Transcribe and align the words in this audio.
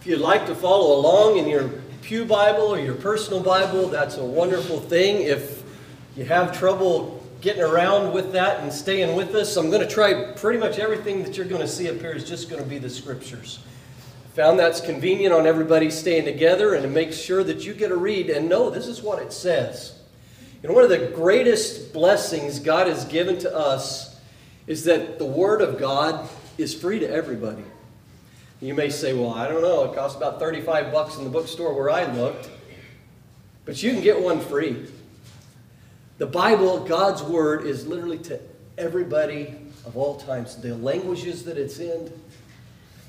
If 0.00 0.06
you'd 0.06 0.20
like 0.20 0.46
to 0.46 0.54
follow 0.54 0.98
along 0.98 1.36
in 1.36 1.46
your 1.46 1.68
Pew 2.00 2.24
Bible 2.24 2.62
or 2.62 2.80
your 2.80 2.94
personal 2.94 3.42
Bible, 3.42 3.86
that's 3.88 4.16
a 4.16 4.24
wonderful 4.24 4.80
thing. 4.80 5.26
If 5.26 5.62
you 6.16 6.24
have 6.24 6.58
trouble 6.58 7.22
getting 7.42 7.62
around 7.62 8.14
with 8.14 8.32
that 8.32 8.60
and 8.60 8.72
staying 8.72 9.14
with 9.14 9.34
us, 9.34 9.58
I'm 9.58 9.68
going 9.68 9.86
to 9.86 9.94
try 9.94 10.32
pretty 10.32 10.58
much 10.58 10.78
everything 10.78 11.22
that 11.24 11.36
you're 11.36 11.44
going 11.44 11.60
to 11.60 11.68
see 11.68 11.86
up 11.90 11.98
here 11.98 12.12
is 12.12 12.26
just 12.26 12.48
going 12.48 12.62
to 12.62 12.68
be 12.68 12.78
the 12.78 12.88
scriptures. 12.88 13.58
Found 14.36 14.58
that's 14.58 14.80
convenient 14.80 15.34
on 15.34 15.46
everybody 15.46 15.90
staying 15.90 16.24
together 16.24 16.72
and 16.72 16.86
it 16.86 16.90
makes 16.90 17.18
sure 17.18 17.44
that 17.44 17.66
you 17.66 17.74
get 17.74 17.88
to 17.88 17.96
read 17.96 18.30
and 18.30 18.48
know 18.48 18.70
this 18.70 18.86
is 18.86 19.02
what 19.02 19.20
it 19.20 19.34
says. 19.34 19.98
You 20.62 20.70
know, 20.70 20.74
one 20.74 20.84
of 20.84 20.88
the 20.88 21.08
greatest 21.14 21.92
blessings 21.92 22.58
God 22.58 22.86
has 22.86 23.04
given 23.04 23.38
to 23.40 23.54
us 23.54 24.18
is 24.66 24.84
that 24.84 25.18
the 25.18 25.26
Word 25.26 25.60
of 25.60 25.78
God 25.78 26.26
is 26.56 26.74
free 26.74 27.00
to 27.00 27.10
everybody. 27.10 27.64
You 28.60 28.74
may 28.74 28.90
say, 28.90 29.14
well, 29.14 29.32
I 29.32 29.48
don't 29.48 29.62
know, 29.62 29.84
it 29.84 29.94
costs 29.94 30.16
about 30.18 30.38
35 30.38 30.92
bucks 30.92 31.16
in 31.16 31.24
the 31.24 31.30
bookstore 31.30 31.72
where 31.72 31.88
I 31.88 32.12
looked. 32.12 32.50
But 33.64 33.82
you 33.82 33.92
can 33.92 34.02
get 34.02 34.20
one 34.20 34.40
free. 34.40 34.86
The 36.18 36.26
Bible, 36.26 36.80
God's 36.80 37.22
Word, 37.22 37.64
is 37.64 37.86
literally 37.86 38.18
to 38.18 38.38
everybody 38.76 39.56
of 39.86 39.96
all 39.96 40.16
times. 40.16 40.56
The 40.56 40.74
languages 40.74 41.44
that 41.44 41.56
it's 41.56 41.78
in. 41.78 42.12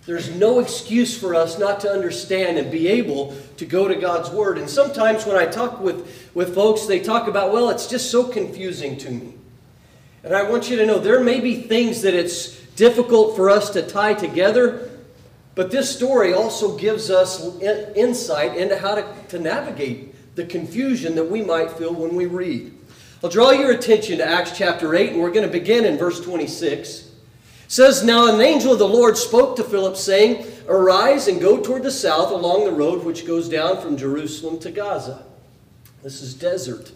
There's 0.06 0.34
no 0.34 0.60
excuse 0.60 1.18
for 1.18 1.36
us 1.36 1.60
not 1.60 1.82
to 1.82 1.92
understand 1.92 2.58
and 2.58 2.72
be 2.72 2.88
able 2.88 3.36
to 3.58 3.66
go 3.66 3.90
to 3.90 3.96
God's 3.96 4.30
Word. 4.30 4.58
And 4.58 4.70
sometimes 4.70 5.26
when 5.26 5.36
I 5.36 5.46
talk 5.46 5.82
with, 5.82 6.32
with 6.34 6.56
folks, 6.56 6.86
they 6.86 7.02
talk 7.02 7.28
about, 7.28 7.52
well, 7.52 7.70
it's 7.70 7.88
just 7.88 8.10
so 8.10 8.24
confusing 8.24 8.98
to 9.00 9.12
me. 9.12 9.34
And 10.24 10.34
I 10.34 10.50
want 10.50 10.70
you 10.70 10.78
to 10.78 10.86
know 10.86 10.98
there 10.98 11.20
may 11.20 11.42
be 11.42 11.64
things 11.64 12.04
that 12.04 12.14
it's 12.14 12.58
difficult 12.76 13.36
for 13.36 13.50
us 13.50 13.70
to 13.72 13.82
tie 13.82 14.14
together 14.14 14.91
but 15.56 15.72
this 15.72 15.94
story 15.94 16.34
also 16.34 16.78
gives 16.78 17.10
us 17.10 17.60
insight 17.62 18.56
into 18.56 18.78
how 18.78 18.96
to, 18.96 19.16
to 19.30 19.40
navigate 19.40 20.36
the 20.36 20.46
confusion 20.46 21.16
that 21.16 21.30
we 21.30 21.42
might 21.42 21.72
feel 21.72 21.94
when 21.94 22.16
we 22.16 22.26
read. 22.26 22.74
I'll 23.24 23.30
draw 23.30 23.52
your 23.52 23.72
attention 23.72 24.18
to 24.18 24.26
Acts 24.26 24.58
chapter 24.58 24.96
8, 24.96 25.12
and 25.12 25.22
we're 25.22 25.32
going 25.32 25.46
to 25.46 25.52
begin 25.52 25.86
in 25.86 25.98
verse 25.98 26.22
26. 26.22 27.00
It 27.00 27.12
says, 27.68 28.04
Now 28.04 28.34
an 28.34 28.42
angel 28.42 28.74
of 28.74 28.80
the 28.80 28.88
Lord 28.88 29.18
spoke 29.18 29.58
to 29.58 29.64
Philip, 29.64 29.98
saying, 29.98 30.46
Arise 30.68 31.28
and 31.28 31.42
go 31.42 31.62
toward 31.62 31.84
the 31.84 31.92
south 31.92 32.32
along 32.32 32.66
the 32.66 32.72
road 32.72 33.04
which 33.04 33.28
goes 33.28 33.50
down 33.50 33.82
from 33.82 33.98
Jerusalem 33.98 34.58
to 34.60 34.72
Gaza. 34.72 35.26
This 36.02 36.22
is 36.22 36.34
desert. 36.34 36.92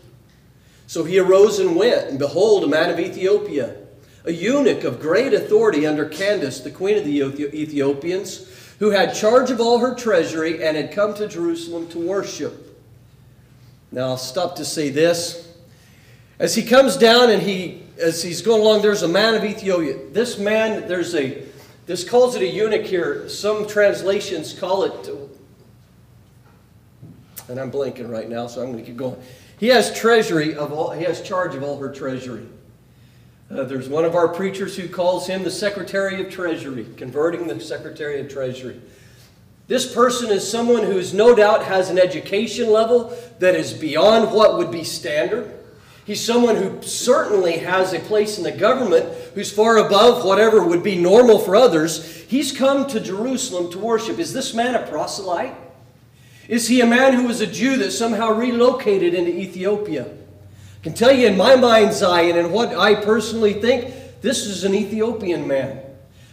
So 0.87 1.03
he 1.03 1.19
arose 1.19 1.59
and 1.59 1.75
went, 1.75 2.09
and 2.09 2.17
behold, 2.17 2.63
a 2.63 2.67
man 2.67 2.89
of 2.89 2.99
Ethiopia 2.99 3.75
a 4.25 4.31
eunuch 4.31 4.83
of 4.83 4.99
great 4.99 5.33
authority 5.33 5.85
under 5.85 6.05
Candace, 6.05 6.59
the 6.59 6.71
queen 6.71 6.97
of 6.97 7.05
the 7.05 7.21
Ethiopians, 7.53 8.49
who 8.79 8.89
had 8.89 9.13
charge 9.13 9.51
of 9.51 9.61
all 9.61 9.79
her 9.79 9.95
treasury 9.95 10.63
and 10.63 10.75
had 10.75 10.91
come 10.91 11.13
to 11.13 11.27
Jerusalem 11.27 11.87
to 11.89 11.99
worship. 11.99 12.79
Now 13.91 14.07
I'll 14.07 14.17
stop 14.17 14.55
to 14.57 14.65
say 14.65 14.89
this. 14.89 15.53
As 16.39 16.55
he 16.55 16.63
comes 16.63 16.97
down 16.97 17.29
and 17.29 17.41
he 17.41 17.83
as 17.97 18.21
he's 18.21 18.41
going 18.41 18.61
along, 18.61 18.81
there's 18.81 19.03
a 19.03 19.07
man 19.07 19.35
of 19.35 19.45
Ethiopia. 19.45 19.97
This 20.11 20.37
man, 20.37 20.85
there's 20.87 21.15
a 21.15 21.43
this 21.85 22.07
calls 22.07 22.35
it 22.35 22.41
a 22.41 22.47
eunuch 22.47 22.85
here. 22.85 23.29
Some 23.29 23.67
translations 23.67 24.57
call 24.57 24.83
it 24.83 25.07
and 27.47 27.59
I'm 27.59 27.71
blanking 27.71 28.09
right 28.09 28.29
now, 28.29 28.47
so 28.47 28.61
I'm 28.61 28.71
going 28.71 28.83
to 28.83 28.85
keep 28.89 28.97
going. 28.97 29.21
He 29.59 29.67
has 29.67 29.95
treasury 29.97 30.55
of 30.55 30.73
all 30.73 30.91
he 30.91 31.03
has 31.05 31.21
charge 31.21 31.55
of 31.55 31.63
all 31.63 31.77
her 31.79 31.93
treasury. 31.93 32.47
Uh, 33.49 33.63
there's 33.63 33.87
one 33.87 34.05
of 34.05 34.15
our 34.15 34.27
preachers 34.27 34.75
who 34.75 34.89
calls 34.89 35.27
him 35.27 35.43
the 35.43 35.51
Secretary 35.51 36.19
of 36.19 36.31
Treasury, 36.31 36.87
converting 36.97 37.47
the 37.47 37.59
Secretary 37.59 38.19
of 38.19 38.27
Treasury. 38.27 38.81
This 39.67 39.91
person 39.91 40.31
is 40.31 40.49
someone 40.49 40.83
who's 40.83 41.13
no 41.13 41.35
doubt 41.35 41.63
has 41.63 41.89
an 41.89 41.99
education 41.99 42.71
level 42.71 43.15
that 43.39 43.55
is 43.55 43.73
beyond 43.73 44.31
what 44.31 44.57
would 44.57 44.71
be 44.71 44.83
standard. 44.83 45.51
He's 46.05 46.23
someone 46.23 46.55
who 46.55 46.81
certainly 46.81 47.57
has 47.59 47.93
a 47.93 47.99
place 47.99 48.37
in 48.37 48.43
the 48.43 48.51
government 48.51 49.05
who's 49.33 49.51
far 49.51 49.77
above 49.77 50.23
whatever 50.23 50.63
would 50.63 50.83
be 50.83 50.95
normal 50.95 51.39
for 51.39 51.55
others. 51.55 52.23
He's 52.23 52.51
come 52.51 52.87
to 52.87 52.99
Jerusalem 52.99 53.71
to 53.71 53.79
worship. 53.79 54.19
Is 54.19 54.33
this 54.33 54.53
man 54.53 54.75
a 54.75 54.87
proselyte? 54.87 55.55
Is 56.47 56.67
he 56.67 56.81
a 56.81 56.85
man 56.85 57.13
who 57.13 57.27
was 57.27 57.41
a 57.41 57.47
Jew 57.47 57.77
that 57.77 57.91
somehow 57.91 58.33
relocated 58.33 59.15
into 59.15 59.35
Ethiopia? 59.35 60.07
Can 60.85 60.93
tell 60.93 61.11
you 61.11 61.25
in 61.25 61.35
my 61.35 61.55
mind's 61.55 62.03
eye 62.03 62.21
and 62.21 62.37
in 62.37 62.51
what 62.51 62.77
I 62.77 62.93
personally 62.93 63.53
think, 63.53 63.91
this 64.21 64.45
is 64.45 64.63
an 64.63 64.75
Ethiopian 64.75 65.47
man. 65.47 65.81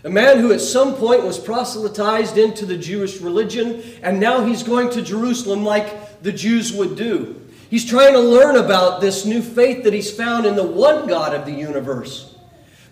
A 0.04 0.10
man 0.10 0.40
who 0.40 0.52
at 0.52 0.60
some 0.60 0.94
point 0.94 1.24
was 1.24 1.38
proselytized 1.38 2.36
into 2.36 2.66
the 2.66 2.76
Jewish 2.76 3.18
religion, 3.22 3.82
and 4.02 4.20
now 4.20 4.44
he's 4.44 4.62
going 4.62 4.90
to 4.90 5.00
Jerusalem 5.00 5.64
like 5.64 6.20
the 6.22 6.32
Jews 6.32 6.70
would 6.70 6.96
do. 6.96 7.40
He's 7.70 7.86
trying 7.86 8.12
to 8.12 8.20
learn 8.20 8.56
about 8.56 9.00
this 9.00 9.24
new 9.24 9.40
faith 9.40 9.84
that 9.84 9.94
he's 9.94 10.14
found 10.14 10.44
in 10.44 10.54
the 10.54 10.66
one 10.66 11.06
God 11.06 11.34
of 11.34 11.46
the 11.46 11.52
universe. 11.52 12.34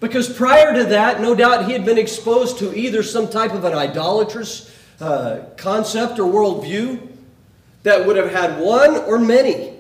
Because 0.00 0.32
prior 0.32 0.72
to 0.72 0.84
that, 0.84 1.21
no 1.21 1.34
doubt 1.34 1.66
he 1.66 1.75
had 1.75 1.84
been 1.84 1.98
exposed 1.98 2.59
to 2.60 2.75
either 2.75 3.03
some 3.03 3.28
type 3.28 3.53
of 3.53 3.65
an 3.65 3.75
idolatrous 3.75 4.75
uh, 4.98 5.44
concept 5.59 6.19
or 6.19 6.32
worldview 6.32 7.06
that 7.82 8.06
would 8.06 8.16
have 8.16 8.31
had 8.31 8.59
one 8.59 8.97
or 8.97 9.19
many. 9.19 9.75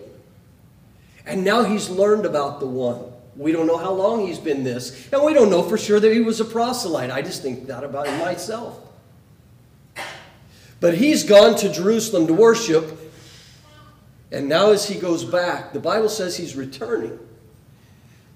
And 1.26 1.44
now 1.44 1.64
he's 1.64 1.88
learned 1.88 2.26
about 2.26 2.60
the 2.60 2.66
one. 2.66 3.04
We 3.36 3.52
don't 3.52 3.66
know 3.66 3.76
how 3.76 3.92
long 3.92 4.26
he's 4.26 4.38
been 4.38 4.64
this. 4.64 5.08
And 5.12 5.22
we 5.22 5.32
don't 5.32 5.50
know 5.50 5.62
for 5.62 5.78
sure 5.78 6.00
that 6.00 6.12
he 6.12 6.20
was 6.20 6.40
a 6.40 6.44
proselyte. 6.44 7.10
I 7.10 7.22
just 7.22 7.42
think 7.42 7.66
that 7.68 7.84
about 7.84 8.06
him 8.06 8.18
myself. 8.18 8.78
But 10.80 10.94
he's 10.94 11.24
gone 11.24 11.56
to 11.56 11.70
Jerusalem 11.70 12.26
to 12.26 12.34
worship. 12.34 12.98
And 14.32 14.48
now, 14.48 14.70
as 14.70 14.88
he 14.88 14.98
goes 14.98 15.24
back, 15.24 15.72
the 15.72 15.80
Bible 15.80 16.08
says 16.08 16.36
he's 16.36 16.56
returning. 16.56 17.18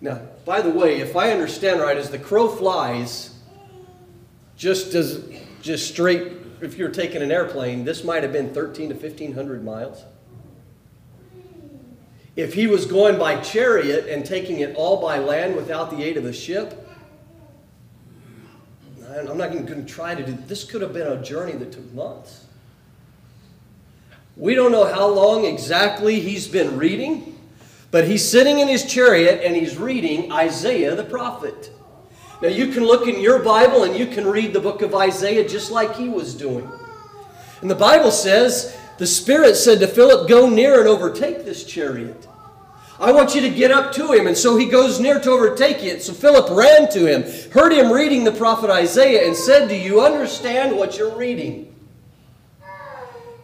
Now, 0.01 0.21
by 0.45 0.61
the 0.61 0.71
way, 0.71 1.01
if 1.01 1.17
I 1.17 1.31
understand 1.31 1.81
right, 1.81 1.97
as 1.97 2.11
the 2.11 2.19
crow 2.19 2.49
flies, 2.49 3.39
just 4.57 4.95
as 4.95 5.25
just 5.63 5.89
straight, 5.89 6.33
if 6.61 6.77
you're 6.77 6.91
taking 6.91 7.23
an 7.23 7.33
airplane, 7.33 7.85
this 7.85 8.05
might 8.05 8.23
have 8.23 8.33
been 8.33 8.53
13 8.53 8.91
to 8.91 8.95
1500 8.95 9.65
miles. 9.65 10.05
If 12.37 12.55
he 12.55 12.67
was 12.67 12.87
going 12.87 13.19
by 13.19 13.41
chariot 13.41 14.09
and 14.09 14.27
taking 14.27 14.61
it 14.61 14.75
all 14.75 15.01
by 15.01 15.19
land 15.19 15.55
without 15.55 15.91
the 15.91 16.03
aid 16.03 16.17
of 16.17 16.25
a 16.25 16.33
ship, 16.33 16.81
I'm 19.17 19.39
not 19.39 19.53
even 19.53 19.65
going 19.65 19.85
to 19.85 19.93
try 19.93 20.15
to 20.15 20.25
do 20.25 20.37
this. 20.47 20.65
Could 20.65 20.83
have 20.83 20.93
been 20.93 21.07
a 21.07 21.23
journey 21.23 21.53
that 21.53 21.73
took 21.73 21.93
months. 21.93 22.47
We 24.37 24.57
don't 24.57 24.73
know 24.73 24.93
how 24.93 25.07
long 25.07 25.45
exactly 25.45 26.19
he's 26.19 26.49
been 26.49 26.77
reading, 26.77 27.39
but 27.93 28.09
he's 28.09 28.29
sitting 28.29 28.59
in 28.59 28.67
his 28.67 28.85
chariot 28.85 29.43
and 29.45 29.55
he's 29.55 29.77
reading 29.77 30.33
Isaiah 30.33 30.97
the 30.97 31.05
prophet. 31.05 31.71
Now, 32.43 32.49
you 32.49 32.73
can 32.73 32.85
look 32.85 33.07
in 33.07 33.21
your 33.21 33.39
Bible 33.39 33.85
and 33.85 33.97
you 33.97 34.07
can 34.07 34.27
read 34.27 34.53
the 34.53 34.61
book 34.61 34.83
of 34.83 34.93
Isaiah 34.95 35.49
just 35.49 35.71
like 35.71 35.95
he 35.95 36.09
was 36.09 36.35
doing. 36.35 36.69
And 37.61 37.71
the 37.71 37.77
Bible 37.77 38.11
says 38.11 38.77
the 38.99 39.07
Spirit 39.07 39.57
said 39.57 39.81
to 39.81 39.89
Philip, 39.89 40.29
Go 40.29 40.49
near 40.49 40.81
and 40.81 40.89
overtake 40.89 41.45
this 41.45 41.65
chariot. 41.65 42.29
I 43.01 43.11
want 43.11 43.35
you 43.35 43.41
to 43.41 43.51
get 43.51 43.73
up 43.73 43.93
to 43.95 44.13
him. 44.13 44.27
And 44.27 44.37
so 44.37 44.57
he 44.57 44.67
goes 44.67 45.01
near 45.01 45.19
to 45.19 45.31
overtake 45.31 45.83
it. 45.83 46.03
So 46.03 46.13
Philip 46.13 46.51
ran 46.51 46.91
to 46.93 47.07
him, 47.07 47.51
heard 47.51 47.73
him 47.73 47.93
reading 47.93 48.23
the 48.23 48.33
prophet 48.33 48.71
Isaiah, 48.71 49.27
and 49.27 49.37
said, 49.37 49.69
Do 49.69 49.77
you 49.77 50.01
understand 50.01 50.77
what 50.77 50.97
you're 50.97 51.17
reading? 51.17 51.75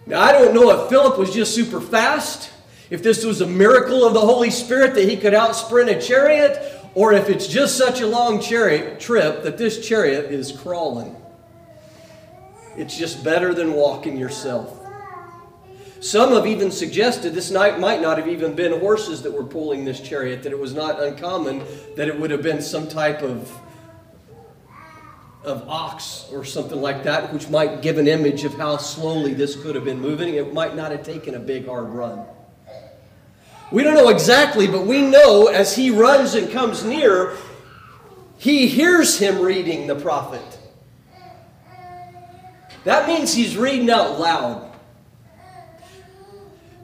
Now, 0.06 0.20
I 0.20 0.32
don't 0.32 0.54
know 0.54 0.70
if 0.70 0.88
Philip 0.88 1.18
was 1.18 1.32
just 1.32 1.54
super 1.54 1.80
fast, 1.80 2.50
if 2.90 3.02
this 3.02 3.24
was 3.24 3.40
a 3.40 3.46
miracle 3.46 4.04
of 4.04 4.14
the 4.14 4.20
Holy 4.20 4.50
Spirit 4.50 4.94
that 4.94 5.08
he 5.08 5.16
could 5.16 5.34
outsprint 5.34 5.88
a 5.96 6.00
chariot, 6.00 6.80
or 6.94 7.12
if 7.12 7.28
it's 7.28 7.46
just 7.46 7.76
such 7.76 8.00
a 8.00 8.06
long 8.06 8.40
chariot 8.40 8.98
trip 8.98 9.42
that 9.44 9.56
this 9.58 9.86
chariot 9.86 10.32
is 10.32 10.50
crawling. 10.50 11.14
It's 12.76 12.96
just 12.96 13.22
better 13.22 13.52
than 13.52 13.74
walking 13.74 14.16
yourself. 14.16 14.79
Some 16.00 16.32
have 16.32 16.46
even 16.46 16.70
suggested 16.70 17.34
this 17.34 17.50
night 17.50 17.78
might 17.78 18.00
not 18.00 18.16
have 18.16 18.26
even 18.26 18.54
been 18.54 18.80
horses 18.80 19.20
that 19.22 19.32
were 19.32 19.44
pulling 19.44 19.84
this 19.84 20.00
chariot, 20.00 20.42
that 20.44 20.52
it 20.52 20.58
was 20.58 20.72
not 20.72 21.02
uncommon 21.02 21.62
that 21.94 22.08
it 22.08 22.18
would 22.18 22.30
have 22.30 22.42
been 22.42 22.62
some 22.62 22.88
type 22.88 23.20
of, 23.20 23.52
of 25.44 25.68
ox 25.68 26.26
or 26.32 26.42
something 26.42 26.80
like 26.80 27.02
that, 27.04 27.30
which 27.34 27.50
might 27.50 27.82
give 27.82 27.98
an 27.98 28.08
image 28.08 28.44
of 28.44 28.54
how 28.54 28.78
slowly 28.78 29.34
this 29.34 29.62
could 29.62 29.74
have 29.74 29.84
been 29.84 30.00
moving. 30.00 30.34
It 30.34 30.54
might 30.54 30.74
not 30.74 30.90
have 30.90 31.02
taken 31.02 31.34
a 31.34 31.38
big, 31.38 31.66
hard 31.66 31.90
run. 31.90 32.24
We 33.70 33.82
don't 33.82 33.94
know 33.94 34.08
exactly, 34.08 34.66
but 34.66 34.86
we 34.86 35.02
know 35.02 35.48
as 35.48 35.76
he 35.76 35.90
runs 35.90 36.34
and 36.34 36.50
comes 36.50 36.82
near, 36.82 37.36
he 38.38 38.66
hears 38.68 39.18
him 39.18 39.38
reading 39.38 39.86
the 39.86 39.96
prophet. 39.96 40.58
That 42.84 43.06
means 43.06 43.34
he's 43.34 43.58
reading 43.58 43.90
out 43.90 44.18
loud. 44.18 44.69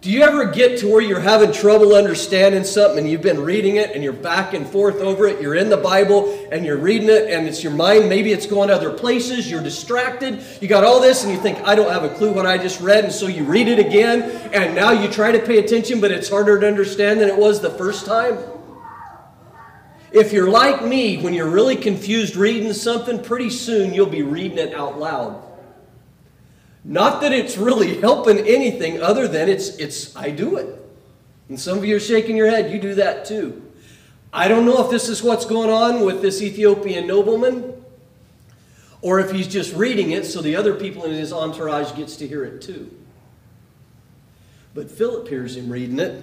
Do 0.07 0.13
you 0.13 0.23
ever 0.23 0.45
get 0.45 0.79
to 0.79 0.89
where 0.89 1.01
you're 1.01 1.19
having 1.19 1.51
trouble 1.51 1.97
understanding 1.97 2.63
something 2.63 3.01
and 3.01 3.11
you've 3.11 3.23
been 3.23 3.41
reading 3.41 3.75
it 3.75 3.91
and 3.91 4.05
you're 4.05 4.13
back 4.13 4.55
and 4.55 4.65
forth 4.65 5.01
over 5.01 5.27
it? 5.27 5.43
You're 5.43 5.57
in 5.57 5.69
the 5.69 5.77
Bible 5.77 6.47
and 6.53 6.65
you're 6.65 6.77
reading 6.77 7.09
it 7.09 7.29
and 7.29 7.49
it's 7.49 7.65
your 7.65 7.73
mind, 7.73 8.09
maybe 8.09 8.31
it's 8.31 8.47
going 8.47 8.69
to 8.69 8.75
other 8.77 8.93
places, 8.93 9.51
you're 9.51 9.65
distracted, 9.65 10.41
you 10.61 10.69
got 10.69 10.85
all 10.85 11.01
this 11.01 11.25
and 11.25 11.33
you 11.33 11.41
think, 11.41 11.59
I 11.67 11.75
don't 11.75 11.91
have 11.91 12.05
a 12.05 12.09
clue 12.09 12.33
what 12.33 12.47
I 12.47 12.57
just 12.57 12.81
read, 12.81 13.03
and 13.03 13.13
so 13.13 13.27
you 13.27 13.43
read 13.43 13.67
it 13.67 13.81
again 13.81 14.23
and 14.53 14.77
now 14.77 14.93
you 14.93 15.11
try 15.11 15.33
to 15.33 15.41
pay 15.41 15.59
attention, 15.59 16.01
but 16.01 16.13
it's 16.13 16.29
harder 16.29 16.61
to 16.61 16.69
understand 16.69 17.21
than 17.21 17.29
it 17.29 17.37
was 17.37 17.61
the 17.61 17.71
first 17.71 18.07
time? 18.07 18.39
If 20.13 20.33
you're 20.33 20.49
like 20.49 20.85
me, 20.85 21.21
when 21.21 21.35
you're 21.35 21.51
really 21.51 21.75
confused 21.75 22.37
reading 22.37 22.73
something, 22.75 23.25
pretty 23.25 23.51
soon 23.51 23.93
you'll 23.93 24.07
be 24.07 24.23
reading 24.23 24.59
it 24.59 24.73
out 24.73 25.01
loud. 25.01 25.46
Not 26.89 27.21
that 27.23 27.33
it's 27.33 27.57
really 27.57 28.01
helping 28.01 28.39
anything 28.39 29.03
other 29.03 29.27
than 29.27 29.49
it's, 29.49 29.71
it's 29.77 30.15
I 30.15 30.31
do 30.31 30.57
it. 30.57 30.81
And 31.49 31.59
some 31.59 31.77
of 31.79 31.85
you 31.85 31.97
are 31.97 32.01
shaking 32.01 32.37
your 32.37 32.49
head, 32.49 32.73
you 32.73 32.79
do 32.79 32.95
that 32.95 33.25
too. 33.25 33.61
I 34.33 34.47
don't 34.47 34.65
know 34.65 34.85
if 34.85 34.91
this 34.91 35.09
is 35.09 35.21
what's 35.21 35.45
going 35.45 35.69
on 35.69 36.05
with 36.05 36.23
this 36.23 36.41
Ethiopian 36.41 37.09
nobleman 37.09 37.85
or 39.03 39.19
if 39.19 39.33
he's 39.33 39.49
just 39.49 39.75
reading 39.75 40.13
it 40.13 40.25
so 40.27 40.41
the 40.41 40.55
other 40.55 40.75
people 40.75 41.05
in 41.05 41.11
his 41.11 41.33
entourage 41.33 41.93
gets 41.97 42.17
to 42.17 42.29
hear 42.29 42.45
it 42.45 42.63
too. 42.63 42.89
But 44.73 44.89
Philip 44.89 45.27
hears 45.27 45.57
him 45.57 45.71
reading 45.71 45.99
it 45.99 46.23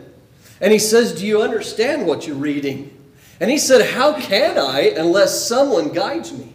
and 0.61 0.71
he 0.71 0.79
says, 0.79 1.13
"Do 1.13 1.25
you 1.27 1.41
understand 1.41 2.07
what 2.07 2.25
you're 2.25 2.37
reading?" 2.37 2.97
And 3.41 3.51
he 3.51 3.57
said, 3.57 3.93
"How 3.93 4.13
can 4.13 4.57
I 4.57 4.93
unless 4.95 5.45
someone 5.45 5.89
guides 5.89 6.31
me?" 6.31 6.53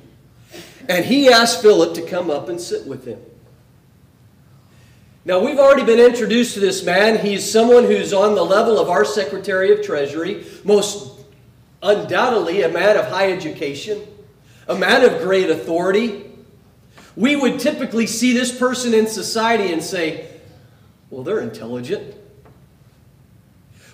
And 0.89 1.05
he 1.05 1.29
asked 1.29 1.61
Philip 1.61 1.95
to 1.95 2.03
come 2.03 2.31
up 2.31 2.49
and 2.49 2.59
sit 2.59 2.87
with 2.87 3.05
him. 3.05 3.21
Now, 5.29 5.41
we've 5.41 5.59
already 5.59 5.85
been 5.85 6.01
introduced 6.01 6.55
to 6.55 6.61
this 6.61 6.83
man. 6.83 7.19
He's 7.19 7.53
someone 7.53 7.85
who's 7.85 8.15
on 8.15 8.35
the 8.35 8.43
level 8.43 8.79
of 8.79 8.89
our 8.89 9.05
Secretary 9.05 9.79
of 9.79 9.85
Treasury, 9.85 10.47
most 10.65 11.21
undoubtedly 11.83 12.63
a 12.63 12.71
man 12.71 12.97
of 12.97 13.09
high 13.09 13.31
education, 13.31 14.01
a 14.69 14.75
man 14.75 15.05
of 15.05 15.21
great 15.21 15.51
authority. 15.51 16.25
We 17.15 17.37
would 17.37 17.61
typically 17.61 18.07
see 18.07 18.33
this 18.33 18.59
person 18.59 18.95
in 18.95 19.07
society 19.07 19.71
and 19.71 19.83
say, 19.83 20.31
well, 21.11 21.23
they're 21.25 21.41
intelligent. 21.41 22.15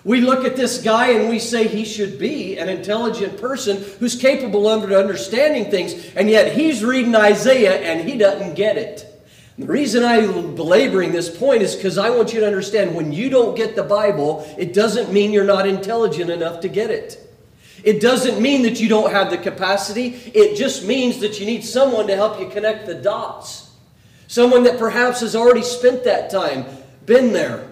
We 0.05 0.21
look 0.21 0.45
at 0.45 0.55
this 0.55 0.81
guy 0.81 1.07
and 1.07 1.27
we 1.27 1.39
say 1.39 1.67
he 1.67 1.83
should 1.83 2.17
be 2.17 2.57
an 2.57 2.69
intelligent 2.69 3.41
person 3.41 3.83
who's 3.99 4.15
capable 4.15 4.69
of 4.69 4.89
understanding 4.89 5.69
things, 5.69 6.13
and 6.15 6.29
yet 6.29 6.53
he's 6.53 6.81
reading 6.81 7.13
Isaiah 7.13 7.81
and 7.81 8.07
he 8.07 8.17
doesn't 8.17 8.53
get 8.53 8.77
it. 8.77 9.11
The 9.57 9.67
reason 9.67 10.03
I'm 10.03 10.53
belaboring 10.55 11.13
this 11.13 11.35
point 11.35 11.61
is 11.61 11.75
because 11.75 11.97
I 11.97 12.09
want 12.09 12.33
you 12.33 12.41
to 12.41 12.47
understand 12.47 12.93
when 12.93 13.13
you 13.13 13.29
don't 13.29 13.55
get 13.55 13.75
the 13.75 13.83
Bible, 13.83 14.45
it 14.57 14.73
doesn't 14.73 15.13
mean 15.13 15.31
you're 15.31 15.45
not 15.45 15.65
intelligent 15.65 16.29
enough 16.29 16.59
to 16.61 16.67
get 16.67 16.89
it. 16.89 17.21
It 17.83 18.01
doesn't 18.01 18.41
mean 18.41 18.63
that 18.63 18.81
you 18.81 18.89
don't 18.89 19.11
have 19.11 19.29
the 19.29 19.37
capacity. 19.37 20.15
It 20.33 20.57
just 20.57 20.85
means 20.85 21.19
that 21.19 21.39
you 21.39 21.45
need 21.45 21.63
someone 21.63 22.07
to 22.07 22.15
help 22.15 22.39
you 22.39 22.49
connect 22.49 22.85
the 22.85 22.95
dots. 22.95 23.71
Someone 24.27 24.63
that 24.63 24.77
perhaps 24.77 25.21
has 25.21 25.35
already 25.35 25.61
spent 25.61 26.03
that 26.03 26.29
time, 26.29 26.65
been 27.05 27.31
there. 27.31 27.69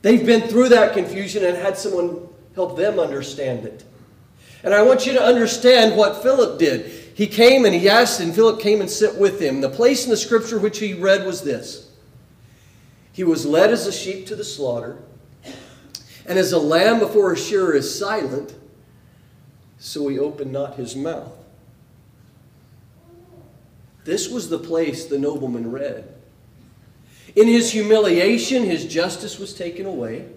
They've 0.00 0.24
been 0.24 0.42
through 0.42 0.70
that 0.70 0.94
confusion 0.94 1.44
and 1.44 1.56
had 1.56 1.76
someone 1.76 2.28
help 2.54 2.76
them 2.76 2.98
understand 2.98 3.66
it. 3.66 3.84
And 4.62 4.72
I 4.72 4.82
want 4.82 5.04
you 5.04 5.12
to 5.14 5.22
understand 5.22 5.96
what 5.96 6.22
Philip 6.22 6.58
did 6.58 7.03
he 7.14 7.26
came 7.26 7.64
and 7.64 7.74
he 7.74 7.88
asked, 7.88 8.20
and 8.20 8.34
Philip 8.34 8.60
came 8.60 8.80
and 8.80 8.90
sat 8.90 9.16
with 9.16 9.40
him. 9.40 9.60
The 9.60 9.70
place 9.70 10.04
in 10.04 10.10
the 10.10 10.16
scripture 10.16 10.58
which 10.58 10.78
he 10.78 10.94
read 10.94 11.24
was 11.24 11.42
this 11.42 11.88
He 13.12 13.24
was 13.24 13.46
led 13.46 13.70
as 13.70 13.86
a 13.86 13.92
sheep 13.92 14.26
to 14.26 14.36
the 14.36 14.44
slaughter, 14.44 14.98
and 16.26 16.38
as 16.38 16.52
a 16.52 16.58
lamb 16.58 16.98
before 16.98 17.32
a 17.32 17.36
shearer 17.36 17.74
is 17.74 17.96
silent, 17.96 18.54
so 19.78 20.08
he 20.08 20.18
opened 20.18 20.52
not 20.52 20.74
his 20.74 20.96
mouth. 20.96 21.32
This 24.04 24.28
was 24.28 24.48
the 24.48 24.58
place 24.58 25.06
the 25.06 25.18
nobleman 25.18 25.70
read. 25.70 26.12
In 27.36 27.48
his 27.48 27.72
humiliation, 27.72 28.64
his 28.64 28.86
justice 28.86 29.38
was 29.38 29.54
taken 29.54 29.86
away. 29.86 30.28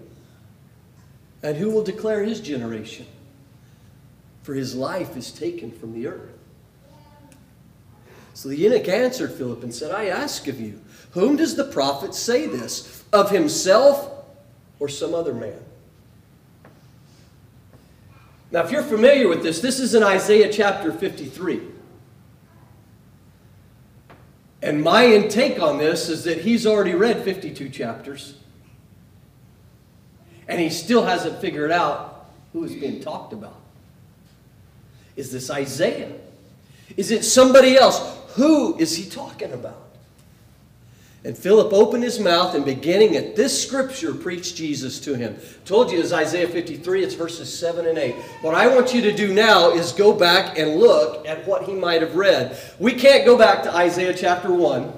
And 1.42 1.56
who 1.56 1.70
will 1.70 1.84
declare 1.84 2.24
his 2.24 2.40
generation? 2.40 3.06
For 4.42 4.54
his 4.54 4.74
life 4.74 5.16
is 5.16 5.30
taken 5.30 5.70
from 5.70 5.92
the 5.92 6.08
earth. 6.08 6.38
So 8.34 8.48
the 8.48 8.56
eunuch 8.56 8.88
answered 8.88 9.32
Philip 9.32 9.62
and 9.62 9.74
said, 9.74 9.90
I 9.90 10.06
ask 10.06 10.46
of 10.46 10.60
you, 10.60 10.80
whom 11.12 11.36
does 11.36 11.56
the 11.56 11.64
prophet 11.64 12.14
say 12.14 12.46
this? 12.46 13.04
Of 13.12 13.30
himself 13.30 14.24
or 14.78 14.88
some 14.88 15.14
other 15.14 15.34
man? 15.34 15.60
Now, 18.50 18.64
if 18.64 18.70
you're 18.70 18.82
familiar 18.82 19.28
with 19.28 19.42
this, 19.42 19.60
this 19.60 19.78
is 19.78 19.94
in 19.94 20.02
Isaiah 20.02 20.50
chapter 20.50 20.92
53. 20.92 21.60
And 24.62 24.82
my 24.82 25.06
intake 25.06 25.60
on 25.60 25.78
this 25.78 26.08
is 26.08 26.24
that 26.24 26.38
he's 26.38 26.66
already 26.66 26.94
read 26.94 27.22
52 27.22 27.68
chapters. 27.68 28.34
And 30.48 30.60
he 30.60 30.70
still 30.70 31.04
hasn't 31.04 31.40
figured 31.40 31.70
out 31.70 32.30
who 32.52 32.64
is 32.64 32.74
being 32.74 33.00
talked 33.00 33.32
about. 33.32 33.60
Is 35.14 35.30
this 35.30 35.50
Isaiah? 35.50 36.12
Is 36.96 37.10
it 37.10 37.24
somebody 37.24 37.76
else? 37.76 38.17
Who 38.38 38.78
is 38.78 38.96
he 38.96 39.04
talking 39.10 39.52
about? 39.52 39.88
And 41.24 41.36
Philip 41.36 41.72
opened 41.72 42.04
his 42.04 42.20
mouth 42.20 42.54
and 42.54 42.64
beginning 42.64 43.16
at 43.16 43.34
this 43.34 43.60
scripture 43.66 44.14
preached 44.14 44.54
Jesus 44.54 45.00
to 45.00 45.14
him. 45.14 45.36
Told 45.64 45.90
you 45.90 45.98
it's 45.98 46.12
Isaiah 46.12 46.46
53, 46.46 47.02
it's 47.02 47.14
verses 47.14 47.58
7 47.58 47.84
and 47.84 47.98
8. 47.98 48.14
What 48.42 48.54
I 48.54 48.68
want 48.68 48.94
you 48.94 49.02
to 49.02 49.12
do 49.12 49.34
now 49.34 49.72
is 49.72 49.90
go 49.90 50.12
back 50.12 50.56
and 50.56 50.76
look 50.76 51.26
at 51.26 51.44
what 51.48 51.64
he 51.64 51.74
might 51.74 52.00
have 52.00 52.14
read. 52.14 52.56
We 52.78 52.92
can't 52.92 53.24
go 53.24 53.36
back 53.36 53.64
to 53.64 53.74
Isaiah 53.74 54.14
chapter 54.14 54.54
1, 54.54 54.92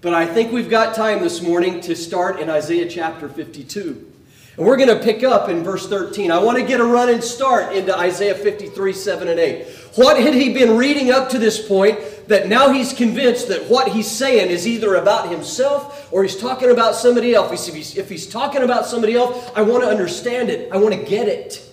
but 0.00 0.12
I 0.12 0.26
think 0.26 0.50
we've 0.50 0.68
got 0.68 0.96
time 0.96 1.20
this 1.20 1.40
morning 1.40 1.80
to 1.82 1.94
start 1.94 2.40
in 2.40 2.50
Isaiah 2.50 2.88
chapter 2.88 3.28
52. 3.28 4.12
And 4.56 4.66
we're 4.66 4.76
going 4.76 4.88
to 4.88 5.02
pick 5.02 5.22
up 5.22 5.48
in 5.48 5.62
verse 5.62 5.88
13. 5.88 6.30
I 6.30 6.38
want 6.38 6.58
to 6.58 6.64
get 6.64 6.80
a 6.80 6.84
running 6.84 7.22
start 7.22 7.74
into 7.74 7.96
Isaiah 7.96 8.34
53, 8.34 8.92
7 8.92 9.28
and 9.28 9.38
8. 9.38 9.66
What 9.94 10.18
had 10.18 10.34
he 10.34 10.52
been 10.52 10.76
reading 10.76 11.10
up 11.10 11.30
to 11.30 11.38
this 11.38 11.66
point 11.66 11.98
that 12.28 12.48
now 12.48 12.72
he's 12.72 12.92
convinced 12.92 13.48
that 13.48 13.68
what 13.68 13.88
he's 13.88 14.10
saying 14.10 14.50
is 14.50 14.66
either 14.66 14.94
about 14.94 15.28
himself 15.28 16.08
or 16.12 16.22
he's 16.22 16.36
talking 16.36 16.70
about 16.70 16.94
somebody 16.94 17.34
else. 17.34 17.68
If 17.68 17.74
he's, 17.74 17.96
if 17.96 18.08
he's 18.08 18.26
talking 18.26 18.62
about 18.62 18.86
somebody 18.86 19.14
else, 19.14 19.50
I 19.54 19.62
want 19.62 19.82
to 19.82 19.88
understand 19.88 20.50
it. 20.50 20.72
I 20.72 20.76
want 20.76 20.94
to 20.94 21.02
get 21.02 21.28
it. 21.28 21.68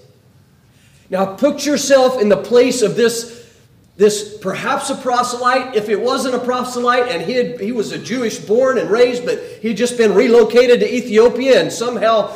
Now, 1.10 1.36
put 1.36 1.66
yourself 1.66 2.22
in 2.22 2.30
the 2.30 2.38
place 2.38 2.82
of 2.82 2.96
this, 2.96 3.52
this 3.98 4.38
perhaps 4.38 4.90
a 4.90 4.96
proselyte. 4.96 5.76
If 5.76 5.90
it 5.90 6.00
wasn't 6.00 6.36
a 6.36 6.40
proselyte 6.40 7.10
and 7.10 7.22
he, 7.22 7.34
had, 7.34 7.60
he 7.60 7.72
was 7.72 7.92
a 7.92 7.98
Jewish 7.98 8.40
born 8.40 8.78
and 8.78 8.90
raised, 8.90 9.26
but 9.26 9.40
he'd 9.62 9.78
just 9.78 9.98
been 9.98 10.14
relocated 10.14 10.80
to 10.82 10.96
Ethiopia 10.96 11.62
and 11.62 11.72
somehow 11.72 12.36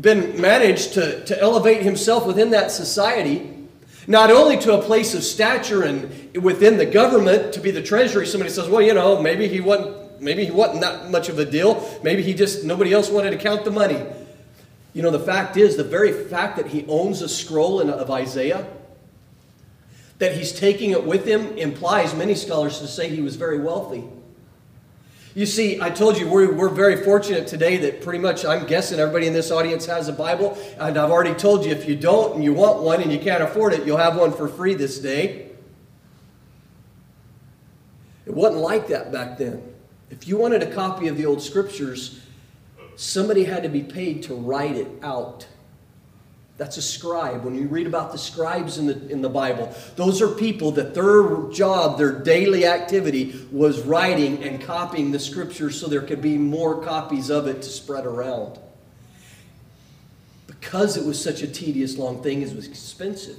been 0.00 0.40
managed 0.40 0.94
to, 0.94 1.24
to 1.26 1.40
elevate 1.40 1.82
himself 1.82 2.26
within 2.26 2.50
that 2.50 2.70
society 2.70 3.53
not 4.06 4.30
only 4.30 4.58
to 4.58 4.74
a 4.74 4.82
place 4.82 5.14
of 5.14 5.22
stature 5.22 5.82
and 5.82 6.34
within 6.36 6.76
the 6.76 6.86
government 6.86 7.54
to 7.54 7.60
be 7.60 7.70
the 7.70 7.82
treasury. 7.82 8.26
Somebody 8.26 8.50
says, 8.50 8.68
well, 8.68 8.82
you 8.82 8.94
know, 8.94 9.20
maybe 9.20 9.48
he 9.48 9.60
wasn't, 9.60 10.20
maybe 10.20 10.44
he 10.44 10.50
wasn't 10.50 10.80
that 10.82 11.10
much 11.10 11.28
of 11.28 11.38
a 11.38 11.44
deal. 11.44 11.98
Maybe 12.02 12.22
he 12.22 12.34
just, 12.34 12.64
nobody 12.64 12.92
else 12.92 13.10
wanted 13.10 13.30
to 13.30 13.38
count 13.38 13.64
the 13.64 13.70
money. 13.70 14.02
You 14.92 15.02
know, 15.02 15.10
the 15.10 15.20
fact 15.20 15.56
is, 15.56 15.76
the 15.76 15.84
very 15.84 16.12
fact 16.12 16.56
that 16.56 16.68
he 16.68 16.84
owns 16.86 17.22
a 17.22 17.28
scroll 17.28 17.80
in, 17.80 17.90
of 17.90 18.10
Isaiah, 18.10 18.66
that 20.18 20.36
he's 20.36 20.52
taking 20.52 20.90
it 20.90 21.04
with 21.04 21.26
him, 21.26 21.56
implies 21.58 22.14
many 22.14 22.34
scholars 22.34 22.78
to 22.80 22.86
say 22.86 23.08
he 23.08 23.22
was 23.22 23.36
very 23.36 23.58
wealthy. 23.58 24.04
You 25.34 25.46
see, 25.46 25.80
I 25.80 25.90
told 25.90 26.16
you 26.16 26.28
we're, 26.28 26.52
we're 26.52 26.68
very 26.68 26.94
fortunate 26.96 27.48
today 27.48 27.76
that 27.78 28.02
pretty 28.02 28.20
much 28.20 28.44
I'm 28.44 28.66
guessing 28.66 29.00
everybody 29.00 29.26
in 29.26 29.32
this 29.32 29.50
audience 29.50 29.84
has 29.86 30.06
a 30.06 30.12
Bible. 30.12 30.56
And 30.78 30.96
I've 30.96 31.10
already 31.10 31.34
told 31.34 31.64
you 31.64 31.72
if 31.72 31.88
you 31.88 31.96
don't 31.96 32.36
and 32.36 32.44
you 32.44 32.54
want 32.54 32.82
one 32.82 33.02
and 33.02 33.12
you 33.12 33.18
can't 33.18 33.42
afford 33.42 33.72
it, 33.72 33.84
you'll 33.84 33.96
have 33.96 34.16
one 34.16 34.32
for 34.32 34.46
free 34.46 34.74
this 34.74 35.00
day. 35.00 35.50
It 38.26 38.32
wasn't 38.32 38.62
like 38.62 38.86
that 38.88 39.10
back 39.10 39.36
then. 39.36 39.60
If 40.08 40.28
you 40.28 40.36
wanted 40.36 40.62
a 40.62 40.72
copy 40.72 41.08
of 41.08 41.16
the 41.16 41.26
old 41.26 41.42
scriptures, 41.42 42.20
somebody 42.94 43.42
had 43.42 43.64
to 43.64 43.68
be 43.68 43.82
paid 43.82 44.22
to 44.24 44.34
write 44.34 44.76
it 44.76 44.88
out. 45.02 45.48
That's 46.56 46.76
a 46.76 46.82
scribe. 46.82 47.44
When 47.44 47.56
you 47.56 47.66
read 47.66 47.86
about 47.86 48.12
the 48.12 48.18
scribes 48.18 48.78
in 48.78 48.86
the, 48.86 49.08
in 49.08 49.22
the 49.22 49.28
Bible, 49.28 49.74
those 49.96 50.22
are 50.22 50.28
people 50.28 50.70
that 50.72 50.94
their 50.94 51.50
job, 51.52 51.98
their 51.98 52.12
daily 52.12 52.64
activity 52.64 53.46
was 53.50 53.80
writing 53.82 54.42
and 54.44 54.62
copying 54.62 55.10
the 55.10 55.18
scriptures 55.18 55.80
so 55.80 55.88
there 55.88 56.02
could 56.02 56.22
be 56.22 56.38
more 56.38 56.80
copies 56.82 57.28
of 57.28 57.48
it 57.48 57.62
to 57.62 57.68
spread 57.68 58.06
around. 58.06 58.60
Because 60.46 60.96
it 60.96 61.04
was 61.04 61.20
such 61.20 61.42
a 61.42 61.48
tedious, 61.48 61.98
long 61.98 62.22
thing, 62.22 62.42
it 62.42 62.54
was 62.54 62.68
expensive. 62.68 63.38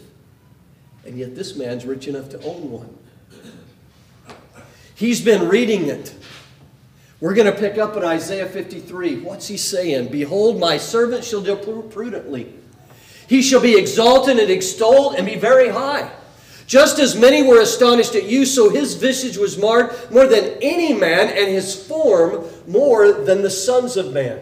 And 1.05 1.17
yet 1.17 1.36
this 1.36 1.55
man's 1.55 1.86
rich 1.86 2.10
enough 2.10 2.29
to 2.29 2.43
own 2.43 2.69
one. 2.69 2.98
He's 4.95 5.22
been 5.22 5.48
reading 5.48 5.88
it 5.88 6.15
We're 7.22 7.34
going 7.34 7.51
to 7.51 7.57
pick 7.57 7.77
up 7.77 7.95
in 7.95 8.03
Isaiah 8.03 8.45
53. 8.45 9.22
What's 9.22 9.48
he 9.48 9.55
saying? 9.55 10.12
Behold, 10.12 10.60
my 10.60 10.77
servant 10.77 11.24
shall 11.24 11.41
deal 11.41 11.55
prudently. 11.55 12.53
He 13.27 13.41
shall 13.41 13.62
be 13.62 13.77
exalted 13.77 14.38
and 14.38 14.50
extolled 14.50 15.15
and 15.15 15.25
be 15.25 15.36
very 15.36 15.70
high. 15.70 16.12
Just 16.67 16.98
as 16.98 17.15
many 17.15 17.44
were 17.44 17.62
astonished 17.62 18.15
at 18.15 18.25
you, 18.25 18.46
so 18.46 18.70
his 18.70 18.96
visage 18.96 19.38
was 19.38 19.58
marred 19.58 19.94
more 20.12 20.25
than 20.25 20.58
any 20.62 20.94
man, 20.94 21.29
and 21.29 21.48
his 21.48 21.75
form 21.75 22.46
more 22.67 23.12
than 23.12 23.44
the 23.44 23.51
sons 23.51 23.98
of 23.98 24.12
man. 24.12 24.41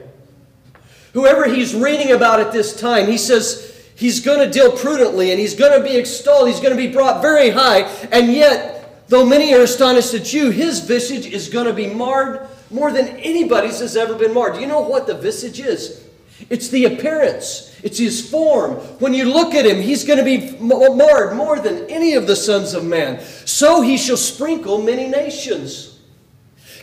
Whoever 1.13 1.46
he's 1.46 1.75
reading 1.75 2.12
about 2.12 2.40
at 2.40 2.54
this 2.54 2.80
time, 2.80 3.08
he 3.08 3.18
says 3.18 3.86
he's 3.96 4.22
going 4.22 4.40
to 4.40 4.50
deal 4.50 4.72
prudently 4.72 5.32
and 5.32 5.40
he's 5.40 5.54
going 5.54 5.80
to 5.80 5.88
be 5.88 5.96
extolled, 5.96 6.48
he's 6.48 6.60
going 6.60 6.75
to 6.75 6.78
be 6.78 6.92
brought 6.92 7.22
very 7.22 7.50
high, 7.50 7.82
and 8.12 8.34
yet, 8.34 9.08
though 9.10 9.25
many 9.25 9.54
are 9.54 9.62
astonished 9.62 10.13
at 10.13 10.34
you, 10.34 10.50
his 10.50 10.80
visage 10.80 11.25
is 11.25 11.50
going 11.50 11.68
to 11.68 11.74
be 11.74 11.88
marred 11.88 12.48
more 12.72 12.92
than 12.92 13.10
anybody's 13.18 13.80
has 13.80 13.96
ever 13.96 14.16
been 14.16 14.34
marred. 14.34 14.56
Do 14.56 14.62
you 14.62 14.68
know 14.68 14.80
what 14.80 15.06
the 15.06 15.13
visage 15.13 15.60
is? 15.60 16.02
It's 16.50 16.69
the 16.69 16.85
appearance, 16.85 17.79
it's 17.83 17.97
his 17.97 18.29
form. 18.29 18.75
When 19.00 19.13
you 19.13 19.25
look 19.25 19.53
at 19.53 19.65
him, 19.65 19.81
he's 19.81 20.03
going 20.03 20.19
to 20.19 20.25
be 20.25 20.57
marred 20.59 21.35
more 21.35 21.59
than 21.59 21.89
any 21.89 22.13
of 22.13 22.27
the 22.27 22.35
sons 22.35 22.73
of 22.73 22.85
man. 22.85 23.21
So 23.45 23.81
he 23.81 23.97
shall 23.97 24.17
sprinkle 24.17 24.81
many 24.81 25.07
nations. 25.07 26.00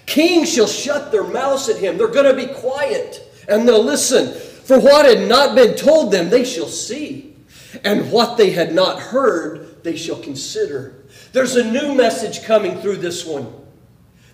Kings 0.07 0.53
shall 0.53 0.67
shut 0.67 1.13
their 1.13 1.25
mouths 1.25 1.69
at 1.69 1.77
him. 1.77 1.97
They're 1.97 2.09
going 2.09 2.37
to 2.37 2.47
be 2.47 2.53
quiet 2.53 3.31
and 3.49 3.67
they'll 3.67 3.85
listen. 3.85 4.33
For 4.35 4.79
what 4.79 5.05
had 5.05 5.29
not 5.29 5.55
been 5.55 5.77
told 5.77 6.13
them, 6.13 6.31
they 6.31 6.45
shall 6.45 6.69
see. 6.69 7.37
And 7.85 8.11
what 8.11 8.37
they 8.37 8.51
had 8.51 8.75
not 8.75 9.01
heard, 9.01 9.83
they 9.85 9.97
shall 9.97 10.21
consider. 10.21 11.05
There's 11.33 11.57
a 11.57 11.71
new 11.71 11.95
message 11.95 12.45
coming 12.45 12.81
through 12.81 12.97
this 12.97 13.25
one 13.25 13.60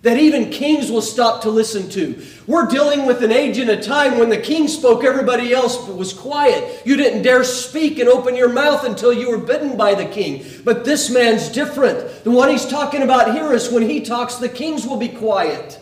that 0.07 0.19
even 0.19 0.51
kings 0.51 0.89
will 0.89 1.03
stop 1.03 1.43
to 1.43 1.51
listen 1.51 1.89
to. 1.91 2.25
We're 2.47 2.69
dealing 2.69 3.07
with 3.07 3.25
an 3.25 3.33
age 3.33 3.59
and 3.59 3.69
a 3.71 3.83
time 3.83 4.19
when 4.19 4.29
the 4.29 4.39
king 4.39 4.69
spoke, 4.69 5.03
everybody 5.03 5.53
else 5.53 5.85
was 5.89 6.13
quiet. 6.13 6.83
You 6.87 6.97
didn't 6.97 7.23
dare 7.23 7.43
speak 7.43 7.99
and 7.99 8.09
open 8.09 8.37
your 8.37 8.53
mouth 8.53 8.85
until 8.85 9.13
you 9.13 9.29
were 9.29 9.39
bidden 9.39 9.77
by 9.77 9.97
the 9.97 10.05
king. 10.05 10.47
But 10.63 10.85
this 10.85 11.11
man's 11.11 11.49
different. 11.49 12.23
The 12.23 12.31
one 12.31 12.51
he's 12.51 12.67
talking 12.67 13.03
about 13.03 13.35
here 13.35 13.53
is 13.53 13.73
when 13.73 13.83
he 13.83 14.01
talks, 14.01 14.37
the 14.37 14.49
kings 14.49 14.87
will 14.87 14.97
be 14.97 15.09
quiet. 15.09 15.81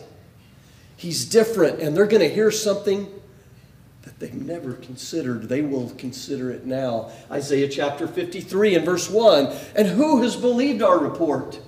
He's 0.96 1.26
different, 1.26 1.80
and 1.80 1.94
they're 1.94 2.06
going 2.06 2.26
to 2.26 2.34
hear 2.34 2.50
something 2.50 3.06
that 4.04 4.18
they've 4.20 4.32
never 4.32 4.72
considered. 4.72 5.50
They 5.50 5.60
will 5.60 5.90
consider 5.98 6.50
it 6.50 6.64
now. 6.64 7.10
Isaiah 7.30 7.68
chapter 7.68 8.06
53 8.06 8.76
and 8.76 8.86
verse 8.86 9.10
1 9.10 9.54
And 9.76 9.86
who 9.86 10.22
has 10.22 10.34
believed 10.34 10.80
our 10.80 10.98
report? 10.98 11.60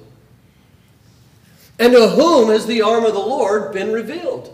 And 1.79 1.93
to 1.93 2.09
whom 2.09 2.49
has 2.49 2.67
the 2.67 2.83
arm 2.83 3.05
of 3.05 3.13
the 3.13 3.19
Lord 3.19 3.73
been 3.73 3.93
revealed? 3.93 4.53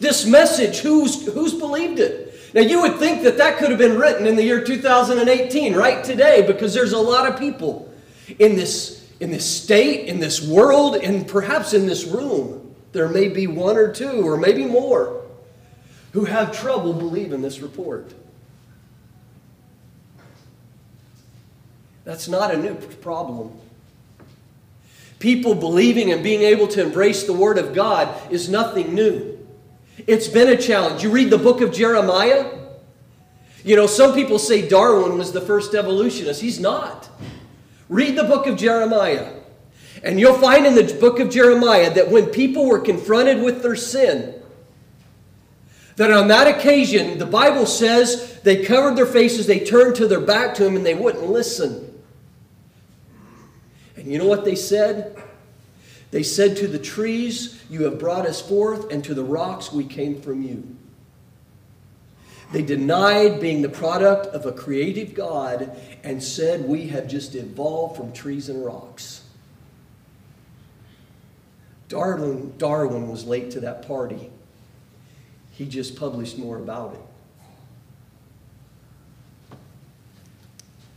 This 0.00 0.26
message, 0.26 0.78
who's, 0.78 1.26
who's 1.32 1.54
believed 1.54 1.98
it? 1.98 2.34
Now, 2.54 2.62
you 2.62 2.80
would 2.82 2.98
think 2.98 3.22
that 3.22 3.38
that 3.38 3.58
could 3.58 3.70
have 3.70 3.78
been 3.78 3.98
written 3.98 4.26
in 4.26 4.36
the 4.36 4.42
year 4.42 4.62
2018, 4.62 5.74
right 5.74 6.04
today, 6.04 6.42
because 6.46 6.72
there's 6.72 6.92
a 6.92 6.98
lot 6.98 7.28
of 7.28 7.38
people 7.38 7.92
in 8.38 8.54
this, 8.54 9.10
in 9.20 9.30
this 9.30 9.44
state, 9.44 10.06
in 10.06 10.20
this 10.20 10.40
world, 10.46 10.96
and 10.96 11.26
perhaps 11.26 11.74
in 11.74 11.86
this 11.86 12.04
room. 12.04 12.74
There 12.92 13.08
may 13.08 13.28
be 13.28 13.48
one 13.48 13.76
or 13.76 13.92
two, 13.92 14.26
or 14.26 14.36
maybe 14.36 14.64
more, 14.64 15.22
who 16.12 16.24
have 16.26 16.56
trouble 16.56 16.92
believing 16.92 17.42
this 17.42 17.58
report. 17.58 18.14
That's 22.04 22.28
not 22.28 22.54
a 22.54 22.56
new 22.56 22.74
problem. 22.74 23.58
People 25.24 25.54
believing 25.54 26.12
and 26.12 26.22
being 26.22 26.42
able 26.42 26.68
to 26.68 26.82
embrace 26.82 27.22
the 27.22 27.32
Word 27.32 27.56
of 27.56 27.74
God 27.74 28.14
is 28.30 28.50
nothing 28.50 28.94
new. 28.94 29.38
It's 30.06 30.28
been 30.28 30.50
a 30.50 30.56
challenge. 30.58 31.02
You 31.02 31.08
read 31.08 31.30
the 31.30 31.38
book 31.38 31.62
of 31.62 31.72
Jeremiah. 31.72 32.52
You 33.64 33.74
know, 33.74 33.86
some 33.86 34.12
people 34.12 34.38
say 34.38 34.68
Darwin 34.68 35.16
was 35.16 35.32
the 35.32 35.40
first 35.40 35.74
evolutionist. 35.74 36.42
He's 36.42 36.60
not. 36.60 37.08
Read 37.88 38.16
the 38.16 38.24
book 38.24 38.46
of 38.46 38.58
Jeremiah. 38.58 39.32
And 40.02 40.20
you'll 40.20 40.38
find 40.38 40.66
in 40.66 40.74
the 40.74 40.92
book 41.00 41.18
of 41.20 41.30
Jeremiah 41.30 41.94
that 41.94 42.10
when 42.10 42.26
people 42.26 42.68
were 42.68 42.80
confronted 42.80 43.42
with 43.42 43.62
their 43.62 43.76
sin, 43.76 44.34
that 45.96 46.10
on 46.10 46.28
that 46.28 46.54
occasion, 46.54 47.16
the 47.16 47.24
Bible 47.24 47.64
says 47.64 48.40
they 48.42 48.62
covered 48.62 48.94
their 48.94 49.06
faces, 49.06 49.46
they 49.46 49.60
turned 49.60 49.96
to 49.96 50.06
their 50.06 50.20
back 50.20 50.54
to 50.56 50.66
him, 50.66 50.76
and 50.76 50.84
they 50.84 50.94
wouldn't 50.94 51.30
listen. 51.30 51.93
And 54.04 54.12
you 54.12 54.18
know 54.18 54.26
what 54.26 54.44
they 54.44 54.54
said? 54.54 55.16
They 56.10 56.22
said 56.22 56.58
to 56.58 56.68
the 56.68 56.78
trees, 56.78 57.58
You 57.70 57.84
have 57.84 57.98
brought 57.98 58.26
us 58.26 58.38
forth, 58.40 58.92
and 58.92 59.02
to 59.04 59.14
the 59.14 59.24
rocks, 59.24 59.72
we 59.72 59.84
came 59.84 60.20
from 60.20 60.42
you. 60.42 60.76
They 62.52 62.60
denied 62.60 63.40
being 63.40 63.62
the 63.62 63.70
product 63.70 64.26
of 64.26 64.44
a 64.44 64.52
creative 64.52 65.14
God 65.14 65.74
and 66.04 66.22
said, 66.22 66.68
We 66.68 66.88
have 66.88 67.08
just 67.08 67.34
evolved 67.34 67.96
from 67.96 68.12
trees 68.12 68.50
and 68.50 68.62
rocks. 68.62 69.24
Darwin, 71.88 72.52
Darwin 72.58 73.08
was 73.08 73.24
late 73.24 73.50
to 73.52 73.60
that 73.60 73.88
party. 73.88 74.30
He 75.52 75.64
just 75.64 75.96
published 75.96 76.36
more 76.36 76.58
about 76.58 76.92
it. 76.92 77.00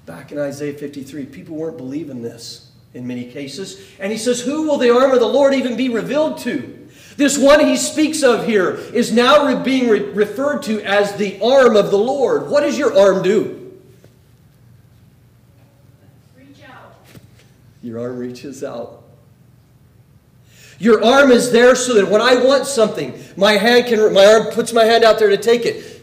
Back 0.05 0.33
in 0.33 0.39
Isaiah 0.39 0.73
53, 0.73 1.27
people 1.27 1.55
weren't 1.55 1.77
believing 1.77 2.21
this 2.21 2.66
in 2.93 3.07
many 3.07 3.25
cases. 3.25 3.81
And 3.99 4.11
he 4.11 4.17
says, 4.17 4.41
Who 4.41 4.67
will 4.67 4.77
the 4.77 4.93
arm 4.93 5.11
of 5.11 5.19
the 5.19 5.27
Lord 5.27 5.53
even 5.53 5.77
be 5.77 5.89
revealed 5.89 6.39
to? 6.39 6.87
This 7.15 7.37
one 7.37 7.59
he 7.59 7.77
speaks 7.77 8.21
of 8.21 8.45
here 8.45 8.75
is 8.75 9.11
now 9.11 9.63
being 9.63 9.89
re 9.89 9.99
referred 9.99 10.61
to 10.63 10.81
as 10.83 11.15
the 11.15 11.39
arm 11.41 11.75
of 11.75 11.89
the 11.89 11.97
Lord. 11.97 12.49
What 12.49 12.61
does 12.61 12.77
your 12.77 12.97
arm 12.97 13.23
do? 13.23 13.75
Reach 16.37 16.63
out. 16.69 16.95
Your 17.81 17.99
arm 17.99 18.17
reaches 18.17 18.63
out. 18.63 19.03
Your 20.79 21.03
arm 21.03 21.31
is 21.31 21.51
there 21.51 21.75
so 21.75 21.95
that 21.95 22.07
when 22.07 22.21
I 22.21 22.35
want 22.35 22.67
something, 22.67 23.19
my 23.35 23.53
hand 23.53 23.87
can 23.87 24.13
my 24.13 24.25
arm 24.25 24.53
puts 24.53 24.71
my 24.71 24.83
hand 24.83 25.03
out 25.03 25.17
there 25.17 25.29
to 25.29 25.37
take 25.37 25.65
it. 25.65 25.93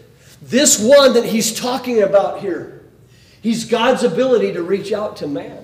This 0.42 0.80
one 0.80 1.14
that 1.14 1.24
he's 1.24 1.58
talking 1.58 2.02
about 2.02 2.40
here, 2.40 2.82
he's 3.40 3.66
God's 3.66 4.02
ability 4.02 4.52
to 4.54 4.62
reach 4.62 4.92
out 4.92 5.18
to 5.18 5.28
man 5.28 5.63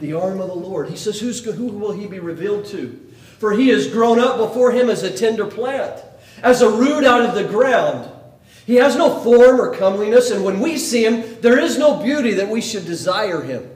the 0.00 0.14
arm 0.14 0.40
of 0.40 0.48
the 0.48 0.54
Lord. 0.54 0.88
He 0.88 0.96
says, 0.96 1.20
Who's, 1.20 1.44
Who 1.44 1.66
will 1.66 1.92
he 1.92 2.06
be 2.06 2.18
revealed 2.18 2.66
to? 2.66 3.00
For 3.38 3.52
he 3.52 3.68
has 3.68 3.88
grown 3.88 4.18
up 4.18 4.38
before 4.38 4.72
him 4.72 4.88
as 4.88 5.02
a 5.02 5.16
tender 5.16 5.46
plant, 5.46 6.02
as 6.42 6.62
a 6.62 6.70
root 6.70 7.04
out 7.04 7.22
of 7.22 7.34
the 7.34 7.44
ground. 7.44 8.10
He 8.66 8.76
has 8.76 8.96
no 8.96 9.20
form 9.20 9.60
or 9.60 9.74
comeliness, 9.76 10.30
and 10.30 10.42
when 10.42 10.60
we 10.60 10.78
see 10.78 11.04
him, 11.04 11.40
there 11.40 11.58
is 11.58 11.76
no 11.76 12.02
beauty 12.02 12.32
that 12.34 12.48
we 12.48 12.62
should 12.62 12.86
desire 12.86 13.42
him. 13.42 13.70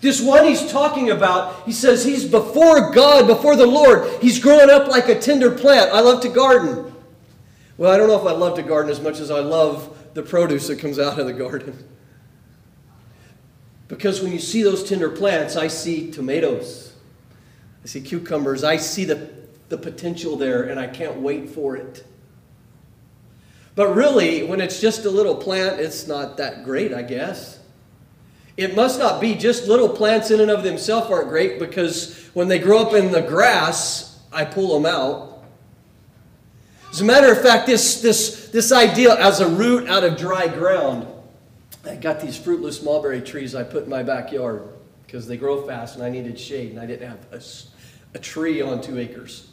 This 0.00 0.20
one 0.20 0.44
he's 0.44 0.68
talking 0.72 1.10
about, 1.10 1.64
he 1.64 1.72
says 1.72 2.04
he's 2.04 2.24
before 2.24 2.90
God, 2.90 3.28
before 3.28 3.54
the 3.54 3.66
Lord. 3.66 4.20
He's 4.20 4.40
growing 4.40 4.68
up 4.68 4.88
like 4.88 5.08
a 5.08 5.18
tender 5.18 5.52
plant. 5.52 5.92
I 5.92 6.00
love 6.00 6.22
to 6.22 6.28
garden. 6.28 6.92
Well, 7.76 7.92
I 7.92 7.96
don't 7.96 8.08
know 8.08 8.18
if 8.18 8.26
I 8.26 8.32
love 8.32 8.56
to 8.56 8.62
garden 8.64 8.90
as 8.90 9.00
much 9.00 9.20
as 9.20 9.30
I 9.30 9.38
love 9.38 9.96
the 10.14 10.24
produce 10.24 10.66
that 10.66 10.80
comes 10.80 10.98
out 10.98 11.20
of 11.20 11.26
the 11.26 11.32
garden. 11.32 11.88
Because 13.92 14.22
when 14.22 14.32
you 14.32 14.38
see 14.38 14.62
those 14.62 14.88
tender 14.88 15.10
plants, 15.10 15.54
I 15.54 15.66
see 15.66 16.10
tomatoes, 16.10 16.94
I 17.84 17.86
see 17.86 18.00
cucumbers, 18.00 18.64
I 18.64 18.78
see 18.78 19.04
the, 19.04 19.28
the 19.68 19.76
potential 19.76 20.34
there, 20.34 20.62
and 20.62 20.80
I 20.80 20.86
can't 20.86 21.18
wait 21.18 21.50
for 21.50 21.76
it. 21.76 22.02
But 23.74 23.94
really, 23.94 24.44
when 24.44 24.62
it's 24.62 24.80
just 24.80 25.04
a 25.04 25.10
little 25.10 25.34
plant, 25.34 25.78
it's 25.78 26.06
not 26.06 26.38
that 26.38 26.64
great, 26.64 26.94
I 26.94 27.02
guess. 27.02 27.58
It 28.56 28.74
must 28.74 28.98
not 28.98 29.20
be 29.20 29.34
just 29.34 29.68
little 29.68 29.90
plants 29.90 30.30
in 30.30 30.40
and 30.40 30.50
of 30.50 30.64
themselves 30.64 31.10
aren't 31.10 31.28
great 31.28 31.58
because 31.58 32.30
when 32.32 32.48
they 32.48 32.58
grow 32.58 32.78
up 32.78 32.94
in 32.94 33.12
the 33.12 33.20
grass, 33.20 34.18
I 34.32 34.46
pull 34.46 34.72
them 34.72 34.90
out. 34.90 35.44
As 36.90 37.02
a 37.02 37.04
matter 37.04 37.30
of 37.30 37.42
fact, 37.42 37.66
this, 37.66 38.00
this, 38.00 38.48
this 38.48 38.72
idea 38.72 39.14
as 39.20 39.40
a 39.40 39.48
root 39.50 39.86
out 39.86 40.02
of 40.02 40.16
dry 40.16 40.48
ground 40.48 41.11
I 41.84 41.96
got 41.96 42.20
these 42.20 42.36
fruitless 42.36 42.82
mulberry 42.82 43.20
trees 43.20 43.54
I 43.54 43.64
put 43.64 43.84
in 43.84 43.90
my 43.90 44.02
backyard 44.02 44.68
because 45.04 45.26
they 45.26 45.36
grow 45.36 45.66
fast 45.66 45.96
and 45.96 46.04
I 46.04 46.10
needed 46.10 46.38
shade 46.38 46.70
and 46.70 46.80
I 46.80 46.86
didn't 46.86 47.08
have 47.08 47.26
a, 47.32 47.42
a 48.14 48.20
tree 48.20 48.62
on 48.62 48.80
two 48.80 48.98
acres. 48.98 49.48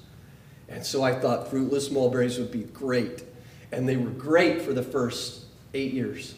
And 0.68 0.86
so 0.86 1.04
I 1.04 1.14
thought 1.14 1.50
fruitless 1.50 1.90
mulberries 1.90 2.38
would 2.38 2.52
be 2.52 2.64
great. 2.64 3.24
And 3.72 3.90
they 3.90 3.98
were 3.98 4.12
great 4.12 4.62
for 4.62 4.74
the 4.74 4.84
first 4.84 5.46
eight 5.74 5.94
years. 5.94 6.36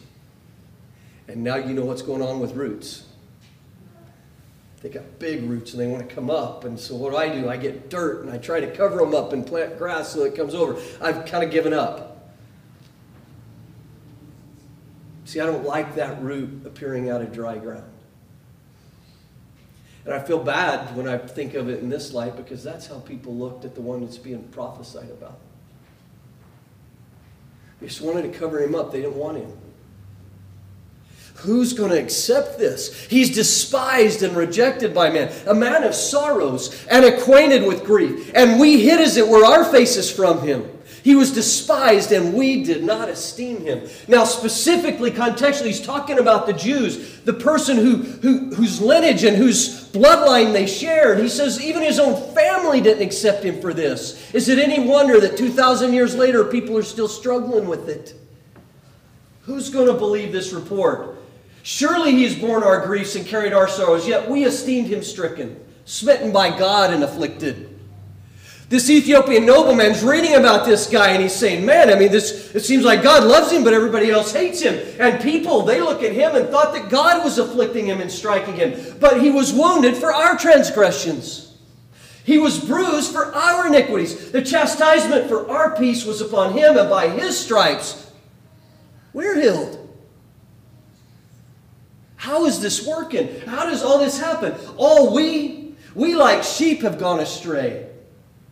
And 1.28 1.44
now 1.44 1.56
you 1.56 1.74
know 1.74 1.84
what's 1.84 2.02
going 2.02 2.22
on 2.22 2.40
with 2.40 2.54
roots. 2.54 3.04
They 4.82 4.88
got 4.88 5.18
big 5.18 5.44
roots 5.44 5.72
and 5.72 5.80
they 5.80 5.86
want 5.86 6.08
to 6.08 6.12
come 6.12 6.28
up. 6.28 6.64
And 6.64 6.78
so 6.78 6.96
what 6.96 7.10
do 7.10 7.16
I 7.16 7.28
do? 7.28 7.48
I 7.48 7.56
get 7.56 7.88
dirt 7.88 8.24
and 8.24 8.30
I 8.32 8.38
try 8.38 8.60
to 8.60 8.70
cover 8.74 8.96
them 8.96 9.14
up 9.14 9.32
and 9.32 9.46
plant 9.46 9.78
grass 9.78 10.08
so 10.08 10.24
it 10.24 10.34
comes 10.34 10.54
over. 10.54 10.80
I've 11.00 11.26
kind 11.26 11.44
of 11.44 11.50
given 11.50 11.72
up. 11.72 12.11
See, 15.32 15.40
I 15.40 15.46
don't 15.46 15.64
like 15.64 15.94
that 15.94 16.22
root 16.22 16.66
appearing 16.66 17.08
out 17.08 17.22
of 17.22 17.32
dry 17.32 17.56
ground. 17.56 17.90
And 20.04 20.12
I 20.12 20.18
feel 20.18 20.38
bad 20.38 20.94
when 20.94 21.08
I 21.08 21.16
think 21.16 21.54
of 21.54 21.70
it 21.70 21.78
in 21.78 21.88
this 21.88 22.12
light 22.12 22.36
because 22.36 22.62
that's 22.62 22.86
how 22.86 22.98
people 22.98 23.34
looked 23.34 23.64
at 23.64 23.74
the 23.74 23.80
one 23.80 24.02
that's 24.02 24.18
being 24.18 24.42
prophesied 24.48 25.08
about. 25.08 25.38
They 27.80 27.86
just 27.86 28.02
wanted 28.02 28.30
to 28.30 28.38
cover 28.38 28.62
him 28.62 28.74
up, 28.74 28.92
they 28.92 29.00
didn't 29.00 29.16
want 29.16 29.38
him. 29.38 29.50
Who's 31.36 31.72
going 31.72 31.92
to 31.92 31.98
accept 31.98 32.58
this? 32.58 33.06
He's 33.06 33.34
despised 33.34 34.22
and 34.22 34.36
rejected 34.36 34.92
by 34.92 35.08
men, 35.08 35.32
a 35.46 35.54
man 35.54 35.82
of 35.82 35.94
sorrows 35.94 36.84
and 36.90 37.06
acquainted 37.06 37.66
with 37.66 37.86
grief. 37.86 38.30
And 38.34 38.60
we 38.60 38.82
hid, 38.82 39.00
as 39.00 39.16
it 39.16 39.26
were, 39.26 39.46
our 39.46 39.64
faces 39.64 40.10
from 40.10 40.46
him. 40.46 40.71
He 41.02 41.16
was 41.16 41.32
despised 41.32 42.12
and 42.12 42.32
we 42.32 42.62
did 42.62 42.84
not 42.84 43.08
esteem 43.08 43.60
him. 43.60 43.88
Now, 44.06 44.24
specifically, 44.24 45.10
contextually, 45.10 45.66
he's 45.66 45.84
talking 45.84 46.18
about 46.18 46.46
the 46.46 46.52
Jews, 46.52 47.20
the 47.22 47.32
person 47.32 47.76
who, 47.76 47.96
who, 47.96 48.54
whose 48.54 48.80
lineage 48.80 49.24
and 49.24 49.36
whose 49.36 49.90
bloodline 49.90 50.52
they 50.52 50.66
shared. 50.66 51.18
He 51.18 51.28
says 51.28 51.60
even 51.60 51.82
his 51.82 51.98
own 51.98 52.34
family 52.34 52.80
didn't 52.80 53.02
accept 53.02 53.44
him 53.44 53.60
for 53.60 53.74
this. 53.74 54.32
Is 54.32 54.48
it 54.48 54.58
any 54.58 54.86
wonder 54.86 55.20
that 55.20 55.36
2,000 55.36 55.92
years 55.92 56.14
later 56.14 56.44
people 56.44 56.78
are 56.78 56.82
still 56.82 57.08
struggling 57.08 57.66
with 57.66 57.88
it? 57.88 58.14
Who's 59.42 59.70
going 59.70 59.88
to 59.88 59.94
believe 59.94 60.30
this 60.30 60.52
report? 60.52 61.16
Surely 61.64 62.12
he 62.12 62.24
has 62.24 62.36
borne 62.36 62.62
our 62.62 62.86
griefs 62.86 63.16
and 63.16 63.26
carried 63.26 63.52
our 63.52 63.68
sorrows, 63.68 64.06
yet 64.06 64.28
we 64.28 64.44
esteemed 64.44 64.88
him 64.88 65.02
stricken, 65.02 65.60
smitten 65.84 66.32
by 66.32 66.56
God, 66.56 66.92
and 66.92 67.02
afflicted. 67.02 67.71
This 68.72 68.88
Ethiopian 68.88 69.44
nobleman's 69.44 70.02
reading 70.02 70.36
about 70.36 70.64
this 70.64 70.86
guy 70.86 71.10
and 71.10 71.22
he's 71.22 71.34
saying, 71.34 71.66
Man, 71.66 71.90
I 71.90 71.94
mean, 71.94 72.10
this 72.10 72.54
it 72.54 72.64
seems 72.64 72.86
like 72.86 73.02
God 73.02 73.22
loves 73.22 73.52
him, 73.52 73.64
but 73.64 73.74
everybody 73.74 74.10
else 74.10 74.32
hates 74.32 74.62
him. 74.62 74.80
And 74.98 75.22
people, 75.22 75.60
they 75.60 75.82
look 75.82 76.02
at 76.02 76.12
him 76.12 76.34
and 76.34 76.48
thought 76.48 76.72
that 76.72 76.88
God 76.88 77.22
was 77.22 77.36
afflicting 77.36 77.84
him 77.84 78.00
and 78.00 78.10
striking 78.10 78.54
him. 78.54 78.96
But 78.98 79.20
he 79.20 79.30
was 79.30 79.52
wounded 79.52 79.94
for 79.94 80.10
our 80.10 80.38
transgressions. 80.38 81.54
He 82.24 82.38
was 82.38 82.58
bruised 82.64 83.12
for 83.12 83.34
our 83.34 83.66
iniquities. 83.66 84.32
The 84.32 84.40
chastisement 84.40 85.28
for 85.28 85.50
our 85.50 85.76
peace 85.76 86.06
was 86.06 86.22
upon 86.22 86.54
him, 86.54 86.78
and 86.78 86.88
by 86.88 87.10
his 87.10 87.38
stripes 87.38 88.10
we're 89.12 89.38
healed. 89.38 89.86
How 92.16 92.46
is 92.46 92.62
this 92.62 92.86
working? 92.86 93.38
How 93.40 93.66
does 93.66 93.82
all 93.82 93.98
this 93.98 94.18
happen? 94.18 94.54
All 94.78 95.14
we, 95.14 95.74
we 95.94 96.14
like 96.14 96.42
sheep 96.42 96.80
have 96.80 96.98
gone 96.98 97.20
astray. 97.20 97.90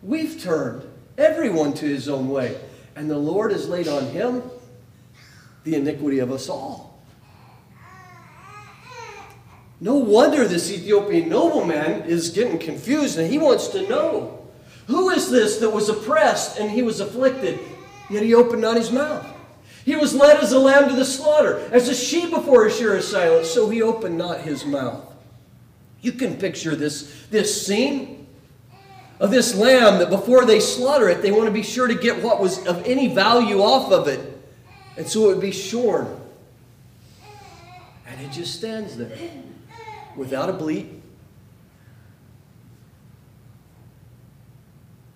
We've 0.03 0.41
turned 0.41 0.85
everyone 1.19 1.75
to 1.75 1.87
his 1.87 2.09
own 2.09 2.29
way, 2.29 2.59
and 2.97 3.11
the 3.11 3.19
Lord 3.19 3.53
has 3.53 3.69
laid 3.69 3.89
on 3.89 4.07
him 4.07 4.43
the 5.65 5.75
iniquity 5.75 6.21
of 6.21 6.33
us 6.33 6.49
all. 6.49 7.03
No 9.81 9.97
wonder 9.97 10.47
this 10.47 10.71
Ethiopian 10.71 11.29
nobleman 11.29 12.03
is 12.03 12.31
getting 12.31 12.59
confused 12.59 13.19
and 13.19 13.31
he 13.31 13.39
wants 13.39 13.69
to 13.69 13.89
know 13.89 14.47
who 14.89 15.09
is 15.09 15.31
this 15.31 15.57
that 15.59 15.71
was 15.71 15.89
oppressed 15.89 16.59
and 16.59 16.71
he 16.71 16.83
was 16.83 17.01
afflicted, 17.01 17.59
yet 18.11 18.23
he 18.23 18.35
opened 18.35 18.61
not 18.61 18.77
his 18.77 18.91
mouth. 18.91 19.27
He 19.85 19.97
was 19.97 20.15
led 20.15 20.39
as 20.43 20.53
a 20.53 20.59
lamb 20.59 20.89
to 20.91 20.97
the 20.97 21.05
slaughter, 21.05 21.61
as 21.73 21.89
a 21.89 21.95
sheep 21.95 22.31
before 22.31 22.67
his 22.67 22.77
shearer 22.77 22.97
is 22.97 23.09
silent, 23.09 23.47
so 23.47 23.71
he 23.71 23.81
opened 23.81 24.19
not 24.19 24.43
his 24.43 24.67
mouth. 24.67 25.15
You 26.03 26.13
can 26.13 26.37
picture 26.37 26.77
this, 26.77 27.27
this 27.31 27.67
scene 27.67 28.20
of 29.21 29.31
this 29.31 29.55
lamb 29.55 29.99
that 29.99 30.09
before 30.09 30.47
they 30.47 30.59
slaughter 30.59 31.09
it, 31.09 31.21
they 31.21 31.31
want 31.31 31.45
to 31.45 31.53
be 31.53 31.63
sure 31.63 31.87
to 31.87 31.95
get 31.95 32.23
what 32.23 32.41
was 32.41 32.67
of 32.67 32.83
any 32.87 33.15
value 33.15 33.61
off 33.61 33.93
of 33.93 34.09
it. 34.09 34.19
And 34.97 35.07
so 35.07 35.25
it 35.25 35.35
would 35.35 35.41
be 35.41 35.53
shorn. 35.53 36.21
And 38.07 38.21
it 38.23 38.33
just 38.33 38.57
stands 38.57 38.97
there 38.97 39.17
without 40.17 40.49
a 40.49 40.55
bleat, 40.55 40.89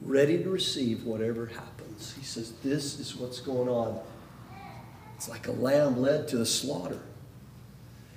ready 0.02 0.42
to 0.42 0.50
receive 0.50 1.04
whatever 1.04 1.46
happens. 1.46 2.14
He 2.16 2.24
says, 2.24 2.52
This 2.62 3.00
is 3.00 3.16
what's 3.16 3.40
going 3.40 3.70
on. 3.70 3.98
It's 5.16 5.30
like 5.30 5.48
a 5.48 5.52
lamb 5.52 5.98
led 6.00 6.28
to 6.28 6.36
the 6.36 6.46
slaughter. 6.46 7.00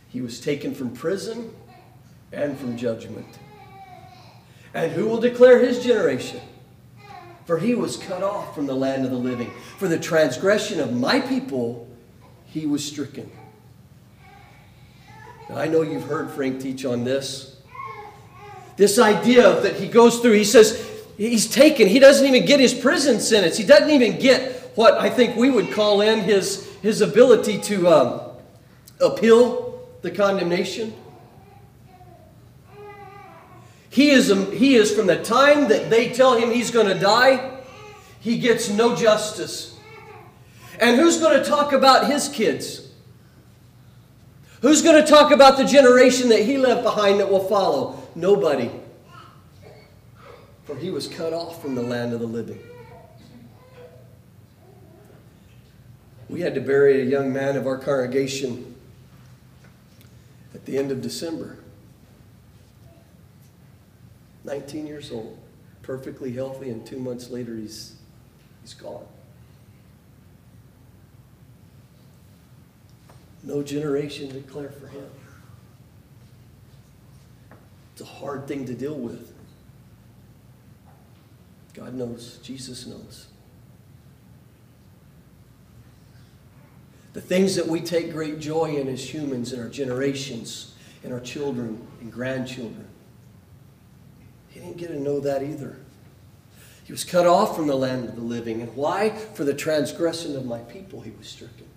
He 0.10 0.20
was 0.20 0.41
taken 0.41 0.75
from 0.75 0.91
prison 0.91 1.53
and 2.34 2.58
from 2.58 2.75
judgment. 2.75 3.39
And 4.74 4.91
who 4.91 5.07
will 5.07 5.19
declare 5.19 5.59
his 5.59 5.83
generation? 5.83 6.41
For 7.45 7.57
he 7.57 7.75
was 7.75 7.97
cut 7.97 8.24
off 8.24 8.53
from 8.53 8.65
the 8.65 8.75
land 8.75 9.05
of 9.05 9.12
the 9.12 9.17
living. 9.17 9.51
For 9.77 9.88
the 9.88 9.97
transgression 9.97 10.80
of 10.80 10.93
my 10.93 11.21
people, 11.21 11.88
he 12.45 12.65
was 12.65 12.84
stricken. 12.84 13.32
Now, 15.49 15.58
I 15.58 15.67
know 15.67 15.82
you've 15.82 16.03
heard 16.03 16.30
Frank 16.30 16.62
teach 16.62 16.84
on 16.86 17.03
this. 17.03 17.56
This 18.75 18.99
idea 18.99 19.60
that 19.62 19.75
he 19.75 19.88
goes 19.88 20.19
through, 20.19 20.34
he 20.34 20.43
says 20.43 20.86
he's 21.17 21.49
taken, 21.49 21.88
he 21.88 21.99
doesn't 21.99 22.27
even 22.27 22.45
get 22.45 22.60
his 22.60 22.73
prison 22.73 23.19
sentence. 23.19 23.58
He 23.58 23.63
doesn't 23.63 23.89
even 23.89 24.19
get 24.19 24.71
what 24.75 24.95
I 24.95 25.10
think 25.10 25.36
we 25.36 25.49
would 25.49 25.71
call 25.71 26.01
in 26.01 26.19
his, 26.19 26.71
his 26.82 27.01
ability 27.01 27.60
to 27.62 27.88
um, 27.88 28.21
appeal 28.99 29.88
the 30.01 30.12
condemnation. 30.12 30.93
He 33.97 34.12
is, 34.12 34.31
um, 34.31 34.51
he 34.51 34.75
is 34.75 34.93
from 34.93 35.07
the 35.07 35.23
time 35.23 35.69
that 35.69 35.89
they 35.89 36.10
tell 36.10 36.38
him 36.38 36.51
he's 36.51 36.69
going 36.69 36.86
to 36.86 36.93
die, 36.93 37.57
he 38.19 38.38
gets 38.38 38.69
no 38.69 38.95
justice. 38.95 39.75
And 40.79 40.97
who's 40.97 41.19
going 41.19 41.41
to 41.41 41.43
talk 41.43 41.73
about 41.73 42.05
his 42.05 42.29
kids? 42.29 42.91
Who's 44.62 44.83
going 44.83 45.03
to 45.03 45.10
talk 45.10 45.31
about 45.31 45.57
the 45.57 45.63
generation 45.63 46.29
that 46.29 46.43
he 46.43 46.60
left 46.60 46.83
behind 46.83 47.19
that 47.21 47.31
will 47.31 47.47
follow? 47.47 47.99
Nobody. 48.13 48.69
For 50.65 50.75
he 50.75 50.91
was 50.91 51.07
cut 51.07 51.33
off 51.33 51.60
from 51.60 51.73
the 51.73 51.81
land 51.81 52.13
of 52.13 52.19
the 52.19 52.27
living. 52.27 52.60
We 56.29 56.41
had 56.41 56.53
to 56.53 56.62
bury 56.62 57.01
a 57.01 57.03
young 57.03 57.33
man 57.33 57.57
of 57.57 57.65
our 57.65 57.79
congregation 57.79 58.75
at 60.53 60.65
the 60.65 60.77
end 60.77 60.91
of 60.91 61.01
December. 61.01 61.57
19 64.47 64.88
years 64.88 65.12
old, 65.12 65.38
perfectly 65.81 66.31
healthy, 66.31 66.69
and 66.69 66.86
two 66.86 66.97
months 66.97 67.29
later 67.29 67.55
he's, 67.55 67.97
he's 68.62 68.73
gone. 68.73 69.05
No 73.43 73.62
generation 73.62 74.29
to 74.29 74.33
declare 74.36 74.69
for 74.69 74.88
him. 74.88 75.05
It's 77.91 78.01
a 78.01 78.05
hard 78.05 78.47
thing 78.47 78.65
to 78.65 78.73
deal 78.73 78.95
with. 78.95 79.33
God 81.73 81.93
knows, 81.93 82.39
Jesus 82.41 82.88
knows. 82.88 83.27
The 87.13 87.21
things 87.21 87.55
that 87.55 87.67
we 87.67 87.81
take 87.81 88.13
great 88.13 88.39
joy 88.39 88.77
in 88.77 88.88
as 88.88 89.13
humans 89.13 89.51
in 89.51 89.60
our 89.60 89.69
generations, 89.69 90.73
in 91.03 91.12
our 91.12 91.19
children 91.19 91.86
and 91.99 92.12
grandchildren, 92.12 92.88
he 94.58 94.63
didn't 94.63 94.78
get 94.78 94.88
to 94.88 95.00
know 95.00 95.20
that 95.20 95.43
either. 95.43 95.78
He 96.84 96.91
was 96.91 97.04
cut 97.04 97.28
off 97.28 97.56
from 97.56 97.67
the 97.67 97.76
land 97.76 98.10
of 98.10 98.15
the 98.15 98.22
living. 98.22 98.62
And 98.62 98.76
why? 98.76 99.10
For 99.10 99.43
the 99.43 99.54
transgression 99.54 100.36
of 100.36 100.46
my 100.46 100.60
people 100.60 101.02
he 101.02 101.12
was 101.12 101.28
stricken. 101.28 101.67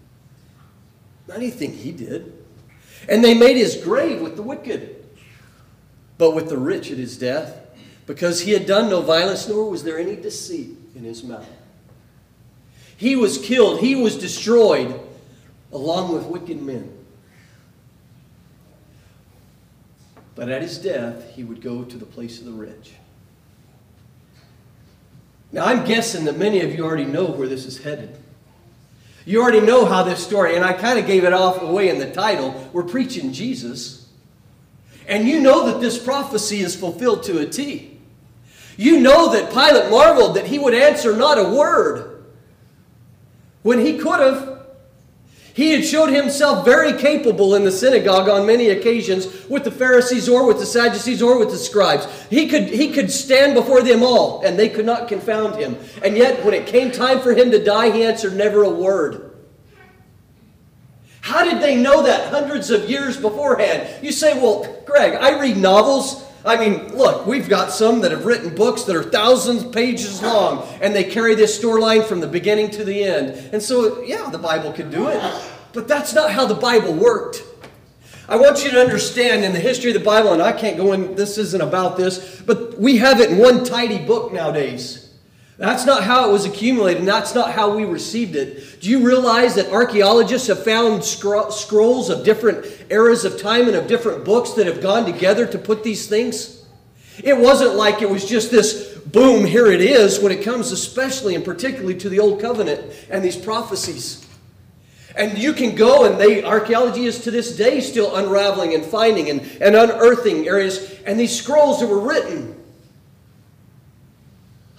Not 1.29 1.37
anything 1.37 1.73
he 1.73 1.93
did. 1.93 2.33
And 3.09 3.23
they 3.23 3.35
made 3.35 3.57
his 3.57 3.77
grave 3.77 4.23
with 4.23 4.37
the 4.37 4.43
wicked, 4.43 5.05
but 6.17 6.35
with 6.35 6.49
the 6.49 6.57
rich 6.57 6.91
at 6.91 6.97
his 6.97 7.19
death, 7.19 7.55
because 8.07 8.41
he 8.41 8.53
had 8.53 8.67
done 8.67 8.89
no 8.89 9.03
violence, 9.03 9.49
nor 9.49 9.69
was 9.69 9.85
there 9.85 9.99
any 9.99 10.17
deceit 10.17 10.77
in 10.95 11.05
his 11.05 11.23
mouth. 11.23 11.49
He 12.97 13.17
was 13.17 13.39
killed, 13.39 13.81
he 13.81 13.95
was 13.95 14.17
destroyed, 14.17 15.01
along 15.73 16.15
with 16.15 16.25
wicked 16.25 16.61
men. 16.61 17.00
But 20.41 20.49
at 20.49 20.63
his 20.63 20.79
death, 20.79 21.35
he 21.35 21.45
would 21.45 21.61
go 21.61 21.85
to 21.85 21.99
the 21.99 22.07
place 22.07 22.39
of 22.39 22.47
the 22.47 22.53
rich. 22.53 22.93
Now, 25.53 25.67
I'm 25.67 25.85
guessing 25.85 26.25
that 26.25 26.39
many 26.39 26.63
of 26.63 26.75
you 26.75 26.83
already 26.83 27.05
know 27.05 27.27
where 27.27 27.47
this 27.47 27.67
is 27.67 27.77
headed. 27.77 28.17
You 29.27 29.43
already 29.43 29.61
know 29.61 29.85
how 29.85 30.03
this 30.03 30.25
story, 30.25 30.57
and 30.57 30.65
I 30.65 30.73
kind 30.73 30.99
of 30.99 31.07
gave 31.07 31.25
it 31.25 31.35
off 31.35 31.61
away 31.61 31.91
in 31.91 31.99
the 31.99 32.11
title. 32.11 32.71
We're 32.73 32.85
preaching 32.85 33.35
Jesus. 33.35 34.09
And 35.07 35.29
you 35.29 35.43
know 35.43 35.71
that 35.71 35.83
this 35.83 36.03
prophecy 36.03 36.61
is 36.61 36.75
fulfilled 36.75 37.23
to 37.25 37.41
a 37.41 37.47
T. 37.47 38.01
You 38.79 38.99
know 38.99 39.35
that 39.35 39.53
Pilate 39.53 39.91
marveled 39.91 40.37
that 40.37 40.47
he 40.47 40.59
would 40.59 40.73
answer 40.73 41.15
not 41.15 41.37
a 41.37 41.51
word 41.51 42.25
when 43.61 43.79
he 43.79 43.99
could 43.99 44.21
have. 44.21 44.50
He 45.53 45.73
had 45.73 45.85
showed 45.85 46.11
himself 46.11 46.65
very 46.65 46.93
capable 46.93 47.55
in 47.55 47.65
the 47.65 47.73
synagogue 47.73 48.29
on 48.29 48.47
many 48.47 48.69
occasions 48.69 49.49
with 49.49 49.65
the 49.65 49.71
Pharisees 49.71 50.29
or 50.29 50.47
with 50.47 50.59
the 50.59 50.67
Sadducees 50.67 51.23
or 51.23 51.39
with 51.39 51.51
the 51.51 51.59
scribes. 51.59 52.07
He 52.31 52.49
could, 52.49 52.69
he 52.69 52.93
could 52.93 53.11
stand 53.11 53.55
before 53.55 53.83
them 53.83 54.03
all 54.03 54.43
and 54.43 54.59
they 54.59 54.69
could 54.69 54.87
not 54.87 55.09
confound 55.09 55.57
him. 55.57 55.77
And 56.05 56.17
yet, 56.17 56.45
when 56.45 56.55
it 56.55 56.67
came 56.67 56.93
time 56.93 57.21
for 57.21 57.33
him 57.33 57.51
to 57.51 57.63
die, 57.63 57.91
he 57.91 58.05
answered 58.05 58.35
never 58.35 58.63
a 58.63 58.71
word. 58.71 59.31
How 61.21 61.45
did 61.45 61.61
they 61.61 61.77
know 61.77 62.03
that 62.05 62.31
hundreds 62.31 62.71
of 62.71 62.89
years 62.89 63.17
beforehand? 63.17 64.03
You 64.03 64.13
say, 64.13 64.35
well, 64.35 64.83
Greg, 64.87 65.15
I 65.15 65.39
read 65.39 65.57
novels. 65.57 66.25
I 66.45 66.57
mean, 66.57 66.97
look, 66.97 67.27
we've 67.27 67.49
got 67.49 67.71
some 67.71 68.01
that 68.01 68.13
have 68.13 68.25
written 68.25 68.55
books 68.55 68.85
that 68.85 68.97
are 68.97 69.03
thousands 69.03 69.63
of 69.65 69.73
pages 69.73 70.23
long, 70.23 70.67
and 70.81 70.95
they 70.95 71.05
carry 71.05 71.35
this 71.35 71.59
storyline 71.63 72.05
from 72.05 72.21
the 72.21 72.27
beginning 72.27 72.71
to 72.73 72.85
the 72.85 73.05
end. 73.05 73.51
And 73.53 73.63
so, 73.63 74.03
yeah, 74.03 74.31
the 74.31 74.39
Bible 74.39 74.73
could 74.73 74.91
do 74.91 75.09
it, 75.09 75.23
but 75.73 75.87
that's 75.87 76.15
not 76.15 76.31
how 76.31 76.47
the 76.47 76.55
Bible 76.55 76.95
worked. 76.95 77.43
I 78.27 78.37
want 78.37 78.65
you 78.65 78.71
to 78.71 78.81
understand 78.81 79.45
in 79.45 79.53
the 79.53 79.61
history 79.61 79.91
of 79.91 79.99
the 79.99 80.05
Bible, 80.05 80.33
and 80.33 80.41
I 80.41 80.53
can't 80.53 80.77
go 80.77 80.93
in, 80.93 81.15
this 81.15 81.37
isn't 81.37 81.61
about 81.61 81.97
this, 81.97 82.41
but 82.41 82.79
we 82.79 82.97
have 82.99 83.21
it 83.21 83.33
in 83.33 83.39
one 83.39 83.65
tidy 83.65 83.99
book 83.99 84.33
nowadays. 84.33 85.10
That's 85.61 85.85
not 85.85 86.05
how 86.05 86.27
it 86.27 86.33
was 86.33 86.47
accumulated, 86.47 87.01
and 87.01 87.09
that's 87.09 87.35
not 87.35 87.53
how 87.53 87.77
we 87.77 87.85
received 87.85 88.35
it. 88.35 88.81
Do 88.81 88.89
you 88.89 89.07
realize 89.07 89.57
that 89.57 89.71
archaeologists 89.71 90.49
have 90.49 90.65
found 90.65 91.05
scro- 91.05 91.51
scrolls 91.51 92.09
of 92.09 92.25
different 92.25 92.65
eras 92.89 93.27
of 93.27 93.39
time 93.39 93.69
and 93.69 93.77
of 93.77 93.87
different 93.87 94.25
books 94.25 94.53
that 94.53 94.67
have 94.67 94.81
gone 94.81 95.05
together 95.05 95.47
to 95.47 95.59
put 95.59 95.85
these 95.85 96.07
things? 96.07 96.65
It 97.23 97.37
wasn't 97.37 97.75
like 97.75 98.01
it 98.01 98.09
was 98.09 98.27
just 98.27 98.51
this 98.51 98.97
boom, 99.01 99.45
here 99.45 99.67
it 99.67 99.83
is, 99.83 100.19
when 100.19 100.33
it 100.33 100.43
comes 100.43 100.73
especially 100.73 101.35
and 101.35 101.45
particularly 101.45 101.99
to 101.99 102.09
the 102.09 102.21
Old 102.21 102.41
Covenant 102.41 102.91
and 103.11 103.23
these 103.23 103.37
prophecies. 103.37 104.27
And 105.15 105.37
you 105.37 105.53
can 105.53 105.75
go, 105.75 106.07
and 106.07 106.19
they 106.19 106.43
archaeology 106.43 107.05
is 107.05 107.23
to 107.25 107.31
this 107.31 107.55
day 107.55 107.83
still 107.83 108.17
unraveling 108.17 108.73
and 108.73 108.83
finding 108.83 109.29
and, 109.29 109.43
and 109.61 109.77
unearthing 109.77 110.49
areas. 110.49 110.99
And 111.05 111.21
these 111.21 111.39
scrolls 111.39 111.81
that 111.81 111.87
were 111.87 112.01
written 112.01 112.60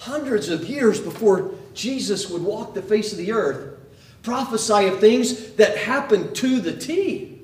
hundreds 0.02 0.50
of 0.50 0.66
years 0.68 1.00
before 1.00 1.52
Jesus 1.76 2.28
would 2.28 2.42
walk 2.42 2.74
the 2.74 2.82
face 2.82 3.12
of 3.12 3.20
the 3.20 3.32
earth, 3.32 3.78
prophesy 4.24 4.88
of 4.88 5.00
things 5.00 5.52
that 5.54 5.78
happened 5.78 6.36
to 6.38 6.60
the 6.60 6.76
T. 6.76 7.40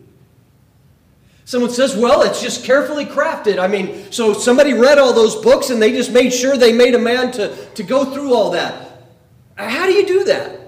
Someone 1.46 1.70
says, 1.70 1.96
well, 1.96 2.24
it's 2.24 2.42
just 2.42 2.66
carefully 2.66 3.06
crafted. 3.06 3.60
I 3.60 3.68
mean, 3.68 4.12
so 4.12 4.34
somebody 4.34 4.74
read 4.74 4.98
all 4.98 5.14
those 5.14 5.36
books 5.36 5.70
and 5.70 5.80
they 5.80 5.92
just 5.92 6.12
made 6.12 6.32
sure 6.32 6.58
they 6.58 6.74
made 6.74 6.96
a 6.96 7.00
man 7.00 7.32
to, 7.34 7.56
to 7.76 7.84
go 7.84 8.06
through 8.06 8.34
all 8.34 8.50
that. 8.52 9.04
How 9.56 9.86
do 9.86 9.94
you 9.94 10.08
do 10.08 10.24
that? 10.24 10.60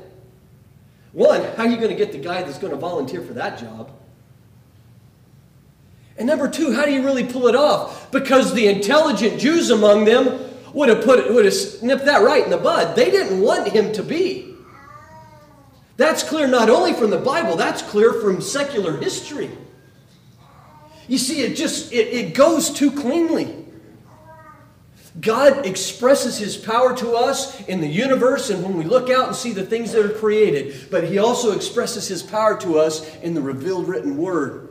One, 1.12 1.42
how 1.58 1.64
are 1.64 1.68
you 1.68 1.78
going 1.78 1.90
to 1.90 1.96
get 1.96 2.12
the 2.12 2.20
guy 2.20 2.44
that's 2.44 2.60
going 2.60 2.72
to 2.72 2.80
volunteer 2.80 3.22
for 3.22 3.34
that 3.34 3.58
job? 3.58 3.92
And 6.20 6.28
number 6.28 6.48
two, 6.48 6.72
how 6.72 6.86
do 6.86 6.94
you 6.94 7.04
really 7.04 7.26
pull 7.26 7.48
it 7.48 7.56
off? 7.56 8.12
Because 8.12 8.54
the 8.54 8.68
intelligent 8.68 9.40
Jews 9.40 9.72
among 9.72 10.06
them 10.06 10.49
would 10.74 10.90
have 10.90 11.04
put 11.04 11.32
would 11.34 11.46
have 11.46 11.54
snipped 11.54 12.06
that 12.06 12.24
right 12.24 12.44
in 12.44 12.50
the 12.50 12.58
bud. 12.58 12.96
They 12.96 13.12
didn't 13.12 13.42
want 13.42 13.70
him 13.70 13.92
to 13.94 14.04
be. 14.04 14.56
That's 15.98 16.24
clear 16.24 16.48
not 16.48 16.70
only 16.70 16.94
from 16.94 17.10
the 17.10 17.18
Bible, 17.18 17.58
that's 17.58 17.82
clear 17.82 18.14
from 18.14 18.42
secular 18.42 18.98
history. 18.98 19.52
You 21.08 21.18
see, 21.18 21.42
it 21.42 21.56
just 21.56 21.92
it, 21.92 22.08
it 22.08 22.34
goes 22.34 22.70
too 22.70 22.92
cleanly. 22.92 23.66
God 25.20 25.66
expresses 25.66 26.38
his 26.38 26.56
power 26.56 26.96
to 26.98 27.14
us 27.14 27.60
in 27.68 27.82
the 27.82 27.88
universe 27.88 28.50
and 28.50 28.64
when 28.64 28.78
we 28.78 28.86
look 28.86 29.10
out 29.10 29.28
and 29.28 29.36
see 29.36 29.52
the 29.52 29.66
things 29.66 29.92
that 29.92 30.06
are 30.06 30.14
created, 30.18 30.90
but 30.92 31.04
he 31.04 31.18
also 31.18 31.52
expresses 31.52 32.08
his 32.08 32.24
power 32.24 32.58
to 32.62 32.78
us 32.78 33.14
in 33.18 33.34
the 33.34 33.42
revealed 33.42 33.88
written 33.88 34.18
word. 34.18 34.70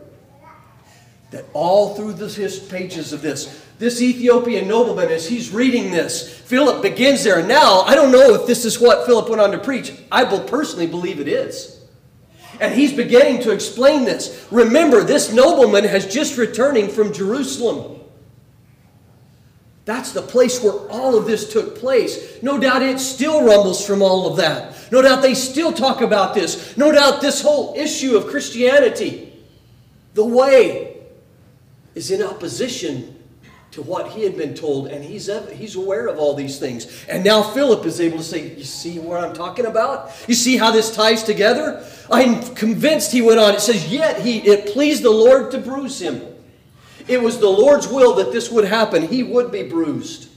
That 1.32 1.44
all 1.52 1.94
through 1.94 2.14
the 2.14 2.66
pages 2.70 3.12
of 3.12 3.20
this, 3.20 3.62
this 3.78 4.02
Ethiopian 4.02 4.66
nobleman, 4.66 5.08
as 5.08 5.28
he's 5.28 5.52
reading 5.52 5.92
this, 5.92 6.36
Philip 6.40 6.82
begins 6.82 7.22
there. 7.22 7.46
Now, 7.46 7.82
I 7.82 7.94
don't 7.94 8.10
know 8.10 8.34
if 8.34 8.46
this 8.46 8.64
is 8.64 8.80
what 8.80 9.06
Philip 9.06 9.28
went 9.28 9.40
on 9.40 9.52
to 9.52 9.58
preach. 9.58 9.92
I 10.10 10.24
will 10.24 10.40
personally 10.40 10.88
believe 10.88 11.20
it 11.20 11.28
is. 11.28 11.80
And 12.60 12.74
he's 12.74 12.92
beginning 12.92 13.42
to 13.42 13.52
explain 13.52 14.04
this. 14.04 14.48
Remember, 14.50 15.04
this 15.04 15.32
nobleman 15.32 15.84
has 15.84 16.12
just 16.12 16.36
returning 16.36 16.88
from 16.88 17.12
Jerusalem. 17.12 18.00
That's 19.84 20.12
the 20.12 20.22
place 20.22 20.60
where 20.62 20.74
all 20.90 21.16
of 21.16 21.26
this 21.26 21.52
took 21.52 21.78
place. 21.78 22.42
No 22.42 22.58
doubt 22.58 22.82
it 22.82 22.98
still 22.98 23.44
rumbles 23.44 23.86
from 23.86 24.02
all 24.02 24.28
of 24.28 24.36
that. 24.38 24.74
No 24.90 25.00
doubt 25.00 25.22
they 25.22 25.34
still 25.34 25.72
talk 25.72 26.00
about 26.00 26.34
this. 26.34 26.76
No 26.76 26.90
doubt 26.90 27.20
this 27.20 27.40
whole 27.40 27.74
issue 27.76 28.16
of 28.16 28.26
Christianity, 28.26 29.32
the 30.14 30.24
way, 30.24 30.96
is 31.94 32.10
in 32.10 32.22
opposition 32.22 33.17
to 33.70 33.82
what 33.82 34.10
he 34.12 34.22
had 34.24 34.36
been 34.36 34.54
told, 34.54 34.88
and 34.88 35.04
he's, 35.04 35.30
he's 35.52 35.76
aware 35.76 36.06
of 36.06 36.18
all 36.18 36.34
these 36.34 36.58
things. 36.58 37.04
And 37.06 37.22
now 37.22 37.42
Philip 37.42 37.84
is 37.84 38.00
able 38.00 38.18
to 38.18 38.24
say, 38.24 38.54
You 38.56 38.64
see 38.64 38.98
what 38.98 39.22
I'm 39.22 39.34
talking 39.34 39.66
about? 39.66 40.10
You 40.26 40.34
see 40.34 40.56
how 40.56 40.70
this 40.70 40.94
ties 40.94 41.22
together? 41.22 41.84
I'm 42.10 42.42
convinced 42.54 43.12
he 43.12 43.20
went 43.20 43.38
on. 43.38 43.54
It 43.54 43.60
says, 43.60 43.92
Yet 43.92 44.20
he, 44.20 44.38
it 44.38 44.72
pleased 44.72 45.02
the 45.02 45.10
Lord 45.10 45.50
to 45.50 45.58
bruise 45.58 46.00
him. 46.00 46.22
It 47.06 47.22
was 47.22 47.38
the 47.38 47.48
Lord's 47.48 47.88
will 47.88 48.14
that 48.16 48.32
this 48.32 48.50
would 48.50 48.64
happen. 48.64 49.06
He 49.06 49.22
would 49.22 49.52
be 49.52 49.62
bruised. 49.62 50.28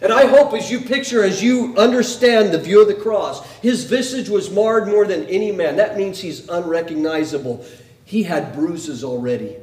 And 0.00 0.12
I 0.12 0.26
hope 0.26 0.54
as 0.54 0.70
you 0.70 0.80
picture, 0.80 1.24
as 1.24 1.42
you 1.42 1.74
understand 1.76 2.52
the 2.52 2.58
view 2.58 2.80
of 2.80 2.88
the 2.88 2.94
cross, 2.94 3.44
his 3.60 3.84
visage 3.84 4.28
was 4.28 4.50
marred 4.50 4.86
more 4.86 5.06
than 5.06 5.26
any 5.26 5.50
man. 5.50 5.76
That 5.76 5.96
means 5.96 6.20
he's 6.20 6.48
unrecognizable. 6.48 7.64
He 8.04 8.22
had 8.22 8.54
bruises 8.54 9.02
already. 9.02 9.56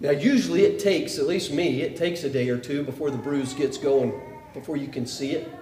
Now, 0.00 0.10
usually 0.10 0.62
it 0.62 0.78
takes, 0.78 1.18
at 1.18 1.26
least 1.26 1.52
me, 1.52 1.82
it 1.82 1.96
takes 1.96 2.22
a 2.22 2.30
day 2.30 2.48
or 2.50 2.58
two 2.58 2.84
before 2.84 3.10
the 3.10 3.18
bruise 3.18 3.52
gets 3.52 3.76
going, 3.76 4.12
before 4.54 4.76
you 4.76 4.88
can 4.88 5.06
see 5.06 5.32
it. 5.32 5.52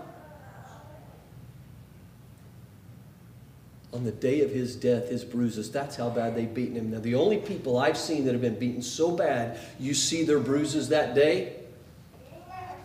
On 3.94 4.04
the 4.04 4.12
day 4.12 4.42
of 4.42 4.50
his 4.50 4.76
death, 4.76 5.08
his 5.08 5.24
bruises, 5.24 5.70
that's 5.70 5.96
how 5.96 6.10
bad 6.10 6.34
they've 6.34 6.52
beaten 6.52 6.76
him. 6.76 6.90
Now, 6.90 6.98
the 6.98 7.14
only 7.14 7.38
people 7.38 7.78
I've 7.78 7.96
seen 7.96 8.26
that 8.26 8.32
have 8.32 8.42
been 8.42 8.58
beaten 8.58 8.82
so 8.82 9.10
bad, 9.10 9.58
you 9.78 9.94
see 9.94 10.22
their 10.22 10.38
bruises 10.38 10.90
that 10.90 11.14
day, 11.14 11.54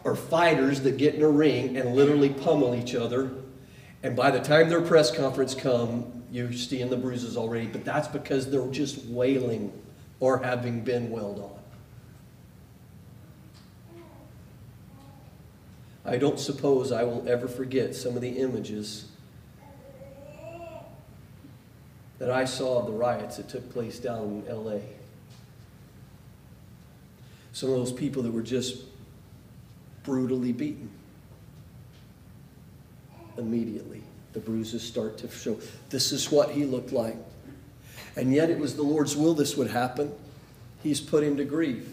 are 0.06 0.16
fighters 0.16 0.82
that 0.82 0.98
get 0.98 1.16
in 1.16 1.22
a 1.22 1.30
ring 1.30 1.76
and 1.76 1.96
literally 1.96 2.30
pummel 2.30 2.74
each 2.74 2.96
other. 2.96 3.30
And 4.04 4.16
by 4.16 4.32
the 4.32 4.40
time 4.40 4.70
their 4.70 4.82
press 4.82 5.16
conference 5.16 5.54
come, 5.54 6.24
you're 6.32 6.54
seeing 6.54 6.90
the 6.90 6.98
bruises 6.98 7.36
already. 7.36 7.68
But 7.68 7.84
that's 7.84 8.08
because 8.08 8.50
they're 8.50 8.68
just 8.68 9.06
wailing 9.08 9.81
or 10.22 10.38
having 10.38 10.82
been 10.82 11.10
welled 11.10 11.40
on. 11.40 11.52
I 16.06 16.18
don't 16.18 16.40
suppose 16.40 16.92
I 16.92 17.04
will 17.04 17.28
ever 17.28 17.48
forget 17.48 17.94
some 17.94 18.16
of 18.16 18.22
the 18.22 18.40
images 18.40 19.08
that 22.20 22.30
I 22.30 22.46
saw 22.46 22.80
of 22.80 22.86
the 22.86 22.94
riots 22.94 23.38
that 23.38 23.50
took 23.50 23.70
place 23.72 24.00
down 24.00 24.44
in 24.48 24.56
LA. 24.56 24.80
Some 27.52 27.70
of 27.70 27.76
those 27.76 27.92
people 27.92 28.24
that 28.24 28.32
were 28.32 28.44
just 28.44 28.84
brutally 30.04 30.52
beaten. 30.52 30.90
Immediately, 33.38 34.04
the 34.34 34.40
bruises 34.40 34.84
start 34.84 35.18
to 35.20 35.30
show. 35.30 35.60
This 35.90 36.12
is 36.12 36.32
what 36.32 36.52
he 36.52 36.66
looked 36.66 36.92
like. 36.92 37.18
And 38.16 38.34
yet 38.34 38.50
it 38.50 38.60
was 38.60 38.76
the 38.76 38.84
Lord's 38.84 39.16
will 39.16 39.34
this 39.34 39.56
would 39.56 39.72
happen. 39.72 40.12
He's 40.84 41.00
put 41.00 41.24
him 41.24 41.38
to 41.38 41.46
grief. 41.46 41.88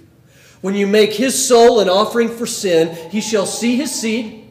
When 0.61 0.75
you 0.75 0.87
make 0.87 1.13
his 1.13 1.47
soul 1.47 1.81
an 1.81 1.89
offering 1.89 2.29
for 2.29 2.47
sin, 2.47 3.11
he 3.11 3.21
shall 3.21 3.47
see 3.47 3.77
his 3.77 3.95
seed. 3.95 4.45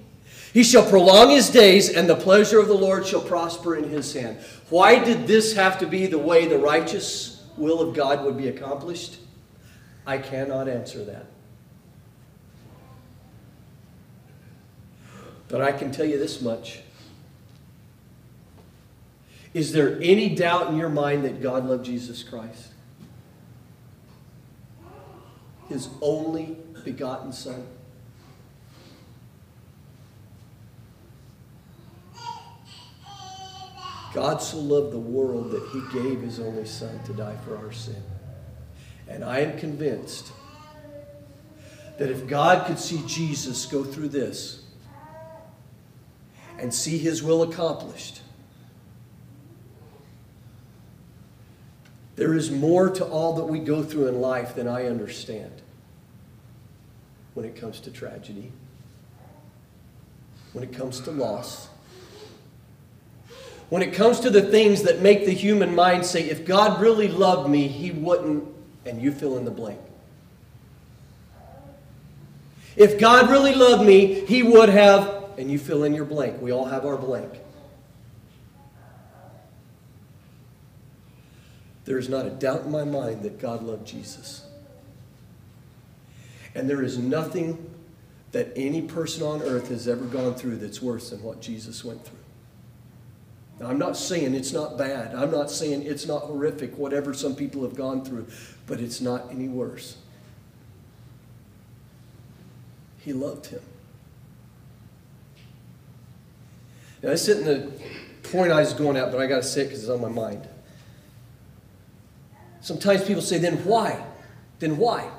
He 0.54 0.64
shall 0.64 0.90
prolong 0.90 1.30
his 1.30 1.50
days, 1.50 1.90
and 1.90 2.10
the 2.10 2.16
pleasure 2.16 2.60
of 2.60 2.68
the 2.68 2.74
Lord 2.74 3.06
shall 3.06 3.22
prosper 3.22 3.76
in 3.76 3.90
his 3.90 4.14
hand. 4.14 4.40
Why 4.70 5.04
did 5.04 5.28
this 5.28 5.54
have 5.56 5.78
to 5.80 5.88
be 5.88 6.08
the 6.08 6.18
way 6.18 6.48
the 6.48 6.58
righteous 6.58 7.44
will 7.58 7.82
of 7.82 7.96
God 7.96 8.24
would 8.24 8.38
be 8.38 8.48
accomplished? 8.48 9.18
I 10.06 10.18
cannot 10.18 10.70
answer 10.70 11.04
that. 11.04 11.26
But 15.50 15.62
I 15.62 15.74
can 15.74 15.92
tell 15.92 16.06
you 16.06 16.18
this 16.18 16.42
much 16.42 16.82
is 19.58 19.72
there 19.72 19.98
any 20.04 20.36
doubt 20.36 20.68
in 20.68 20.78
your 20.78 20.88
mind 20.88 21.26
that 21.26 21.42
God 21.42 21.66
loved 21.66 21.84
Jesus 21.84 22.22
Christ? 22.22 22.74
His 25.68 25.90
only 26.00 26.60
begotten 26.84 27.34
Son? 27.34 27.66
God 34.14 34.44
so 34.44 34.60
loved 34.60 34.94
the 34.94 35.00
world 35.00 35.50
that 35.50 35.68
he 35.70 36.02
gave 36.02 36.22
his 36.22 36.40
only 36.40 36.68
Son 36.68 37.04
to 37.06 37.14
die 37.14 37.38
for 37.44 37.58
our 37.58 37.72
sin. 37.72 38.04
And 39.08 39.26
I 39.26 39.40
am 39.40 39.58
convinced 39.58 40.34
that 41.98 42.12
if 42.12 42.28
God 42.28 42.68
could 42.68 42.78
see 42.78 43.02
Jesus 43.08 43.66
go 43.66 43.84
through 43.84 44.10
this 44.10 44.62
and 46.60 46.72
see 46.72 47.00
his 47.00 47.24
will 47.24 47.42
accomplished, 47.42 48.22
There 52.18 52.34
is 52.34 52.52
more 52.52 52.90
to 52.90 53.06
all 53.06 53.34
that 53.36 53.46
we 53.46 53.60
go 53.60 53.82
through 53.82 54.08
in 54.08 54.20
life 54.20 54.56
than 54.56 54.68
I 54.68 54.88
understand 54.88 55.52
when 57.34 57.46
it 57.46 57.56
comes 57.56 57.80
to 57.82 57.92
tragedy, 57.92 58.52
when 60.52 60.66
it 60.66 60.74
comes 60.74 61.00
to 61.02 61.12
loss, 61.12 61.70
when 63.70 63.82
it 63.82 63.94
comes 63.94 64.20
to 64.22 64.30
the 64.30 64.42
things 64.42 64.84
that 64.84 65.02
make 65.02 65.26
the 65.26 65.34
human 65.34 65.74
mind 65.74 66.06
say, 66.06 66.30
if 66.30 66.46
God 66.46 66.82
really 66.82 67.08
loved 67.08 67.50
me, 67.50 67.70
he 67.70 67.92
wouldn't, 67.92 68.44
and 68.86 69.02
you 69.02 69.12
fill 69.12 69.38
in 69.38 69.46
the 69.46 69.52
blank. 69.52 69.80
If 72.78 73.00
God 73.00 73.32
really 73.32 73.56
loved 73.56 73.86
me, 73.86 74.26
He 74.26 74.44
would 74.44 74.70
have, 74.70 75.32
and 75.38 75.52
you 75.52 75.58
fill 75.58 75.84
in 75.84 75.96
your 75.96 76.06
blank. 76.06 76.40
We 76.40 76.52
all 76.52 76.66
have 76.66 76.86
our 76.86 76.96
blank. 76.96 77.34
There 81.88 81.98
is 81.98 82.10
not 82.10 82.26
a 82.26 82.30
doubt 82.30 82.66
in 82.66 82.72
my 82.72 82.84
mind 82.84 83.24
that 83.24 83.40
God 83.40 83.64
loved 83.64 83.88
Jesus. 83.88 84.46
And 86.54 86.70
there 86.70 86.84
is 86.84 86.98
nothing 86.98 87.74
that 88.34 88.52
any 88.58 88.82
person 88.82 89.24
on 89.24 89.42
earth 89.42 89.70
has 89.70 89.88
ever 89.88 90.04
gone 90.04 90.36
through 90.36 90.58
that's 90.58 90.82
worse 90.82 91.12
than 91.12 91.24
what 91.24 91.40
Jesus 91.40 91.86
went 91.86 92.04
through. 92.06 92.18
Now, 93.62 93.68
I'm 93.68 93.78
not 93.80 93.96
saying 93.96 94.36
it's 94.36 94.52
not 94.52 94.78
bad. 94.78 95.16
I'm 95.16 95.32
not 95.32 95.50
saying 95.50 95.84
it's 95.84 96.06
not 96.06 96.24
horrific, 96.24 96.78
whatever 96.78 97.14
some 97.14 97.38
people 97.38 97.64
have 97.64 97.76
gone 97.76 98.04
through, 98.04 98.28
but 98.66 98.82
it's 98.82 99.00
not 99.00 99.32
any 99.32 99.48
worse. 99.48 99.96
He 102.98 103.14
loved 103.14 103.46
him. 103.46 103.62
Now, 107.02 107.12
this 107.12 107.30
isn't 107.30 107.46
the 107.46 107.72
point 108.28 108.52
I 108.52 108.60
was 108.60 108.74
going 108.74 108.98
at, 108.98 109.10
but 109.10 109.22
I 109.22 109.28
got 109.28 109.38
to 109.38 109.44
say 109.44 109.62
it 109.62 109.66
because 109.66 109.84
it's 109.84 109.90
on 109.90 110.02
my 110.02 110.10
mind. 110.10 110.50
Sometimes 112.68 113.06
people 113.06 113.22
say, 113.22 113.38
then 113.38 113.64
why? 113.64 113.98
Then 114.60 114.76
why? 114.76 115.10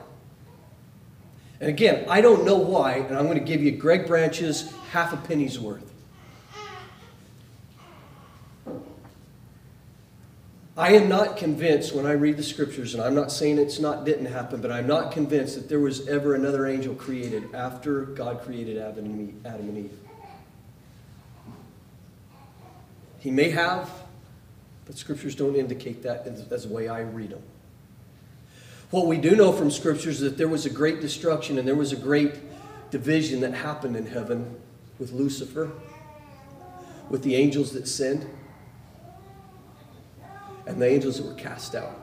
And 1.60 1.70
again, 1.70 2.04
I 2.06 2.20
don't 2.20 2.44
know 2.44 2.58
why, 2.58 2.96
and 2.96 3.16
I'm 3.16 3.24
going 3.24 3.38
to 3.38 3.44
give 3.44 3.62
you 3.62 3.70
Greg 3.70 4.06
Branch's 4.06 4.70
half 4.90 5.14
a 5.14 5.16
penny's 5.16 5.58
worth. 5.58 5.90
I 10.76 10.92
am 10.92 11.08
not 11.08 11.38
convinced 11.38 11.94
when 11.94 12.04
I 12.04 12.12
read 12.12 12.36
the 12.36 12.42
scriptures, 12.42 12.92
and 12.92 13.02
I'm 13.02 13.14
not 13.14 13.32
saying 13.32 13.56
it's 13.56 13.80
not 13.80 14.04
didn't 14.04 14.26
happen, 14.26 14.60
but 14.60 14.70
I'm 14.70 14.86
not 14.86 15.10
convinced 15.10 15.54
that 15.54 15.70
there 15.70 15.80
was 15.80 16.06
ever 16.06 16.34
another 16.34 16.66
angel 16.66 16.94
created 16.94 17.54
after 17.54 18.02
God 18.02 18.42
created 18.42 18.76
Adam 18.76 19.06
and 19.06 19.78
Eve. 19.78 19.98
He 23.20 23.30
may 23.30 23.48
have, 23.48 23.90
but 24.88 24.96
scriptures 24.96 25.34
don't 25.34 25.54
indicate 25.54 26.02
that 26.02 26.26
as 26.50 26.64
the 26.64 26.72
way 26.72 26.88
I 26.88 27.02
read 27.02 27.30
them. 27.30 27.42
What 28.90 29.06
we 29.06 29.18
do 29.18 29.36
know 29.36 29.52
from 29.52 29.70
scriptures 29.70 30.22
is 30.22 30.30
that 30.30 30.38
there 30.38 30.48
was 30.48 30.64
a 30.64 30.70
great 30.70 31.02
destruction 31.02 31.58
and 31.58 31.68
there 31.68 31.74
was 31.74 31.92
a 31.92 31.96
great 31.96 32.36
division 32.90 33.40
that 33.42 33.52
happened 33.52 33.96
in 33.96 34.06
heaven 34.06 34.58
with 34.98 35.12
Lucifer, 35.12 35.70
with 37.10 37.22
the 37.22 37.34
angels 37.36 37.72
that 37.72 37.86
sinned, 37.86 38.26
and 40.66 40.80
the 40.80 40.86
angels 40.88 41.18
that 41.18 41.26
were 41.26 41.34
cast 41.34 41.74
out. 41.74 41.94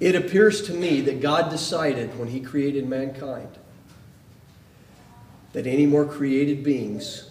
It 0.00 0.16
appears 0.16 0.60
to 0.62 0.72
me 0.72 1.02
that 1.02 1.20
God 1.20 1.50
decided 1.50 2.18
when 2.18 2.28
He 2.28 2.40
created 2.40 2.88
mankind 2.88 3.58
that 5.52 5.68
any 5.68 5.86
more 5.86 6.04
created 6.04 6.64
beings 6.64 7.30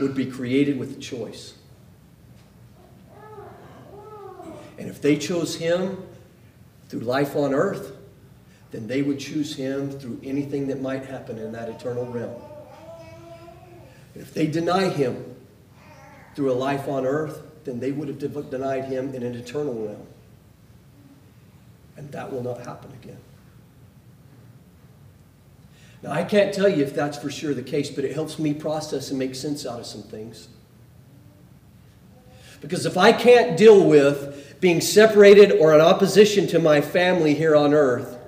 would 0.00 0.14
be 0.14 0.26
created 0.26 0.78
with 0.78 0.96
a 0.96 1.00
choice. 1.00 1.54
And 4.78 4.88
if 4.88 5.00
they 5.00 5.16
chose 5.16 5.56
him 5.56 6.02
through 6.88 7.00
life 7.00 7.34
on 7.34 7.54
earth, 7.54 7.92
then 8.70 8.86
they 8.86 9.02
would 9.02 9.18
choose 9.18 9.56
him 9.56 9.90
through 9.90 10.20
anything 10.22 10.66
that 10.68 10.82
might 10.82 11.04
happen 11.06 11.38
in 11.38 11.52
that 11.52 11.68
eternal 11.68 12.06
realm. 12.06 12.42
If 14.14 14.34
they 14.34 14.46
deny 14.46 14.88
him 14.88 15.36
through 16.34 16.52
a 16.52 16.54
life 16.54 16.88
on 16.88 17.06
earth, 17.06 17.42
then 17.64 17.80
they 17.80 17.92
would 17.92 18.08
have 18.08 18.50
denied 18.50 18.84
him 18.84 19.14
in 19.14 19.22
an 19.22 19.34
eternal 19.34 19.74
realm. 19.74 20.06
And 21.96 22.12
that 22.12 22.30
will 22.30 22.42
not 22.42 22.58
happen 22.58 22.92
again. 23.02 23.18
Now, 26.02 26.12
I 26.12 26.24
can't 26.24 26.52
tell 26.52 26.68
you 26.68 26.84
if 26.84 26.94
that's 26.94 27.18
for 27.18 27.30
sure 27.30 27.54
the 27.54 27.62
case, 27.62 27.90
but 27.90 28.04
it 28.04 28.12
helps 28.12 28.38
me 28.38 28.54
process 28.54 29.10
and 29.10 29.18
make 29.18 29.34
sense 29.34 29.66
out 29.66 29.80
of 29.80 29.86
some 29.86 30.02
things. 30.02 30.48
Because 32.60 32.86
if 32.86 32.96
I 32.96 33.12
can't 33.12 33.56
deal 33.56 33.86
with 33.86 34.60
being 34.60 34.80
separated 34.80 35.52
or 35.52 35.74
in 35.74 35.80
opposition 35.80 36.46
to 36.48 36.58
my 36.58 36.80
family 36.80 37.34
here 37.34 37.54
on 37.54 37.74
earth, 37.74 38.18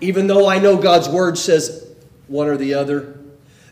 even 0.00 0.26
though 0.26 0.48
I 0.48 0.58
know 0.58 0.76
God's 0.76 1.08
word 1.08 1.38
says 1.38 1.88
one 2.28 2.48
or 2.48 2.56
the 2.56 2.74
other, 2.74 3.18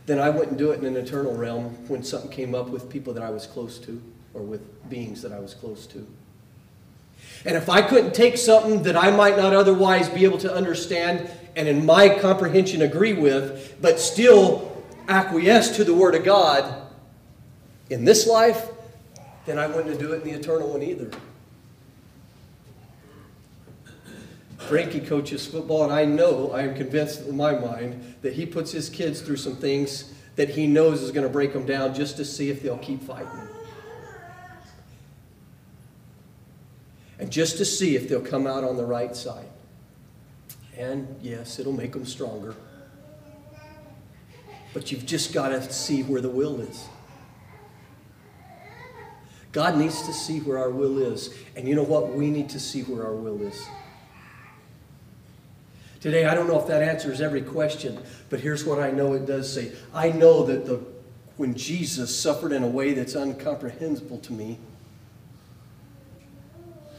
then 0.06 0.18
I 0.18 0.30
wouldn't 0.30 0.56
do 0.56 0.70
it 0.70 0.78
in 0.78 0.84
an 0.84 0.96
eternal 0.96 1.34
realm 1.34 1.76
when 1.88 2.02
something 2.02 2.30
came 2.30 2.54
up 2.54 2.68
with 2.68 2.88
people 2.88 3.12
that 3.14 3.22
I 3.22 3.30
was 3.30 3.46
close 3.46 3.78
to 3.80 4.00
or 4.34 4.42
with 4.42 4.88
beings 4.88 5.22
that 5.22 5.32
I 5.32 5.38
was 5.38 5.54
close 5.54 5.86
to. 5.88 6.06
And 7.44 7.56
if 7.56 7.68
I 7.68 7.82
couldn't 7.82 8.14
take 8.14 8.36
something 8.36 8.82
that 8.84 8.96
I 8.96 9.10
might 9.10 9.36
not 9.36 9.52
otherwise 9.52 10.08
be 10.08 10.24
able 10.24 10.38
to 10.38 10.52
understand 10.52 11.30
and 11.56 11.68
in 11.68 11.84
my 11.84 12.18
comprehension 12.18 12.82
agree 12.82 13.12
with, 13.12 13.76
but 13.80 14.00
still 14.00 14.84
acquiesce 15.08 15.76
to 15.76 15.84
the 15.84 15.94
Word 15.94 16.14
of 16.14 16.24
God 16.24 16.82
in 17.90 18.04
this 18.04 18.26
life, 18.26 18.68
then 19.44 19.58
I 19.58 19.66
wouldn't 19.66 19.98
do 19.98 20.12
it 20.12 20.22
in 20.22 20.28
the 20.28 20.38
eternal 20.38 20.70
one 20.70 20.82
either. 20.82 21.10
Frankie 24.58 25.00
coaches 25.00 25.46
football, 25.46 25.84
and 25.84 25.92
I 25.92 26.04
know, 26.04 26.52
I 26.52 26.62
am 26.62 26.74
convinced 26.74 27.26
in 27.26 27.36
my 27.36 27.52
mind, 27.52 28.14
that 28.22 28.32
he 28.32 28.46
puts 28.46 28.70
his 28.70 28.88
kids 28.88 29.20
through 29.20 29.36
some 29.36 29.56
things 29.56 30.12
that 30.36 30.48
he 30.48 30.66
knows 30.66 31.02
is 31.02 31.10
going 31.10 31.26
to 31.26 31.32
break 31.32 31.52
them 31.52 31.66
down 31.66 31.94
just 31.94 32.16
to 32.16 32.24
see 32.24 32.48
if 32.48 32.62
they'll 32.62 32.78
keep 32.78 33.02
fighting. 33.02 33.28
And 37.18 37.30
just 37.30 37.58
to 37.58 37.64
see 37.64 37.96
if 37.96 38.08
they'll 38.08 38.20
come 38.20 38.46
out 38.46 38.64
on 38.64 38.76
the 38.76 38.84
right 38.84 39.14
side. 39.14 39.46
And 40.76 41.16
yes, 41.20 41.58
it'll 41.58 41.72
make 41.72 41.92
them 41.92 42.06
stronger. 42.06 42.54
But 44.72 44.90
you've 44.90 45.04
just 45.04 45.34
got 45.34 45.48
to 45.48 45.70
see 45.70 46.02
where 46.02 46.20
the 46.20 46.30
will 46.30 46.60
is. 46.60 46.86
God 49.52 49.76
needs 49.76 50.02
to 50.06 50.14
see 50.14 50.40
where 50.40 50.58
our 50.58 50.70
will 50.70 50.98
is. 50.98 51.34
And 51.56 51.68
you 51.68 51.74
know 51.74 51.82
what? 51.82 52.14
We 52.14 52.30
need 52.30 52.48
to 52.50 52.60
see 52.60 52.82
where 52.82 53.04
our 53.04 53.14
will 53.14 53.42
is. 53.42 53.66
Today, 56.00 56.24
I 56.24 56.34
don't 56.34 56.48
know 56.48 56.58
if 56.58 56.66
that 56.66 56.82
answers 56.82 57.20
every 57.20 57.42
question, 57.42 58.02
but 58.28 58.40
here's 58.40 58.64
what 58.64 58.80
I 58.80 58.90
know 58.90 59.12
it 59.12 59.26
does 59.26 59.52
say. 59.52 59.72
I 59.94 60.10
know 60.10 60.44
that 60.46 60.66
the, 60.66 60.80
when 61.36 61.54
Jesus 61.54 62.18
suffered 62.18 62.50
in 62.50 62.64
a 62.64 62.66
way 62.66 62.92
that's 62.92 63.14
incomprehensible 63.14 64.18
to 64.18 64.32
me, 64.32 64.58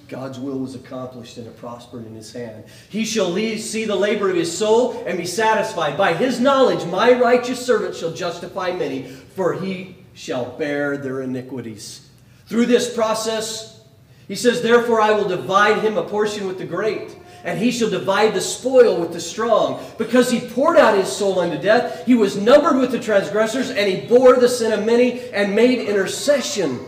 God's 0.07 0.39
will 0.39 0.59
was 0.59 0.75
accomplished 0.75 1.37
and 1.37 1.47
it 1.47 1.57
prospered 1.57 2.05
in 2.05 2.15
his 2.15 2.31
hand. 2.33 2.65
He 2.89 3.05
shall 3.05 3.33
see 3.35 3.85
the 3.85 3.95
labor 3.95 4.29
of 4.29 4.35
his 4.35 4.55
soul 4.55 5.03
and 5.07 5.17
be 5.17 5.25
satisfied. 5.25 5.97
By 5.97 6.13
his 6.13 6.39
knowledge, 6.39 6.85
my 6.85 7.13
righteous 7.13 7.65
servant 7.65 7.95
shall 7.95 8.11
justify 8.11 8.71
many, 8.73 9.03
for 9.03 9.53
he 9.53 9.95
shall 10.13 10.57
bear 10.57 10.97
their 10.97 11.21
iniquities. 11.21 12.09
Through 12.47 12.67
this 12.67 12.93
process, 12.93 13.81
he 14.27 14.35
says, 14.35 14.61
Therefore 14.61 15.01
I 15.01 15.11
will 15.11 15.27
divide 15.27 15.79
him 15.79 15.97
a 15.97 16.03
portion 16.03 16.47
with 16.47 16.57
the 16.57 16.65
great, 16.65 17.17
and 17.43 17.59
he 17.59 17.71
shall 17.71 17.89
divide 17.89 18.33
the 18.33 18.41
spoil 18.41 18.99
with 18.99 19.13
the 19.13 19.19
strong. 19.19 19.83
Because 19.97 20.29
he 20.29 20.39
poured 20.39 20.77
out 20.77 20.97
his 20.97 21.11
soul 21.11 21.39
unto 21.39 21.61
death, 21.61 22.05
he 22.05 22.15
was 22.15 22.37
numbered 22.37 22.77
with 22.77 22.91
the 22.91 22.99
transgressors, 22.99 23.69
and 23.69 23.89
he 23.89 24.07
bore 24.07 24.35
the 24.35 24.49
sin 24.49 24.73
of 24.73 24.85
many 24.85 25.29
and 25.31 25.55
made 25.55 25.79
intercession 25.79 26.79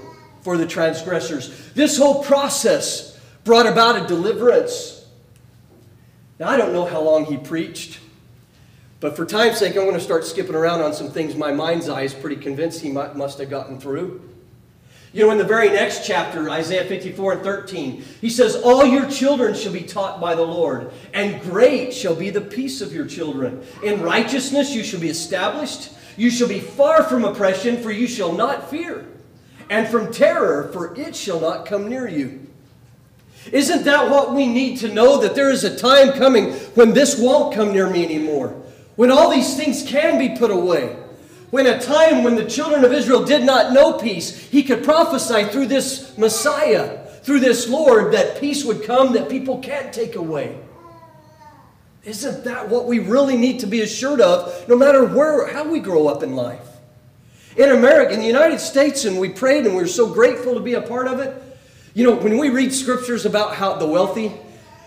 for 0.45 0.57
the 0.57 0.67
transgressors. 0.67 1.71
This 1.73 1.97
whole 1.97 2.23
process 2.23 3.19
brought 3.43 3.65
about 3.65 3.99
a 3.99 4.07
deliverance. 4.07 5.03
Now, 6.39 6.49
I 6.49 6.55
don't 6.55 6.71
know 6.71 6.85
how 6.85 7.01
long 7.01 7.25
he 7.25 7.35
preached, 7.35 7.99
but 8.99 9.15
for 9.15 9.25
time's 9.25 9.57
sake, 9.57 9.75
I'm 9.75 9.85
going 9.85 9.95
to 9.95 9.99
start 9.99 10.23
skipping 10.23 10.53
around 10.53 10.81
on 10.81 10.93
some 10.93 11.09
things 11.09 11.33
my 11.33 11.51
mind's 11.51 11.89
eye 11.89 12.03
is 12.03 12.13
pretty 12.13 12.35
convinced 12.35 12.81
he 12.81 12.91
must 12.91 13.39
have 13.39 13.49
gotten 13.49 13.79
through. 13.79 14.21
You 15.13 15.25
know, 15.25 15.31
in 15.31 15.39
the 15.39 15.43
very 15.43 15.69
next 15.69 16.05
chapter, 16.05 16.47
Isaiah 16.47 16.85
54 16.85 17.33
and 17.33 17.41
13, 17.41 18.03
he 18.21 18.29
says, 18.29 18.55
All 18.55 18.85
your 18.85 19.09
children 19.09 19.55
shall 19.55 19.73
be 19.73 19.81
taught 19.81 20.21
by 20.21 20.35
the 20.35 20.43
Lord, 20.43 20.91
and 21.11 21.41
great 21.41 21.91
shall 21.91 22.15
be 22.15 22.29
the 22.29 22.41
peace 22.41 22.81
of 22.81 22.93
your 22.93 23.07
children. 23.07 23.65
In 23.81 24.03
righteousness 24.03 24.75
you 24.75 24.83
shall 24.83 24.99
be 24.99 25.09
established. 25.09 25.91
You 26.17 26.29
shall 26.29 26.47
be 26.47 26.59
far 26.59 27.01
from 27.01 27.25
oppression, 27.25 27.81
for 27.81 27.89
you 27.89 28.05
shall 28.05 28.31
not 28.31 28.69
fear 28.69 29.07
and 29.69 29.87
from 29.87 30.11
terror, 30.11 30.69
for 30.71 30.95
it 30.95 31.15
shall 31.15 31.39
not 31.39 31.65
come 31.65 31.89
near 31.89 32.07
you. 32.07 32.47
Isn't 33.51 33.83
that 33.83 34.09
what 34.09 34.33
we 34.33 34.47
need 34.47 34.77
to 34.79 34.93
know? 34.93 35.21
That 35.21 35.35
there 35.35 35.51
is 35.51 35.63
a 35.63 35.77
time 35.77 36.13
coming 36.13 36.53
when 36.73 36.93
this 36.93 37.19
won't 37.19 37.53
come 37.53 37.71
near 37.71 37.89
me 37.89 38.03
anymore. 38.03 38.61
When 38.95 39.11
all 39.11 39.29
these 39.29 39.55
things 39.55 39.83
can 39.83 40.17
be 40.17 40.37
put 40.37 40.51
away. 40.51 40.95
When 41.51 41.67
a 41.67 41.79
time 41.79 42.23
when 42.23 42.35
the 42.35 42.45
children 42.45 42.83
of 42.83 42.91
Israel 42.91 43.23
did 43.23 43.43
not 43.43 43.71
know 43.71 43.93
peace, 43.93 44.35
he 44.35 44.63
could 44.63 44.83
prophesy 44.83 45.45
through 45.45 45.67
this 45.67 46.17
Messiah, 46.17 47.05
through 47.21 47.39
this 47.39 47.69
Lord, 47.69 48.13
that 48.13 48.39
peace 48.39 48.65
would 48.65 48.83
come 48.83 49.13
that 49.13 49.29
people 49.29 49.59
can't 49.59 49.93
take 49.93 50.15
away. 50.15 50.59
Isn't 52.03 52.43
that 52.45 52.69
what 52.69 52.85
we 52.85 52.99
really 52.99 53.37
need 53.37 53.59
to 53.61 53.67
be 53.67 53.81
assured 53.81 54.21
of, 54.21 54.67
no 54.67 54.75
matter 54.75 55.05
where, 55.05 55.51
how 55.51 55.67
we 55.67 55.79
grow 55.79 56.07
up 56.07 56.23
in 56.23 56.35
life? 56.35 56.67
In 57.55 57.69
America, 57.71 58.13
in 58.13 58.19
the 58.19 58.25
United 58.25 58.59
States, 58.59 59.05
and 59.05 59.19
we 59.19 59.29
prayed 59.29 59.65
and 59.65 59.75
we 59.75 59.83
are 59.83 59.87
so 59.87 60.13
grateful 60.13 60.55
to 60.55 60.59
be 60.59 60.73
a 60.73 60.81
part 60.81 61.07
of 61.07 61.19
it. 61.19 61.41
You 61.93 62.03
know, 62.03 62.15
when 62.15 62.37
we 62.37 62.49
read 62.49 62.73
scriptures 62.73 63.25
about 63.25 63.55
how 63.55 63.75
the 63.75 63.87
wealthy, 63.87 64.33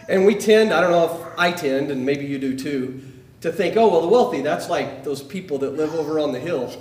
And 0.09 0.25
we 0.25 0.35
tend, 0.35 0.73
I 0.73 0.81
don't 0.81 0.91
know 0.91 1.05
if 1.05 1.39
I 1.39 1.53
tend, 1.53 1.91
and 1.91 2.05
maybe 2.05 2.25
you 2.25 2.39
do 2.39 2.59
too, 2.59 3.03
to 3.43 3.53
think, 3.53 3.77
oh, 3.77 3.89
well, 3.89 4.01
the 4.01 4.09
wealthy, 4.09 4.41
that's 4.41 4.71
like 4.71 5.05
those 5.05 5.23
people 5.23 5.59
that 5.59 5.77
live 5.77 5.95
over 5.95 6.19
on 6.19 6.33
the 6.33 6.41
hill 6.41 6.73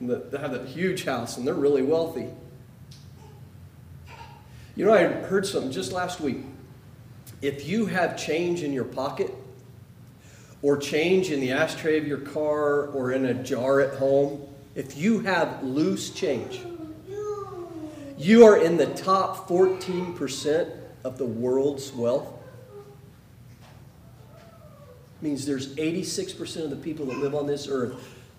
that 0.00 0.32
have 0.40 0.52
that 0.52 0.66
huge 0.66 1.04
house 1.04 1.36
and 1.36 1.46
they're 1.46 1.54
really 1.54 1.82
wealthy. 1.82 2.28
You 4.74 4.86
know, 4.86 4.92
I 4.92 5.04
heard 5.04 5.46
something 5.46 5.70
just 5.70 5.92
last 5.92 6.20
week. 6.20 6.38
If 7.42 7.68
you 7.68 7.86
have 7.86 8.16
change 8.16 8.62
in 8.62 8.72
your 8.72 8.84
pocket, 8.84 9.32
or 10.62 10.78
change 10.78 11.30
in 11.30 11.40
the 11.40 11.52
ashtray 11.52 11.98
of 11.98 12.06
your 12.06 12.18
car, 12.18 12.86
or 12.86 13.12
in 13.12 13.26
a 13.26 13.34
jar 13.34 13.80
at 13.80 13.98
home, 13.98 14.40
if 14.74 14.96
you 14.96 15.20
have 15.20 15.62
loose 15.62 16.10
change, 16.10 16.60
you 18.16 18.44
are 18.44 18.56
in 18.56 18.76
the 18.76 18.86
top 18.86 19.48
14% 19.48 20.70
of 21.04 21.18
the 21.18 21.24
world's 21.24 21.92
wealth. 21.92 22.28
means 25.20 25.46
there's 25.46 25.74
86% 25.76 26.64
of 26.64 26.70
the 26.70 26.76
people 26.76 27.06
that 27.06 27.18
live 27.18 27.34
on 27.34 27.46
this 27.46 27.66
earth 27.66 27.94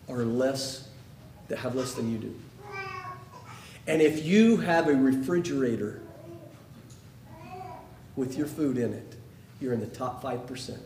are 0.07 0.23
less, 0.23 0.87
that 1.47 1.57
have 1.57 1.73
less 1.73 1.95
than 1.95 2.11
you 2.11 2.19
do. 2.19 2.35
And 3.87 4.01
if 4.01 4.23
you 4.23 4.57
have 4.57 4.87
a 4.87 4.93
refrigerator 4.93 6.01
with 8.15 8.37
your 8.37 8.45
food 8.45 8.77
in 8.77 8.93
it, 8.93 9.15
you're 9.59 9.73
in 9.73 9.79
the 9.79 9.87
top 9.87 10.21
5%. 10.21 10.77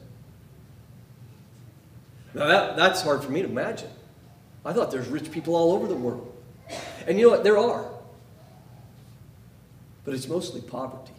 Now, 2.34 2.48
that, 2.48 2.78
that's 2.78 3.02
hard 3.02 3.24
for 3.24 3.32
me 3.32 3.42
to 3.42 3.48
imagine. 3.48 3.90
I 4.66 4.74
thought 4.74 4.92
there's 4.92 5.08
rich 5.08 5.32
people 5.32 5.56
all 5.56 5.74
over 5.74 5.88
the 5.88 5.96
world. 5.96 6.36
And 7.08 7.18
you 7.18 7.26
know 7.26 7.32
what? 7.32 7.44
There 7.44 7.58
are. 7.58 7.86
But 10.04 10.14
it's 10.14 10.28
mostly 10.28 10.62
poverty. 10.62 11.14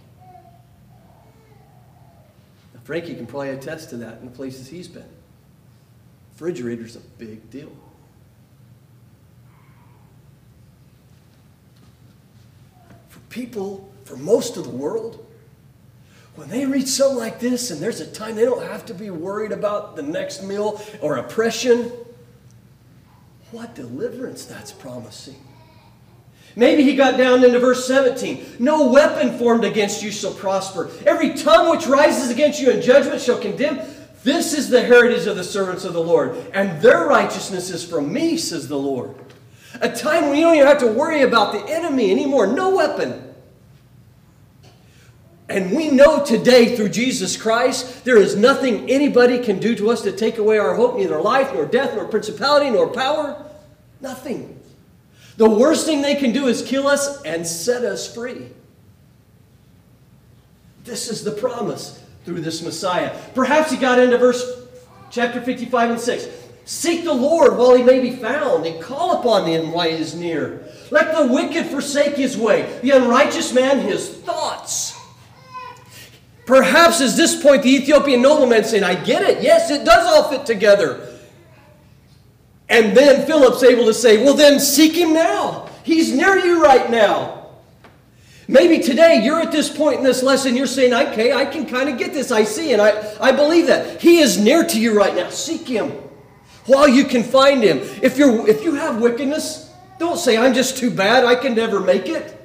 Now, 2.74 2.80
Frankie 2.84 3.14
can 3.14 3.26
probably 3.26 3.50
attest 3.50 3.90
to 3.90 3.96
that 3.98 4.18
in 4.18 4.26
the 4.26 4.30
places 4.30 4.68
he's 4.68 4.88
been. 4.88 5.08
Refrigerator's 6.32 6.96
a 6.96 7.00
big 7.00 7.50
deal. 7.50 7.72
For 13.08 13.20
people, 13.30 13.92
for 14.04 14.16
most 14.16 14.56
of 14.56 14.64
the 14.64 14.70
world, 14.70 15.26
when 16.36 16.48
they 16.48 16.64
read 16.64 16.88
something 16.88 17.18
like 17.18 17.40
this 17.40 17.70
and 17.70 17.80
there's 17.80 18.00
a 18.00 18.06
time 18.06 18.36
they 18.36 18.44
don't 18.44 18.62
have 18.62 18.86
to 18.86 18.94
be 18.94 19.10
worried 19.10 19.52
about 19.52 19.96
the 19.96 20.02
next 20.02 20.42
meal 20.42 20.80
or 21.00 21.16
oppression, 21.16 21.92
what 23.52 23.74
deliverance 23.74 24.44
that's 24.44 24.72
promising. 24.72 25.36
Maybe 26.56 26.82
he 26.82 26.96
got 26.96 27.16
down 27.16 27.44
into 27.44 27.58
verse 27.60 27.86
17. 27.86 28.56
No 28.58 28.88
weapon 28.90 29.38
formed 29.38 29.64
against 29.64 30.02
you 30.02 30.10
shall 30.10 30.34
prosper. 30.34 30.90
Every 31.06 31.34
tongue 31.34 31.70
which 31.70 31.86
rises 31.86 32.30
against 32.30 32.60
you 32.60 32.70
in 32.70 32.82
judgment 32.82 33.20
shall 33.20 33.38
condemn. 33.38 33.80
This 34.24 34.52
is 34.52 34.68
the 34.68 34.82
heritage 34.82 35.26
of 35.26 35.36
the 35.36 35.44
servants 35.44 35.84
of 35.84 35.94
the 35.94 36.02
Lord, 36.02 36.36
and 36.52 36.80
their 36.82 37.06
righteousness 37.06 37.70
is 37.70 37.88
from 37.88 38.12
me, 38.12 38.36
says 38.36 38.68
the 38.68 38.76
Lord. 38.76 39.14
A 39.80 39.88
time 39.88 40.24
when 40.28 40.36
you 40.36 40.44
don't 40.44 40.56
even 40.56 40.66
have 40.66 40.80
to 40.80 40.86
worry 40.88 41.22
about 41.22 41.52
the 41.52 41.72
enemy 41.72 42.10
anymore. 42.10 42.46
No 42.46 42.76
weapon. 42.76 43.29
And 45.50 45.72
we 45.72 45.90
know 45.90 46.24
today 46.24 46.76
through 46.76 46.90
Jesus 46.90 47.36
Christ, 47.36 48.04
there 48.04 48.16
is 48.16 48.36
nothing 48.36 48.88
anybody 48.88 49.40
can 49.40 49.58
do 49.58 49.74
to 49.74 49.90
us 49.90 50.00
to 50.02 50.12
take 50.12 50.38
away 50.38 50.58
our 50.58 50.76
hope, 50.76 50.96
neither 50.96 51.20
life, 51.20 51.52
nor 51.52 51.66
death, 51.66 51.96
nor 51.96 52.06
principality, 52.06 52.70
nor 52.70 52.86
power. 52.86 53.44
Nothing. 54.00 54.60
The 55.38 55.50
worst 55.50 55.86
thing 55.86 56.02
they 56.02 56.14
can 56.14 56.32
do 56.32 56.46
is 56.46 56.62
kill 56.62 56.86
us 56.86 57.20
and 57.22 57.44
set 57.44 57.84
us 57.84 58.14
free. 58.14 58.46
This 60.84 61.10
is 61.10 61.24
the 61.24 61.32
promise 61.32 62.00
through 62.24 62.42
this 62.42 62.62
Messiah. 62.62 63.12
Perhaps 63.34 63.72
he 63.72 63.76
got 63.76 63.98
into 63.98 64.18
verse 64.18 64.68
chapter 65.10 65.40
55 65.40 65.90
and 65.90 66.00
6. 66.00 66.28
Seek 66.64 67.02
the 67.02 67.12
Lord 67.12 67.56
while 67.56 67.74
he 67.74 67.82
may 67.82 67.98
be 67.98 68.12
found, 68.14 68.66
and 68.66 68.80
call 68.80 69.18
upon 69.18 69.48
him 69.48 69.72
while 69.72 69.88
he 69.88 69.96
is 69.96 70.14
near. 70.14 70.64
Let 70.92 71.12
the 71.16 71.32
wicked 71.32 71.66
forsake 71.66 72.14
his 72.14 72.36
way, 72.36 72.78
the 72.82 72.90
unrighteous 72.90 73.52
man 73.52 73.80
his 73.80 74.08
thoughts. 74.08 74.89
Perhaps 76.50 77.00
at 77.00 77.16
this 77.16 77.40
point 77.40 77.62
the 77.62 77.72
Ethiopian 77.76 78.20
nobleman 78.22 78.64
saying, 78.64 78.82
I 78.82 78.96
get 78.96 79.22
it. 79.22 79.40
Yes, 79.40 79.70
it 79.70 79.84
does 79.84 80.04
all 80.04 80.28
fit 80.28 80.44
together. 80.44 81.16
And 82.68 82.96
then 82.96 83.24
Philip's 83.24 83.62
able 83.62 83.84
to 83.84 83.94
say, 83.94 84.24
Well, 84.24 84.34
then 84.34 84.58
seek 84.58 84.94
him 84.94 85.14
now. 85.14 85.70
He's 85.84 86.12
near 86.12 86.36
you 86.38 86.60
right 86.60 86.90
now. 86.90 87.50
Maybe 88.48 88.80
today 88.80 89.22
you're 89.22 89.40
at 89.40 89.52
this 89.52 89.70
point 89.70 89.98
in 89.98 90.02
this 90.02 90.24
lesson, 90.24 90.56
you're 90.56 90.66
saying, 90.66 90.92
Okay, 90.92 91.32
I 91.32 91.44
can 91.44 91.66
kind 91.66 91.88
of 91.88 91.96
get 91.98 92.12
this. 92.12 92.32
I 92.32 92.42
see 92.42 92.72
and 92.72 92.82
I, 92.82 93.14
I 93.20 93.30
believe 93.30 93.68
that. 93.68 94.00
He 94.00 94.18
is 94.18 94.36
near 94.36 94.64
to 94.64 94.80
you 94.80 94.98
right 94.98 95.14
now. 95.14 95.30
Seek 95.30 95.68
him 95.68 95.90
while 96.66 96.88
you 96.88 97.04
can 97.04 97.22
find 97.22 97.62
him. 97.62 97.78
If, 98.02 98.18
you're, 98.18 98.48
if 98.48 98.64
you 98.64 98.74
have 98.74 99.00
wickedness, 99.00 99.72
don't 100.00 100.18
say, 100.18 100.36
I'm 100.36 100.52
just 100.52 100.78
too 100.78 100.90
bad. 100.90 101.24
I 101.24 101.36
can 101.36 101.54
never 101.54 101.78
make 101.78 102.08
it. 102.08 102.36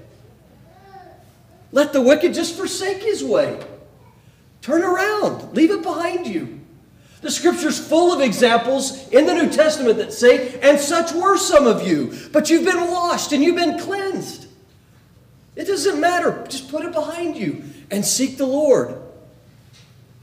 Let 1.71 1.91
the 1.91 2.03
wicked 2.03 2.35
just 2.35 2.55
forsake 2.55 3.01
his 3.01 3.23
way. 3.23 3.59
Turn 4.65 4.81
around, 4.81 5.55
leave 5.55 5.69
it 5.69 5.83
behind 5.83 6.25
you. 6.25 6.59
The 7.21 7.29
scripture's 7.29 7.77
full 7.77 8.11
of 8.11 8.19
examples 8.19 9.07
in 9.09 9.27
the 9.27 9.33
New 9.35 9.51
Testament 9.51 9.97
that 9.97 10.11
say, 10.11 10.59
and 10.59 10.79
such 10.79 11.11
were 11.11 11.37
some 11.37 11.67
of 11.67 11.85
you, 11.85 12.17
but 12.31 12.49
you've 12.49 12.65
been 12.65 12.89
washed 12.89 13.31
and 13.31 13.43
you've 13.43 13.57
been 13.57 13.77
cleansed. 13.77 14.47
It 15.55 15.65
doesn't 15.65 16.01
matter. 16.01 16.43
Just 16.49 16.71
put 16.71 16.83
it 16.83 16.93
behind 16.93 17.37
you 17.37 17.63
and 17.91 18.03
seek 18.03 18.39
the 18.39 18.47
Lord. 18.47 18.99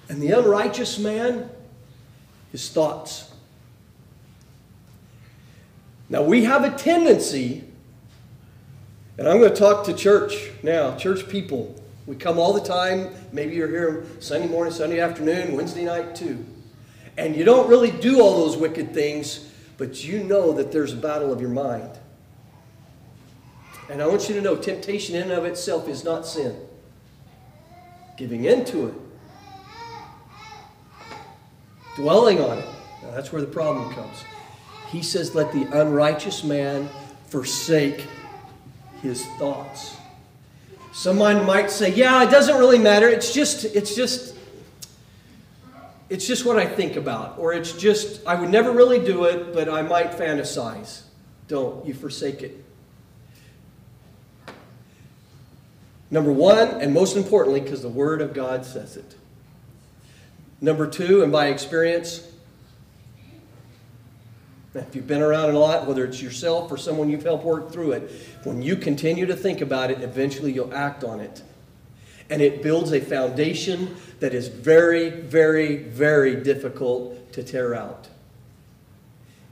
And 0.09 0.21
the 0.21 0.33
unrighteous 0.33 0.99
man, 0.99 1.49
his 2.51 2.69
thoughts. 2.69 3.31
Now, 6.09 6.25
we 6.25 6.43
have 6.43 6.65
a 6.65 6.77
tendency, 6.77 7.63
and 9.17 9.29
I'm 9.29 9.39
going 9.39 9.53
to 9.53 9.57
talk 9.57 9.85
to 9.85 9.95
church 9.95 10.51
now, 10.65 10.97
church 10.97 11.29
people. 11.29 11.81
We 12.07 12.17
come 12.17 12.39
all 12.39 12.53
the 12.53 12.61
time. 12.61 13.15
Maybe 13.33 13.55
you're 13.55 13.69
here 13.69 14.05
Sunday 14.19 14.49
morning, 14.49 14.73
Sunday 14.73 15.01
afternoon, 15.01 15.57
Wednesday 15.57 15.85
night 15.85 16.17
too. 16.17 16.45
And 17.17 17.37
you 17.37 17.45
don't 17.45 17.69
really 17.69 17.91
do 17.91 18.21
all 18.21 18.39
those 18.39 18.57
wicked 18.57 18.93
things, 18.95 19.49
but 19.77 20.03
you 20.03 20.25
know 20.25 20.53
that 20.53 20.73
there's 20.73 20.93
a 20.93 20.97
battle 20.97 21.33
of 21.33 21.41
your 21.41 21.51
mind. 21.51 21.91
And 23.89 24.03
I 24.03 24.07
want 24.07 24.29
you 24.29 24.35
to 24.35 24.41
know 24.41 24.57
temptation 24.57 25.15
in 25.15 25.23
and 25.23 25.33
of 25.33 25.45
itself 25.45 25.89
is 25.89 26.03
not 26.05 26.27
sin. 26.27 26.57
Giving 28.17 28.45
into 28.45 28.89
it, 28.89 28.95
dwelling 31.97 32.41
on 32.41 32.59
it, 32.59 32.67
now 33.03 33.11
that's 33.11 33.33
where 33.33 33.43
the 33.43 33.49
problem 33.49 33.93
comes. 33.95 34.25
He 34.91 35.03
says, 35.03 35.35
Let 35.35 35.53
the 35.53 35.65
unrighteous 35.81 36.45
man 36.45 36.89
forsake 37.27 38.07
his 39.03 39.27
thoughts. 39.39 39.97
Someone 40.93 41.47
might 41.47 41.71
say, 41.71 41.93
yeah, 41.93 42.23
it 42.23 42.31
doesn't 42.31 42.57
really 42.59 42.79
matter. 42.79 43.09
It's 43.09 43.33
just, 43.33 43.65
it's 43.65 43.95
just, 43.95 44.35
it's 46.11 46.27
just 46.27 46.45
what 46.45 46.59
I 46.59 46.67
think 46.67 46.97
about. 46.97 47.39
Or 47.39 47.55
it's 47.55 47.73
just, 47.73 48.25
I 48.27 48.35
would 48.35 48.51
never 48.51 48.71
really 48.73 48.99
do 48.99 49.25
it, 49.25 49.55
but 49.55 49.69
I 49.69 49.81
might 49.83 50.13
fantasize. 50.13 51.03
Don't. 51.49 51.85
You 51.87 51.95
forsake 51.95 52.43
it. 52.43 52.63
Number 56.11 56.31
one, 56.31 56.69
and 56.83 56.93
most 56.93 57.17
importantly, 57.17 57.61
because 57.61 57.81
the 57.81 57.89
Word 57.89 58.21
of 58.21 58.35
God 58.35 58.67
says 58.67 58.99
it. 58.99 59.17
Number 60.61 60.87
two, 60.87 61.23
and 61.23 61.33
by 61.33 61.47
experience, 61.47 62.29
if 64.75 64.95
you've 64.97 65.07
been 65.07 65.21
around 65.21 65.51
it 65.51 65.55
a 65.55 65.59
lot, 65.59 65.87
whether 65.87 66.05
it's 66.05 66.23
yourself 66.23 66.73
or 66.73 66.79
someone 66.79 67.11
you've 67.11 67.25
helped 67.25 67.45
work 67.45 67.71
through 67.71 67.93
it, 67.93 68.11
when 68.45 68.63
you 68.63 68.77
continue 68.77 69.27
to 69.27 69.37
think 69.37 69.61
about 69.61 69.91
it, 69.91 70.01
eventually 70.01 70.53
you'll 70.53 70.75
act 70.75 71.05
on 71.05 71.21
it. 71.21 71.43
And 72.31 72.41
it 72.41 72.63
builds 72.63 72.93
a 72.93 73.01
foundation 73.01 73.95
that 74.21 74.33
is 74.33 74.49
very, 74.49 75.11
very, 75.11 75.77
very 75.77 76.37
difficult 76.37 77.33
to 77.35 77.43
tear 77.43 77.75
out. 77.75 78.09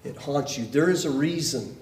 It 0.04 0.16
haunts 0.16 0.56
you. 0.56 0.64
There 0.64 0.88
is 0.88 1.04
a 1.04 1.10
reason 1.10 1.76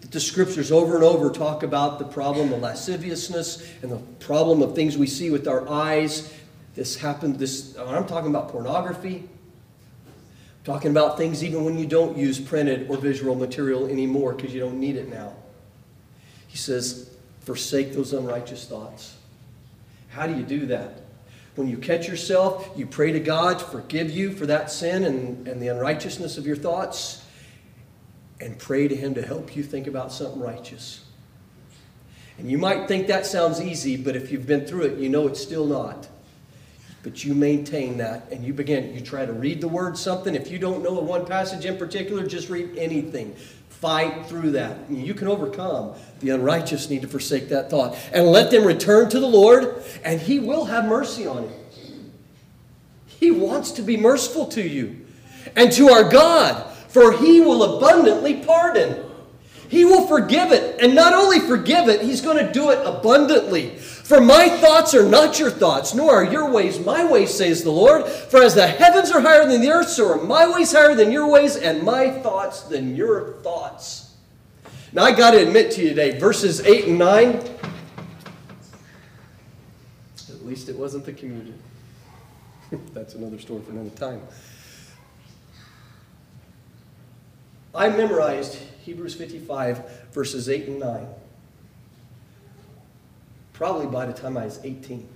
that 0.00 0.12
the 0.12 0.20
scriptures 0.20 0.70
over 0.70 0.94
and 0.94 1.02
over 1.02 1.30
talk 1.30 1.64
about 1.64 1.98
the 1.98 2.04
problem 2.04 2.52
of 2.52 2.60
lasciviousness 2.60 3.68
and 3.82 3.90
the 3.90 3.98
problem 4.24 4.62
of 4.62 4.76
things 4.76 4.96
we 4.96 5.08
see 5.08 5.30
with 5.30 5.48
our 5.48 5.68
eyes. 5.68 6.32
This 6.76 6.94
happened, 6.94 7.40
this, 7.40 7.76
I'm 7.76 8.06
talking 8.06 8.30
about 8.30 8.50
pornography, 8.50 9.28
Talking 10.66 10.90
about 10.90 11.16
things 11.16 11.44
even 11.44 11.64
when 11.64 11.78
you 11.78 11.86
don't 11.86 12.18
use 12.18 12.40
printed 12.40 12.90
or 12.90 12.96
visual 12.96 13.36
material 13.36 13.86
anymore 13.86 14.32
because 14.32 14.52
you 14.52 14.58
don't 14.58 14.80
need 14.80 14.96
it 14.96 15.08
now. 15.08 15.32
He 16.48 16.56
says, 16.56 17.08
forsake 17.42 17.92
those 17.92 18.12
unrighteous 18.12 18.66
thoughts. 18.66 19.16
How 20.08 20.26
do 20.26 20.34
you 20.34 20.42
do 20.42 20.66
that? 20.66 21.02
When 21.54 21.68
you 21.68 21.76
catch 21.76 22.08
yourself, 22.08 22.68
you 22.74 22.84
pray 22.84 23.12
to 23.12 23.20
God 23.20 23.60
to 23.60 23.64
forgive 23.64 24.10
you 24.10 24.32
for 24.32 24.44
that 24.46 24.72
sin 24.72 25.04
and, 25.04 25.46
and 25.46 25.62
the 25.62 25.68
unrighteousness 25.68 26.36
of 26.36 26.48
your 26.48 26.56
thoughts, 26.56 27.24
and 28.40 28.58
pray 28.58 28.88
to 28.88 28.96
Him 28.96 29.14
to 29.14 29.22
help 29.22 29.54
you 29.54 29.62
think 29.62 29.86
about 29.86 30.10
something 30.10 30.40
righteous. 30.40 31.04
And 32.38 32.50
you 32.50 32.58
might 32.58 32.88
think 32.88 33.06
that 33.06 33.24
sounds 33.24 33.60
easy, 33.60 33.96
but 33.96 34.16
if 34.16 34.32
you've 34.32 34.48
been 34.48 34.66
through 34.66 34.86
it, 34.86 34.98
you 34.98 35.08
know 35.10 35.28
it's 35.28 35.40
still 35.40 35.64
not. 35.64 36.08
But 37.06 37.24
you 37.24 37.36
maintain 37.36 37.98
that 37.98 38.26
and 38.32 38.44
you 38.44 38.52
begin, 38.52 38.92
you 38.92 39.00
try 39.00 39.24
to 39.24 39.32
read 39.32 39.60
the 39.60 39.68
word 39.68 39.96
something. 39.96 40.34
If 40.34 40.50
you 40.50 40.58
don't 40.58 40.82
know 40.82 40.94
one 40.94 41.24
passage 41.24 41.64
in 41.64 41.76
particular, 41.76 42.26
just 42.26 42.50
read 42.50 42.76
anything. 42.76 43.36
Fight 43.68 44.26
through 44.26 44.50
that. 44.50 44.90
You 44.90 45.14
can 45.14 45.28
overcome. 45.28 45.94
The 46.18 46.30
unrighteous 46.30 46.90
need 46.90 47.02
to 47.02 47.08
forsake 47.08 47.48
that 47.50 47.70
thought. 47.70 47.96
And 48.12 48.26
let 48.26 48.50
them 48.50 48.64
return 48.64 49.08
to 49.10 49.20
the 49.20 49.26
Lord, 49.28 49.84
and 50.02 50.20
He 50.20 50.40
will 50.40 50.64
have 50.64 50.86
mercy 50.86 51.28
on 51.28 51.44
you. 51.44 52.10
He 53.06 53.30
wants 53.30 53.70
to 53.72 53.82
be 53.82 53.96
merciful 53.96 54.46
to 54.48 54.68
you 54.68 55.06
and 55.54 55.70
to 55.74 55.90
our 55.90 56.10
God, 56.10 56.68
for 56.88 57.12
He 57.12 57.40
will 57.40 57.76
abundantly 57.76 58.42
pardon. 58.42 59.04
He 59.68 59.84
will 59.84 60.08
forgive 60.08 60.50
it. 60.50 60.80
And 60.80 60.96
not 60.96 61.14
only 61.14 61.38
forgive 61.38 61.88
it, 61.88 62.00
He's 62.02 62.20
going 62.20 62.44
to 62.44 62.52
do 62.52 62.70
it 62.70 62.84
abundantly. 62.84 63.78
For 64.06 64.20
my 64.20 64.48
thoughts 64.48 64.94
are 64.94 65.04
not 65.04 65.40
your 65.40 65.50
thoughts, 65.50 65.92
nor 65.92 66.14
are 66.14 66.24
your 66.24 66.48
ways 66.48 66.78
my 66.78 67.04
ways, 67.04 67.34
says 67.34 67.64
the 67.64 67.72
Lord. 67.72 68.06
For 68.06 68.40
as 68.40 68.54
the 68.54 68.68
heavens 68.68 69.10
are 69.10 69.20
higher 69.20 69.44
than 69.48 69.60
the 69.60 69.70
earth, 69.70 69.88
so 69.88 70.12
are 70.12 70.24
my 70.24 70.48
ways 70.48 70.70
higher 70.70 70.94
than 70.94 71.10
your 71.10 71.26
ways, 71.26 71.56
and 71.56 71.82
my 71.82 72.10
thoughts 72.10 72.60
than 72.62 72.94
your 72.94 73.32
thoughts. 73.42 74.14
Now 74.92 75.02
I 75.02 75.10
got 75.10 75.32
to 75.32 75.38
admit 75.38 75.72
to 75.72 75.82
you 75.82 75.88
today, 75.88 76.20
verses 76.20 76.60
8 76.60 76.84
and 76.86 77.00
9, 77.00 77.34
at 80.28 80.46
least 80.46 80.68
it 80.68 80.76
wasn't 80.76 81.04
the 81.04 81.12
communion. 81.12 81.58
That's 82.94 83.16
another 83.16 83.40
story 83.40 83.64
for 83.64 83.72
another 83.72 83.90
time. 83.90 84.22
I 87.74 87.88
memorized 87.88 88.54
Hebrews 88.84 89.16
55, 89.16 90.12
verses 90.12 90.48
8 90.48 90.68
and 90.68 90.78
9 90.78 91.08
probably 93.56 93.86
by 93.86 94.04
the 94.04 94.12
time 94.12 94.36
I 94.36 94.44
was 94.44 94.60
18. 94.62 95.08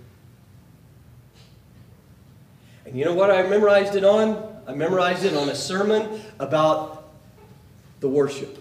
And 2.87 2.97
you 2.97 3.05
know 3.05 3.13
what 3.13 3.31
I 3.31 3.43
memorized 3.43 3.95
it 3.95 4.05
on? 4.05 4.63
I 4.67 4.73
memorized 4.73 5.25
it 5.25 5.37
on 5.37 5.51
a 5.51 5.55
sermon 5.55 6.23
about 6.39 7.05
the 8.01 8.09
worship. 8.09 8.57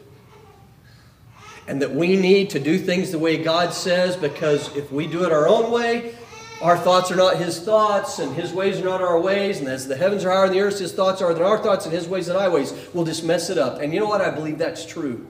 And 1.66 1.82
that 1.82 1.92
we 1.92 2.18
need 2.18 2.50
to 2.52 2.60
do 2.60 2.78
things 2.78 3.12
the 3.12 3.20
way 3.20 3.42
God 3.42 3.74
says 3.74 4.18
because 4.18 4.76
if 4.76 4.92
we 4.92 5.08
do 5.08 5.24
it 5.24 5.32
our 5.32 5.48
own 5.48 5.72
way, 5.72 6.14
our 6.62 6.78
thoughts 6.78 7.10
are 7.10 7.16
not 7.16 7.38
His 7.38 7.62
thoughts, 7.62 8.20
and 8.20 8.36
His 8.36 8.52
ways 8.52 8.82
are 8.82 8.84
not 8.84 9.02
our 9.02 9.18
ways. 9.18 9.60
And 9.60 9.70
as 9.70 9.88
the 9.88 9.96
heavens 9.96 10.26
are 10.26 10.32
higher 10.32 10.48
than 10.48 10.58
the 10.58 10.62
earth, 10.62 10.80
His 10.80 10.92
thoughts 10.92 11.22
are 11.22 11.34
than 11.34 11.44
our 11.44 11.58
thoughts, 11.58 11.86
and 11.86 11.94
His 11.94 12.06
ways 12.06 12.26
than 12.26 12.36
our 12.36 12.50
ways. 12.50 12.74
We'll 12.94 13.06
just 13.06 13.24
mess 13.24 13.50
it 13.50 13.58
up. 13.58 13.80
And 13.80 13.94
you 13.94 14.02
know 14.02 14.08
what? 14.08 14.20
I 14.20 14.30
believe 14.30 14.58
that's 14.58 14.86
true. 14.86 15.26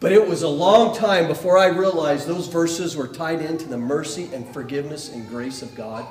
But 0.00 0.12
it 0.12 0.28
was 0.28 0.42
a 0.42 0.48
long 0.48 0.94
time 0.94 1.26
before 1.26 1.58
I 1.58 1.66
realized 1.66 2.26
those 2.26 2.46
verses 2.46 2.96
were 2.96 3.08
tied 3.08 3.40
into 3.40 3.66
the 3.66 3.78
mercy 3.78 4.30
and 4.32 4.46
forgiveness 4.54 5.12
and 5.12 5.28
grace 5.28 5.60
of 5.60 5.74
God. 5.74 6.06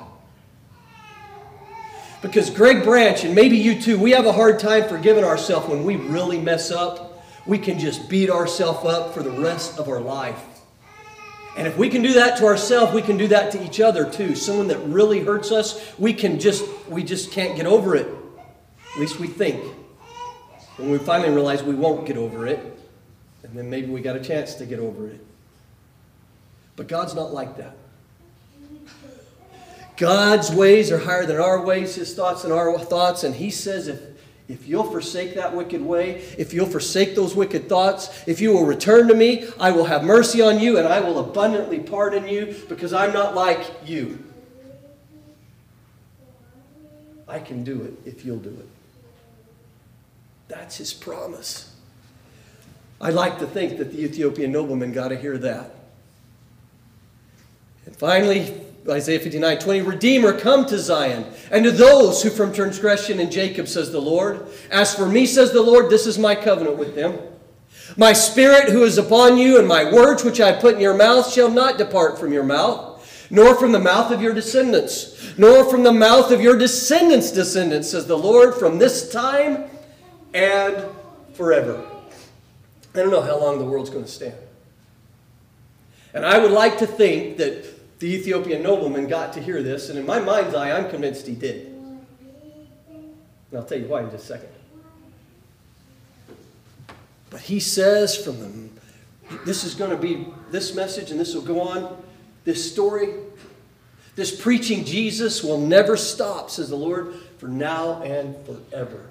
Because 2.20 2.50
Greg 2.50 2.82
Branch, 2.82 3.24
and 3.24 3.34
maybe 3.34 3.56
you 3.56 3.80
too, 3.80 3.98
we 3.98 4.10
have 4.10 4.26
a 4.26 4.32
hard 4.32 4.58
time 4.58 4.88
forgiving 4.88 5.24
ourselves 5.24 5.68
when 5.68 5.84
we 5.84 5.96
really 5.96 6.38
mess 6.38 6.70
up. 6.70 7.24
We 7.46 7.58
can 7.58 7.78
just 7.78 8.08
beat 8.10 8.28
ourselves 8.28 8.84
up 8.84 9.14
for 9.14 9.22
the 9.22 9.30
rest 9.30 9.78
of 9.78 9.88
our 9.88 10.00
life. 10.00 10.42
And 11.56 11.66
if 11.66 11.78
we 11.78 11.88
can 11.88 12.02
do 12.02 12.12
that 12.14 12.36
to 12.38 12.44
ourselves, 12.44 12.92
we 12.92 13.02
can 13.02 13.16
do 13.16 13.28
that 13.28 13.52
to 13.52 13.64
each 13.64 13.80
other 13.80 14.08
too. 14.08 14.34
Someone 14.34 14.68
that 14.68 14.78
really 14.80 15.20
hurts 15.20 15.50
us, 15.50 15.92
we 15.98 16.12
can 16.12 16.38
just 16.38 16.64
we 16.88 17.02
just 17.02 17.32
can't 17.32 17.56
get 17.56 17.66
over 17.66 17.96
it. 17.96 18.06
At 18.94 19.00
least 19.00 19.18
we 19.18 19.28
think. 19.28 19.64
When 20.76 20.90
we 20.90 20.98
finally 20.98 21.30
realize 21.30 21.62
we 21.62 21.74
won't 21.74 22.06
get 22.06 22.16
over 22.16 22.46
it, 22.46 22.77
and 23.48 23.58
then 23.58 23.70
maybe 23.70 23.86
we 23.86 24.00
got 24.00 24.16
a 24.16 24.20
chance 24.20 24.54
to 24.56 24.66
get 24.66 24.78
over 24.78 25.08
it. 25.08 25.24
But 26.76 26.86
God's 26.86 27.14
not 27.14 27.32
like 27.32 27.56
that. 27.56 27.76
God's 29.96 30.52
ways 30.52 30.92
are 30.92 30.98
higher 30.98 31.26
than 31.26 31.38
our 31.38 31.64
ways, 31.64 31.96
His 31.96 32.14
thoughts 32.14 32.44
and 32.44 32.52
our 32.52 32.78
thoughts. 32.78 33.24
And 33.24 33.34
He 33.34 33.50
says, 33.50 33.88
if, 33.88 34.00
if 34.48 34.68
you'll 34.68 34.88
forsake 34.88 35.34
that 35.34 35.56
wicked 35.56 35.82
way, 35.82 36.22
if 36.38 36.52
you'll 36.52 36.66
forsake 36.66 37.16
those 37.16 37.34
wicked 37.34 37.68
thoughts, 37.68 38.22
if 38.28 38.40
you 38.40 38.52
will 38.52 38.64
return 38.64 39.08
to 39.08 39.14
me, 39.14 39.48
I 39.58 39.72
will 39.72 39.86
have 39.86 40.04
mercy 40.04 40.40
on 40.40 40.60
you 40.60 40.78
and 40.78 40.86
I 40.86 41.00
will 41.00 41.18
abundantly 41.18 41.80
pardon 41.80 42.28
you 42.28 42.54
because 42.68 42.92
I'm 42.92 43.12
not 43.12 43.34
like 43.34 43.60
you. 43.84 44.22
I 47.26 47.40
can 47.40 47.64
do 47.64 47.82
it 47.82 47.94
if 48.08 48.24
you'll 48.24 48.38
do 48.38 48.50
it. 48.50 48.68
That's 50.46 50.76
His 50.76 50.94
promise. 50.94 51.74
I 53.00 53.10
like 53.10 53.38
to 53.38 53.46
think 53.46 53.78
that 53.78 53.92
the 53.92 54.02
Ethiopian 54.04 54.52
nobleman 54.52 54.92
got 54.92 55.08
to 55.08 55.16
hear 55.16 55.38
that. 55.38 55.74
And 57.86 57.96
finally, 57.96 58.54
Isaiah 58.88 59.20
59 59.20 59.58
20, 59.58 59.82
Redeemer, 59.82 60.38
come 60.38 60.66
to 60.66 60.78
Zion, 60.78 61.26
and 61.50 61.64
to 61.64 61.70
those 61.70 62.22
who 62.22 62.30
from 62.30 62.52
transgression 62.52 63.20
in 63.20 63.30
Jacob, 63.30 63.68
says 63.68 63.92
the 63.92 64.00
Lord. 64.00 64.46
As 64.70 64.94
for 64.94 65.06
me, 65.06 65.26
says 65.26 65.52
the 65.52 65.62
Lord, 65.62 65.90
this 65.90 66.06
is 66.06 66.18
my 66.18 66.34
covenant 66.34 66.76
with 66.76 66.94
them. 66.94 67.18
My 67.96 68.12
spirit 68.12 68.70
who 68.70 68.84
is 68.84 68.98
upon 68.98 69.38
you, 69.38 69.58
and 69.58 69.66
my 69.66 69.90
words 69.90 70.24
which 70.24 70.40
I 70.40 70.52
put 70.52 70.74
in 70.74 70.80
your 70.80 70.96
mouth 70.96 71.32
shall 71.32 71.50
not 71.50 71.78
depart 71.78 72.18
from 72.18 72.32
your 72.32 72.44
mouth, 72.44 73.26
nor 73.30 73.54
from 73.54 73.72
the 73.72 73.78
mouth 73.78 74.10
of 74.10 74.20
your 74.20 74.34
descendants, 74.34 75.38
nor 75.38 75.64
from 75.70 75.82
the 75.82 75.92
mouth 75.92 76.30
of 76.30 76.40
your 76.40 76.58
descendants' 76.58 77.30
descendants, 77.30 77.90
says 77.90 78.06
the 78.06 78.18
Lord, 78.18 78.54
from 78.54 78.78
this 78.78 79.10
time 79.10 79.64
and 80.34 80.84
forever. 81.34 81.87
I 82.94 82.98
don't 82.98 83.10
know 83.10 83.22
how 83.22 83.38
long 83.38 83.58
the 83.58 83.64
world's 83.64 83.90
going 83.90 84.04
to 84.04 84.10
stand. 84.10 84.34
And 86.14 86.24
I 86.24 86.38
would 86.38 86.50
like 86.50 86.78
to 86.78 86.86
think 86.86 87.36
that 87.36 87.98
the 87.98 88.06
Ethiopian 88.06 88.62
nobleman 88.62 89.08
got 89.08 89.32
to 89.34 89.42
hear 89.42 89.62
this, 89.62 89.88
and 89.88 89.98
in 89.98 90.06
my 90.06 90.20
mind's 90.20 90.54
eye, 90.54 90.70
I'm 90.70 90.88
convinced 90.88 91.26
he 91.26 91.34
did. 91.34 91.66
And 91.66 92.00
I'll 93.54 93.64
tell 93.64 93.78
you 93.78 93.86
why 93.86 94.02
in 94.02 94.10
just 94.10 94.24
a 94.24 94.26
second. 94.26 94.48
But 97.30 97.40
he 97.40 97.60
says 97.60 98.16
from 98.16 98.40
the 98.40 98.68
this 99.44 99.64
is 99.64 99.74
going 99.74 99.90
to 99.90 99.96
be 99.96 100.26
this 100.50 100.74
message, 100.74 101.10
and 101.10 101.20
this 101.20 101.34
will 101.34 101.42
go 101.42 101.60
on. 101.60 102.02
This 102.44 102.70
story, 102.70 103.10
this 104.16 104.34
preaching 104.38 104.84
Jesus 104.84 105.44
will 105.44 105.60
never 105.60 105.96
stop, 105.96 106.50
says 106.50 106.70
the 106.70 106.76
Lord, 106.76 107.14
for 107.36 107.48
now 107.48 108.02
and 108.02 108.34
forever. 108.46 109.10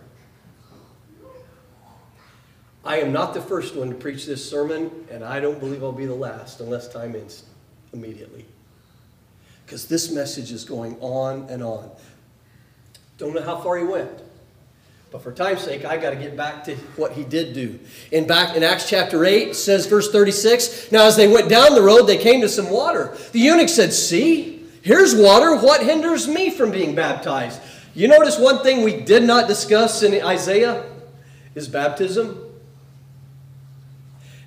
I 2.88 3.00
am 3.00 3.12
not 3.12 3.34
the 3.34 3.42
first 3.42 3.76
one 3.76 3.90
to 3.90 3.96
preach 3.96 4.26
this 4.26 4.50
sermon, 4.50 4.90
and 5.12 5.22
I 5.22 5.42
don't 5.42 5.60
believe 5.60 5.84
I'll 5.84 5.92
be 5.92 6.06
the 6.06 6.16
last 6.16 6.62
unless 6.62 6.88
time 6.88 7.18
ends 7.18 7.44
immediately. 7.92 8.46
Because 9.66 9.90
this 9.90 10.10
message 10.10 10.54
is 10.54 10.64
going 10.64 10.96
on 11.02 11.48
and 11.50 11.62
on. 11.62 11.92
Don't 13.18 13.36
know 13.36 13.42
how 13.42 13.58
far 13.58 13.78
he 13.78 13.84
went. 13.84 14.10
But 15.12 15.22
for 15.22 15.34
time's 15.34 15.64
sake, 15.64 15.84
I 15.84 15.98
got 15.98 16.12
to 16.12 16.16
get 16.16 16.38
back 16.38 16.64
to 16.64 16.76
what 16.96 17.12
he 17.12 17.26
did 17.26 17.54
do. 17.54 17.78
In 18.14 18.26
back 18.26 18.56
in 18.56 18.64
Acts 18.64 18.90
chapter 18.90 19.26
8, 19.26 19.54
says 19.54 19.86
verse 19.86 20.10
36, 20.10 20.90
Now 20.90 21.08
as 21.08 21.18
they 21.18 21.28
went 21.28 21.50
down 21.50 21.76
the 21.76 21.82
road, 21.82 22.04
they 22.04 22.18
came 22.18 22.40
to 22.40 22.50
some 22.50 22.70
water. 22.70 23.18
The 23.34 23.40
eunuch 23.40 23.68
said, 23.68 23.92
See, 23.92 24.66
here's 24.82 25.14
water. 25.14 25.58
What 25.58 25.84
hinders 25.84 26.26
me 26.26 26.52
from 26.52 26.72
being 26.72 26.96
baptized? 26.96 27.60
You 27.94 28.08
notice 28.08 28.40
one 28.40 28.64
thing 28.64 28.82
we 28.82 29.02
did 29.02 29.24
not 29.24 29.50
discuss 29.50 30.04
in 30.04 30.24
Isaiah 30.24 30.90
is 31.54 31.68
baptism. 31.68 32.47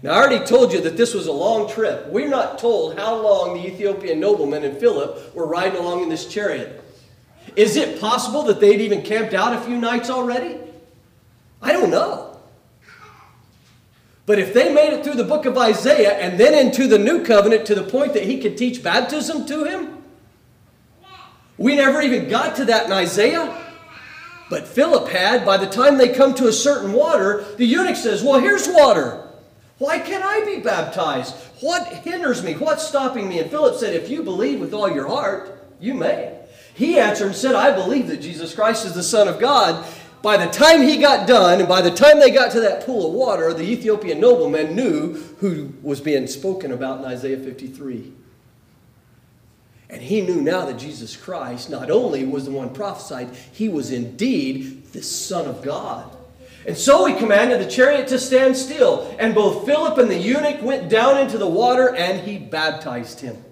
Now, 0.03 0.13
I 0.13 0.17
already 0.17 0.45
told 0.47 0.73
you 0.73 0.81
that 0.83 0.97
this 0.97 1.13
was 1.13 1.27
a 1.27 1.33
long 1.33 1.69
trip. 1.69 2.07
We're 2.07 2.29
not 2.29 2.59
told 2.59 2.99
how 2.99 3.21
long 3.21 3.55
the 3.55 3.67
Ethiopian 3.67 4.19
nobleman 4.19 4.65
and 4.65 4.79
Philip 4.79 5.35
were 5.35 5.47
riding 5.47 5.79
along 5.79 6.03
in 6.03 6.09
this 6.09 6.27
chariot. 6.27 6.83
Is 7.55 7.77
it 7.77 8.01
possible 8.01 8.43
that 8.45 8.61
they'd 8.61 8.81
even 8.81 9.03
camped 9.03 9.35
out 9.35 9.55
a 9.55 9.61
few 9.61 9.77
nights 9.77 10.09
already? 10.09 10.57
I 11.61 11.73
don't 11.73 11.91
know. 11.91 12.39
But 14.25 14.39
if 14.39 14.55
they 14.55 14.73
made 14.73 14.93
it 14.93 15.05
through 15.05 15.15
the 15.15 15.25
book 15.25 15.45
of 15.45 15.59
Isaiah 15.59 16.13
and 16.13 16.39
then 16.39 16.55
into 16.55 16.87
the 16.87 16.99
new 16.99 17.25
covenant 17.25 17.67
to 17.67 17.75
the 17.75 17.83
point 17.83 18.15
that 18.15 18.23
he 18.23 18.41
could 18.41 18.57
teach 18.57 18.83
baptism 18.83 19.45
to 19.47 19.65
him, 19.65 20.03
we 21.59 21.77
never 21.77 22.01
even 22.01 22.29
got 22.29 22.57
to 22.57 22.65
that 22.67 22.87
in 22.87 22.93
Isaiah. 22.93 23.55
But 24.49 24.67
Philip 24.67 25.09
had, 25.09 25.45
by 25.45 25.59
the 25.59 25.67
time 25.67 25.99
they 25.99 26.09
come 26.09 26.35
to 26.35 26.47
a 26.47 26.53
certain 26.53 26.93
water, 26.93 27.45
the 27.57 27.67
eunuch 27.67 27.97
says, 27.97 28.23
Well, 28.23 28.41
here's 28.41 28.67
water. 28.69 29.30
Why 29.81 29.99
can't 29.99 30.23
I 30.23 30.45
be 30.45 30.61
baptized? 30.61 31.35
What 31.61 31.89
hinders 31.89 32.43
me? 32.43 32.53
What's 32.53 32.87
stopping 32.87 33.27
me? 33.27 33.39
And 33.39 33.51
Philip 33.51 33.77
said, 33.77 33.95
If 33.95 34.11
you 34.11 34.23
believe 34.23 34.61
with 34.61 34.75
all 34.75 34.93
your 34.93 35.09
heart, 35.09 35.65
you 35.81 35.95
may. 35.95 36.39
He 36.75 36.99
answered 36.99 37.29
and 37.29 37.35
said, 37.35 37.55
I 37.55 37.75
believe 37.75 38.07
that 38.09 38.21
Jesus 38.21 38.55
Christ 38.55 38.85
is 38.85 38.93
the 38.93 39.03
Son 39.03 39.27
of 39.27 39.41
God. 39.41 39.83
By 40.21 40.37
the 40.37 40.53
time 40.53 40.83
he 40.83 40.99
got 40.99 41.27
done, 41.27 41.61
and 41.61 41.69
by 41.69 41.81
the 41.81 41.91
time 41.91 42.21
they 42.21 42.31
got 42.31 42.53
to 42.53 42.61
that 42.61 42.85
pool 42.85 43.09
of 43.09 43.15
water, 43.15 43.55
the 43.55 43.63
Ethiopian 43.63 44.21
nobleman 44.21 44.77
knew 44.77 45.15
who 45.39 45.73
was 45.83 45.99
being 45.99 46.27
spoken 46.27 46.73
about 46.73 46.99
in 46.99 47.07
Isaiah 47.07 47.39
53. 47.39 48.13
And 49.89 50.03
he 50.03 50.21
knew 50.21 50.43
now 50.43 50.67
that 50.67 50.77
Jesus 50.77 51.17
Christ 51.17 51.71
not 51.71 51.91
only 51.91 52.27
was 52.27 52.45
the 52.45 52.51
one 52.51 52.75
prophesied, 52.75 53.35
he 53.51 53.71
was 53.71 53.91
indeed 53.91 54.93
the 54.93 55.03
Son 55.03 55.47
of 55.47 55.63
God. 55.63 56.15
And 56.67 56.77
so 56.77 57.07
he 57.07 57.15
commanded 57.15 57.61
the 57.61 57.71
chariot 57.71 58.09
to 58.09 58.19
stand 58.19 58.57
still. 58.57 59.15
And 59.19 59.35
both 59.35 59.65
Philip 59.65 59.99
and 59.99 60.11
the 60.11 60.19
eunuch 60.19 60.63
went 60.63 60.89
down 60.91 61.19
into 61.19 61.39
the 61.39 61.47
water 61.47 61.95
and 61.95 62.21
he 62.21 62.39
baptized 62.39 63.21
him. 63.21 63.43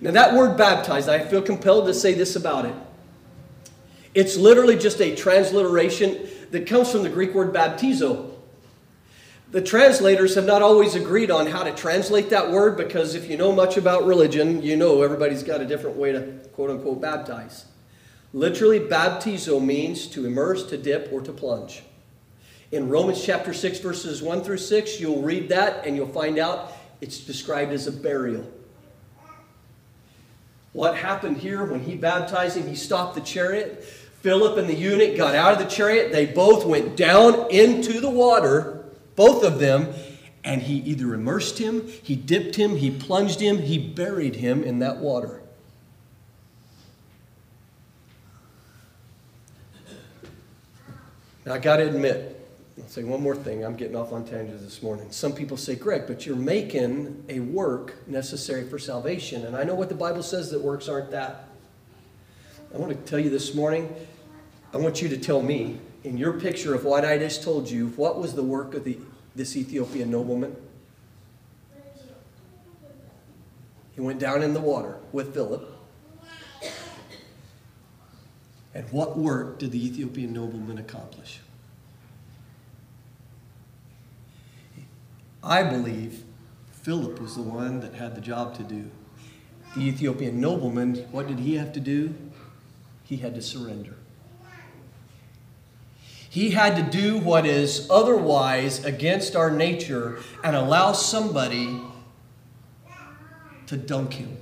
Now, 0.00 0.10
that 0.12 0.34
word 0.34 0.56
baptized, 0.56 1.08
I 1.08 1.20
feel 1.20 1.42
compelled 1.42 1.86
to 1.86 1.94
say 1.94 2.14
this 2.14 2.36
about 2.36 2.66
it. 2.66 2.74
It's 4.14 4.36
literally 4.36 4.76
just 4.76 5.00
a 5.00 5.14
transliteration 5.14 6.28
that 6.50 6.66
comes 6.66 6.90
from 6.92 7.02
the 7.02 7.08
Greek 7.08 7.34
word 7.34 7.52
baptizo. 7.52 8.30
The 9.50 9.62
translators 9.62 10.34
have 10.34 10.46
not 10.46 10.62
always 10.62 10.94
agreed 10.94 11.30
on 11.30 11.46
how 11.46 11.62
to 11.62 11.72
translate 11.72 12.30
that 12.30 12.50
word 12.50 12.76
because 12.76 13.14
if 13.14 13.30
you 13.30 13.36
know 13.36 13.52
much 13.52 13.76
about 13.76 14.04
religion, 14.04 14.62
you 14.62 14.76
know 14.76 15.02
everybody's 15.02 15.42
got 15.42 15.60
a 15.60 15.64
different 15.64 15.96
way 15.96 16.12
to 16.12 16.22
quote 16.52 16.70
unquote 16.70 17.00
baptize. 17.00 17.66
Literally, 18.32 18.80
baptizo 18.80 19.64
means 19.64 20.08
to 20.08 20.26
immerse, 20.26 20.66
to 20.66 20.76
dip, 20.76 21.08
or 21.12 21.20
to 21.20 21.32
plunge. 21.32 21.84
In 22.72 22.88
Romans 22.88 23.22
chapter 23.24 23.52
6, 23.52 23.78
verses 23.80 24.22
1 24.22 24.42
through 24.42 24.58
6, 24.58 25.00
you'll 25.00 25.22
read 25.22 25.48
that 25.50 25.86
and 25.86 25.96
you'll 25.96 26.06
find 26.08 26.38
out 26.38 26.72
it's 27.00 27.18
described 27.20 27.72
as 27.72 27.86
a 27.86 27.92
burial. 27.92 28.50
What 30.72 30.96
happened 30.96 31.36
here 31.36 31.64
when 31.64 31.80
he 31.80 31.94
baptized 31.94 32.56
him? 32.56 32.66
He 32.66 32.74
stopped 32.74 33.14
the 33.14 33.20
chariot. 33.20 33.84
Philip 34.22 34.58
and 34.58 34.68
the 34.68 34.74
eunuch 34.74 35.16
got 35.16 35.34
out 35.34 35.52
of 35.52 35.58
the 35.58 35.72
chariot. 35.72 36.10
They 36.10 36.26
both 36.26 36.64
went 36.64 36.96
down 36.96 37.50
into 37.50 38.00
the 38.00 38.10
water, 38.10 38.84
both 39.14 39.44
of 39.44 39.58
them, 39.58 39.94
and 40.44 40.62
he 40.62 40.76
either 40.76 41.14
immersed 41.14 41.58
him, 41.58 41.88
he 42.02 42.14
dipped 42.14 42.56
him, 42.56 42.76
he 42.76 42.90
plunged 42.90 43.40
him, 43.40 43.58
he 43.58 43.78
buried 43.78 44.36
him 44.36 44.62
in 44.62 44.80
that 44.80 44.98
water. 44.98 45.40
Now, 51.46 51.54
I 51.54 51.58
got 51.58 51.76
to 51.76 51.86
admit, 51.86 52.33
say 52.94 53.02
one 53.02 53.20
more 53.20 53.34
thing. 53.34 53.64
I'm 53.64 53.74
getting 53.74 53.96
off 53.96 54.12
on 54.12 54.24
tangents 54.24 54.62
this 54.62 54.80
morning. 54.80 55.10
Some 55.10 55.32
people 55.32 55.56
say, 55.56 55.74
Greg, 55.74 56.04
but 56.06 56.24
you're 56.24 56.36
making 56.36 57.24
a 57.28 57.40
work 57.40 57.96
necessary 58.06 58.68
for 58.68 58.78
salvation. 58.78 59.44
And 59.46 59.56
I 59.56 59.64
know 59.64 59.74
what 59.74 59.88
the 59.88 59.96
Bible 59.96 60.22
says 60.22 60.52
that 60.52 60.60
works 60.60 60.88
aren't 60.88 61.10
that. 61.10 61.48
I 62.72 62.78
want 62.78 62.92
to 62.92 63.10
tell 63.10 63.18
you 63.18 63.30
this 63.30 63.52
morning, 63.52 63.92
I 64.72 64.76
want 64.76 65.02
you 65.02 65.08
to 65.08 65.16
tell 65.16 65.42
me, 65.42 65.80
in 66.04 66.16
your 66.16 66.34
picture 66.34 66.72
of 66.72 66.84
what 66.84 67.04
I 67.04 67.18
just 67.18 67.42
told 67.42 67.68
you, 67.68 67.88
what 67.96 68.20
was 68.20 68.34
the 68.34 68.44
work 68.44 68.74
of 68.74 68.84
the, 68.84 68.96
this 69.34 69.56
Ethiopian 69.56 70.08
nobleman? 70.12 70.54
He 73.96 74.00
went 74.00 74.20
down 74.20 74.40
in 74.40 74.54
the 74.54 74.60
water 74.60 74.98
with 75.10 75.34
Philip. 75.34 75.68
And 78.72 78.88
what 78.92 79.18
work 79.18 79.58
did 79.58 79.72
the 79.72 79.84
Ethiopian 79.84 80.32
nobleman 80.32 80.78
accomplish? 80.78 81.40
I 85.44 85.62
believe 85.62 86.24
Philip 86.72 87.20
was 87.20 87.36
the 87.36 87.42
one 87.42 87.80
that 87.80 87.94
had 87.94 88.14
the 88.14 88.20
job 88.20 88.56
to 88.56 88.62
do. 88.62 88.90
The 89.76 89.82
Ethiopian 89.82 90.40
nobleman, 90.40 90.96
what 91.10 91.26
did 91.26 91.40
he 91.40 91.56
have 91.56 91.72
to 91.74 91.80
do? 91.80 92.14
He 93.04 93.18
had 93.18 93.34
to 93.34 93.42
surrender. 93.42 93.94
He 96.30 96.50
had 96.50 96.76
to 96.76 96.82
do 96.82 97.18
what 97.18 97.46
is 97.46 97.86
otherwise 97.90 98.84
against 98.84 99.36
our 99.36 99.50
nature 99.50 100.18
and 100.42 100.56
allow 100.56 100.92
somebody 100.92 101.80
to 103.66 103.76
dunk 103.76 104.14
him. 104.14 104.38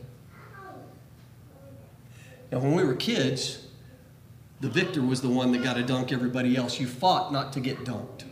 Now, 2.51 2.61
when 2.61 2.75
we 2.75 2.85
were 2.85 2.95
kids, 2.95 3.67
the 4.61 4.69
victor 4.69 5.03
was 5.03 5.21
the 5.21 5.29
one 5.29 5.53
that 5.53 5.63
got 5.63 5.75
to 5.75 5.83
dunk 5.83 6.13
everybody 6.13 6.57
else. 6.57 6.79
You 6.79 6.87
fought 6.87 7.33
not 7.33 7.53
to 7.55 7.61
get 7.61 7.79
dunked. 7.79 8.25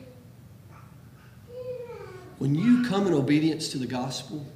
When 2.40 2.54
you 2.54 2.88
come 2.88 3.06
in 3.06 3.12
obedience 3.12 3.68
to 3.68 3.78
the 3.78 3.86
gospel, 3.86 4.46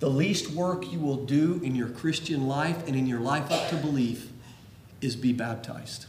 the 0.00 0.10
least 0.10 0.50
work 0.50 0.92
you 0.92 0.98
will 0.98 1.24
do 1.24 1.62
in 1.64 1.74
your 1.74 1.88
Christian 1.88 2.46
life 2.46 2.86
and 2.86 2.94
in 2.94 3.06
your 3.06 3.20
life 3.20 3.50
up 3.50 3.70
to 3.70 3.76
belief 3.76 4.28
is 5.00 5.16
be 5.16 5.32
baptized. 5.32 6.04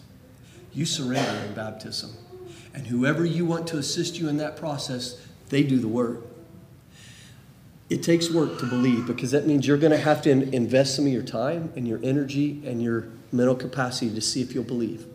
You 0.73 0.86
surrender 0.86 1.45
in 1.45 1.53
baptism. 1.53 2.11
And 2.73 2.88
whoever 2.88 3.23
you 3.23 3.45
want 3.45 3.67
to 3.67 3.78
assist 3.78 4.19
you 4.19 4.28
in 4.28 4.36
that 4.36 4.57
process, 4.57 5.17
they 5.47 5.63
do 5.63 5.80
the 5.80 5.88
work. 5.88 6.25
It 7.89 8.03
takes 8.03 8.30
work 8.30 8.59
to 8.59 8.65
believe 8.65 9.07
because 9.07 9.32
that 9.32 9.47
means 9.47 9.65
you're 9.65 9.78
going 9.78 9.93
to 9.93 9.97
have 9.97 10.21
to 10.23 10.30
invest 10.30 10.97
some 10.97 11.05
of 11.05 11.13
your 11.13 11.23
time 11.23 11.71
and 11.78 11.88
your 11.88 12.01
energy 12.03 12.61
and 12.65 12.84
your 12.84 13.07
mental 13.32 13.55
capacity 13.55 14.13
to 14.13 14.19
see 14.19 14.41
if 14.41 14.53
you'll 14.53 14.65
believe. 14.65 15.05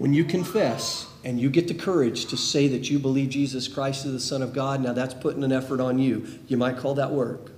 When 0.00 0.14
you 0.14 0.24
confess, 0.24 1.06
and 1.24 1.38
you 1.38 1.50
get 1.50 1.68
the 1.68 1.74
courage 1.74 2.24
to 2.30 2.36
say 2.38 2.68
that 2.68 2.88
you 2.88 2.98
believe 2.98 3.28
Jesus 3.28 3.68
Christ 3.68 4.06
is 4.06 4.14
the 4.14 4.18
Son 4.18 4.40
of 4.40 4.54
God, 4.54 4.80
now 4.80 4.94
that's 4.94 5.12
putting 5.12 5.44
an 5.44 5.52
effort 5.52 5.78
on 5.78 5.98
you. 5.98 6.26
You 6.48 6.56
might 6.56 6.78
call 6.78 6.94
that 6.94 7.10
work. 7.10 7.52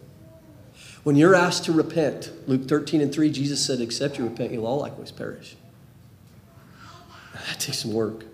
When 1.05 1.14
you're 1.14 1.36
asked 1.36 1.66
to 1.66 1.72
repent, 1.72 2.32
Luke 2.49 2.66
13 2.66 3.01
and 3.01 3.14
3, 3.14 3.30
Jesus 3.30 3.64
said, 3.64 3.80
Except 3.80 4.18
you 4.18 4.24
repent, 4.24 4.51
you'll 4.51 4.66
all 4.66 4.80
likewise 4.80 5.12
perish. 5.12 5.55
That 7.47 7.61
takes 7.61 7.78
some 7.78 7.93
work. 7.93 8.24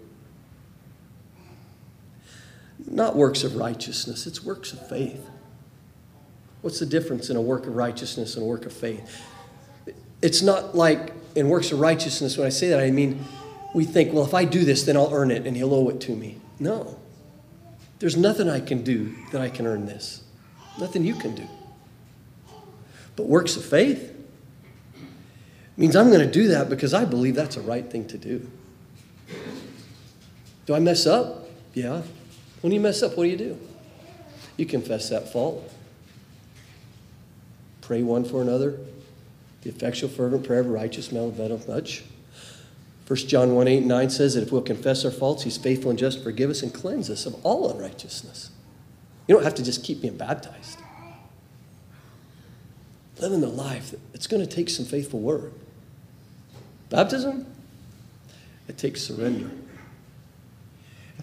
Not 2.86 3.14
works 3.14 3.44
of 3.44 3.56
righteousness, 3.56 4.26
it's 4.26 4.42
works 4.42 4.72
of 4.72 4.88
faith. 4.88 5.28
What's 6.62 6.78
the 6.78 6.86
difference 6.86 7.28
in 7.28 7.36
a 7.36 7.42
work 7.42 7.66
of 7.66 7.76
righteousness 7.76 8.36
and 8.36 8.42
a 8.42 8.46
work 8.46 8.64
of 8.64 8.72
faith? 8.72 9.20
It's 10.22 10.40
not 10.40 10.74
like 10.74 11.12
in 11.34 11.50
works 11.50 11.72
of 11.72 11.78
righteousness, 11.78 12.38
when 12.38 12.46
I 12.46 12.50
say 12.50 12.70
that, 12.70 12.80
I 12.80 12.90
mean, 12.90 13.22
we 13.74 13.84
think, 13.84 14.12
well, 14.12 14.24
if 14.24 14.34
I 14.34 14.44
do 14.44 14.64
this, 14.64 14.84
then 14.84 14.96
I'll 14.96 15.12
earn 15.12 15.30
it 15.30 15.46
and 15.46 15.56
he'll 15.56 15.74
owe 15.74 15.88
it 15.88 16.00
to 16.02 16.16
me. 16.16 16.38
No. 16.58 16.98
There's 17.98 18.16
nothing 18.16 18.48
I 18.48 18.60
can 18.60 18.82
do 18.82 19.14
that 19.32 19.40
I 19.40 19.48
can 19.48 19.66
earn 19.66 19.86
this. 19.86 20.22
Nothing 20.78 21.04
you 21.04 21.14
can 21.14 21.34
do. 21.34 21.46
But 23.16 23.26
works 23.26 23.56
of 23.56 23.64
faith 23.64 24.14
means 25.76 25.96
I'm 25.96 26.08
going 26.08 26.20
to 26.24 26.30
do 26.30 26.48
that 26.48 26.68
because 26.68 26.94
I 26.94 27.04
believe 27.04 27.34
that's 27.34 27.56
a 27.56 27.60
right 27.60 27.88
thing 27.88 28.06
to 28.08 28.18
do. 28.18 28.48
Do 30.66 30.74
I 30.74 30.78
mess 30.78 31.06
up? 31.06 31.48
Yeah. 31.74 32.02
When 32.60 32.72
you 32.72 32.80
mess 32.80 33.02
up, 33.02 33.16
what 33.16 33.24
do 33.24 33.30
you 33.30 33.36
do? 33.36 33.58
You 34.56 34.66
confess 34.66 35.08
that 35.08 35.32
fault. 35.32 35.72
Pray 37.80 38.02
one 38.02 38.24
for 38.24 38.42
another. 38.42 38.78
The 39.62 39.70
effectual, 39.70 40.10
fervent 40.10 40.44
prayer 40.44 40.60
of 40.60 40.66
a 40.66 40.70
righteous 40.70 41.10
man 41.10 41.24
availeth 41.24 41.68
much. 41.68 42.04
1 43.08 43.16
John 43.20 43.54
1 43.54 43.68
8 43.68 43.78
and 43.78 43.88
9 43.88 44.10
says 44.10 44.34
that 44.34 44.42
if 44.42 44.52
we'll 44.52 44.60
confess 44.60 45.02
our 45.02 45.10
faults, 45.10 45.42
he's 45.44 45.56
faithful 45.56 45.88
and 45.88 45.98
just 45.98 46.18
to 46.18 46.24
forgive 46.24 46.50
us 46.50 46.62
and 46.62 46.74
cleanse 46.74 47.08
us 47.08 47.24
of 47.24 47.34
all 47.42 47.70
unrighteousness. 47.72 48.50
You 49.26 49.34
don't 49.34 49.44
have 49.44 49.54
to 49.54 49.64
just 49.64 49.82
keep 49.82 50.02
being 50.02 50.18
baptized. 50.18 50.78
Living 53.18 53.40
the 53.40 53.48
life, 53.48 53.94
it's 54.12 54.26
going 54.26 54.46
to 54.46 54.54
take 54.54 54.68
some 54.68 54.84
faithful 54.84 55.20
work. 55.20 55.52
Baptism, 56.90 57.46
it 58.68 58.76
takes 58.76 59.00
surrender. 59.00 59.50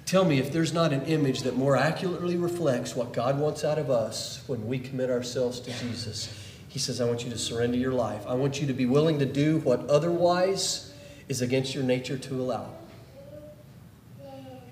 Tell 0.07 0.25
me 0.25 0.39
if 0.39 0.51
there's 0.51 0.73
not 0.73 0.91
an 0.91 1.03
image 1.03 1.41
that 1.43 1.55
more 1.55 1.75
accurately 1.75 2.35
reflects 2.35 2.95
what 2.95 3.13
God 3.13 3.39
wants 3.39 3.63
out 3.63 3.77
of 3.77 3.91
us 3.91 4.43
when 4.47 4.67
we 4.67 4.79
commit 4.79 5.11
ourselves 5.11 5.59
to 5.61 5.71
Jesus. 5.79 6.35
He 6.67 6.79
says, 6.79 6.99
I 6.99 7.05
want 7.05 7.23
you 7.23 7.29
to 7.29 7.37
surrender 7.37 7.77
your 7.77 7.93
life. 7.93 8.25
I 8.27 8.33
want 8.33 8.59
you 8.59 8.67
to 8.67 8.73
be 8.73 8.87
willing 8.87 9.19
to 9.19 9.25
do 9.25 9.59
what 9.59 9.87
otherwise 9.87 10.91
is 11.27 11.41
against 11.41 11.73
your 11.73 11.83
nature 11.83 12.17
to 12.17 12.41
allow. 12.41 12.69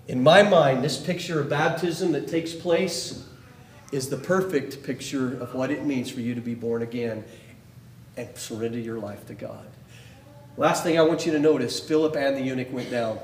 In 0.07 0.21
my 0.21 0.43
mind, 0.43 0.83
this 0.83 0.97
picture 0.97 1.39
of 1.39 1.49
baptism 1.49 2.11
that 2.11 2.27
takes 2.27 2.53
place 2.53 3.25
is 3.91 4.09
the 4.09 4.17
perfect 4.17 4.83
picture 4.83 5.39
of 5.39 5.53
what 5.53 5.71
it 5.71 5.85
means 5.85 6.09
for 6.09 6.19
you 6.19 6.35
to 6.35 6.41
be 6.41 6.55
born 6.55 6.81
again 6.81 7.23
and 8.17 8.27
surrender 8.35 8.79
your 8.79 8.99
life 8.99 9.25
to 9.27 9.33
God. 9.33 9.65
Last 10.57 10.83
thing 10.83 10.99
I 10.99 11.03
want 11.03 11.25
you 11.25 11.31
to 11.31 11.39
notice 11.39 11.79
Philip 11.79 12.15
and 12.15 12.35
the 12.35 12.41
eunuch 12.41 12.71
went 12.71 12.91
down. 12.91 13.19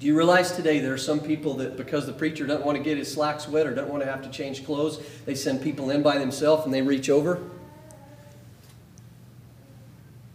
Do 0.00 0.06
you 0.06 0.16
realize 0.16 0.52
today 0.52 0.80
there 0.80 0.94
are 0.94 0.98
some 0.98 1.20
people 1.20 1.54
that 1.54 1.76
because 1.76 2.06
the 2.06 2.12
preacher 2.12 2.46
doesn't 2.46 2.64
want 2.64 2.78
to 2.78 2.82
get 2.82 2.96
his 2.96 3.12
slacks 3.12 3.46
wet 3.46 3.66
or 3.66 3.74
doesn't 3.74 3.90
want 3.90 4.02
to 4.02 4.10
have 4.10 4.22
to 4.22 4.30
change 4.30 4.64
clothes, 4.64 4.98
they 5.26 5.34
send 5.34 5.62
people 5.62 5.90
in 5.90 6.02
by 6.02 6.16
themselves 6.16 6.64
and 6.64 6.72
they 6.72 6.82
reach 6.82 7.10
over? 7.10 7.42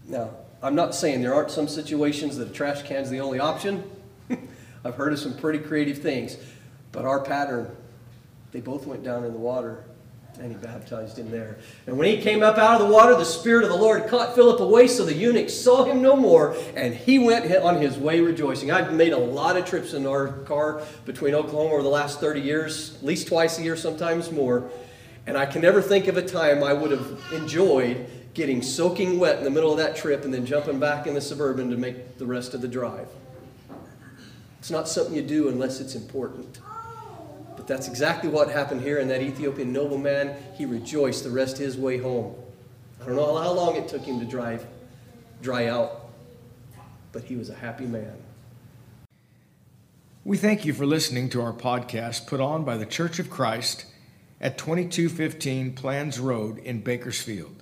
Now, 0.08 0.30
I'm 0.66 0.74
not 0.74 0.96
saying 0.96 1.22
there 1.22 1.36
aren't 1.36 1.52
some 1.52 1.68
situations 1.68 2.38
that 2.38 2.50
a 2.50 2.52
trash 2.52 2.82
can's 2.82 3.12
the 3.12 3.20
only 3.20 3.38
option. 3.38 3.84
I've 4.84 4.96
heard 4.96 5.14
of 5.14 5.20
some 5.20 5.38
pretty 5.38 5.60
creative 5.60 6.00
things. 6.00 6.38
But 6.92 7.06
our 7.06 7.22
pattern, 7.22 7.70
they 8.52 8.62
both 8.62 8.88
went 8.88 9.04
down 9.04 9.26
in 9.26 9.32
the 9.32 9.38
water 9.38 9.84
and 10.40 10.52
he 10.52 10.58
baptized 10.58 11.20
him 11.20 11.30
there. 11.30 11.60
And 11.86 12.00
when 12.00 12.08
he 12.08 12.20
came 12.20 12.42
up 12.42 12.58
out 12.58 12.82
of 12.82 12.88
the 12.88 12.92
water, 12.92 13.16
the 13.16 13.24
Spirit 13.24 13.64
of 13.64 13.70
the 13.70 13.76
Lord 13.76 14.08
caught 14.08 14.34
Philip 14.34 14.60
away, 14.60 14.88
so 14.88 15.06
the 15.06 15.14
eunuch 15.14 15.52
saw 15.52 15.86
him 15.86 16.02
no 16.02 16.16
more, 16.16 16.58
and 16.76 16.96
he 16.96 17.20
went 17.20 17.50
on 17.56 17.80
his 17.80 17.98
way 17.98 18.20
rejoicing. 18.20 18.72
I've 18.72 18.92
made 18.92 19.14
a 19.14 19.18
lot 19.18 19.56
of 19.56 19.66
trips 19.66 19.94
in 19.94 20.08
our 20.08 20.30
car 20.46 20.82
between 21.06 21.36
Oklahoma 21.36 21.76
over 21.76 21.84
the 21.84 21.90
last 21.90 22.20
30 22.20 22.42
years, 22.42 22.96
at 22.96 23.06
least 23.06 23.28
twice 23.28 23.60
a 23.60 23.64
year, 23.64 23.78
sometimes 23.78 24.32
more. 24.32 24.70
And 25.28 25.38
I 25.38 25.46
can 25.46 25.62
never 25.62 25.82
think 25.82 26.08
of 26.08 26.18
a 26.18 26.28
time 26.28 26.64
I 26.64 26.74
would 26.74 26.92
have 26.92 27.22
enjoyed 27.32 28.10
getting 28.36 28.62
soaking 28.62 29.18
wet 29.18 29.40
in 29.40 29.46
the 29.46 29.50
middle 29.50 29.72
of 29.72 29.78
that 29.78 29.96
trip 29.96 30.26
and 30.26 30.34
then 30.34 30.46
jumping 30.46 30.78
back 30.78 31.08
in 31.08 31.16
the 31.16 31.22
Suburban 31.22 31.72
to 31.72 31.78
make 31.78 32.18
the 32.18 32.26
rest 32.26 32.54
of 32.54 32.62
the 32.62 32.68
drive. 32.68 33.08
It's 34.60 34.70
not 34.70 34.88
something 34.88 35.16
you 35.16 35.22
do 35.22 35.48
unless 35.48 35.80
it's 35.80 35.96
important. 35.96 36.60
But 37.56 37.66
that's 37.66 37.88
exactly 37.88 38.30
what 38.30 38.52
happened 38.52 38.82
here. 38.82 39.00
And 39.00 39.10
that 39.10 39.22
Ethiopian 39.22 39.72
nobleman, 39.72 40.36
he 40.56 40.66
rejoiced 40.66 41.24
the 41.24 41.30
rest 41.30 41.56
of 41.56 41.62
his 41.62 41.78
way 41.78 41.98
home. 41.98 42.36
I 43.02 43.06
don't 43.06 43.16
know 43.16 43.38
how 43.38 43.54
long 43.54 43.78
it 43.78 43.88
took 43.88 44.02
him 44.02 44.20
to 44.20 44.26
drive, 44.26 44.66
dry 45.42 45.68
out, 45.68 46.10
but 47.14 47.24
he 47.24 47.38
was 47.38 47.50
a 47.50 47.56
happy 47.56 47.86
man. 47.86 48.18
We 50.26 50.38
thank 50.38 50.66
you 50.66 50.74
for 50.74 50.86
listening 50.86 51.30
to 51.30 51.42
our 51.42 51.54
podcast 51.54 52.28
put 52.28 52.42
on 52.42 52.66
by 52.66 52.76
the 52.76 52.86
Church 52.86 53.20
of 53.20 53.30
Christ 53.30 53.86
at 54.42 54.58
2215 54.58 55.74
Planz 55.76 56.22
Road 56.22 56.58
in 56.58 56.82
Bakersfield. 56.82 57.62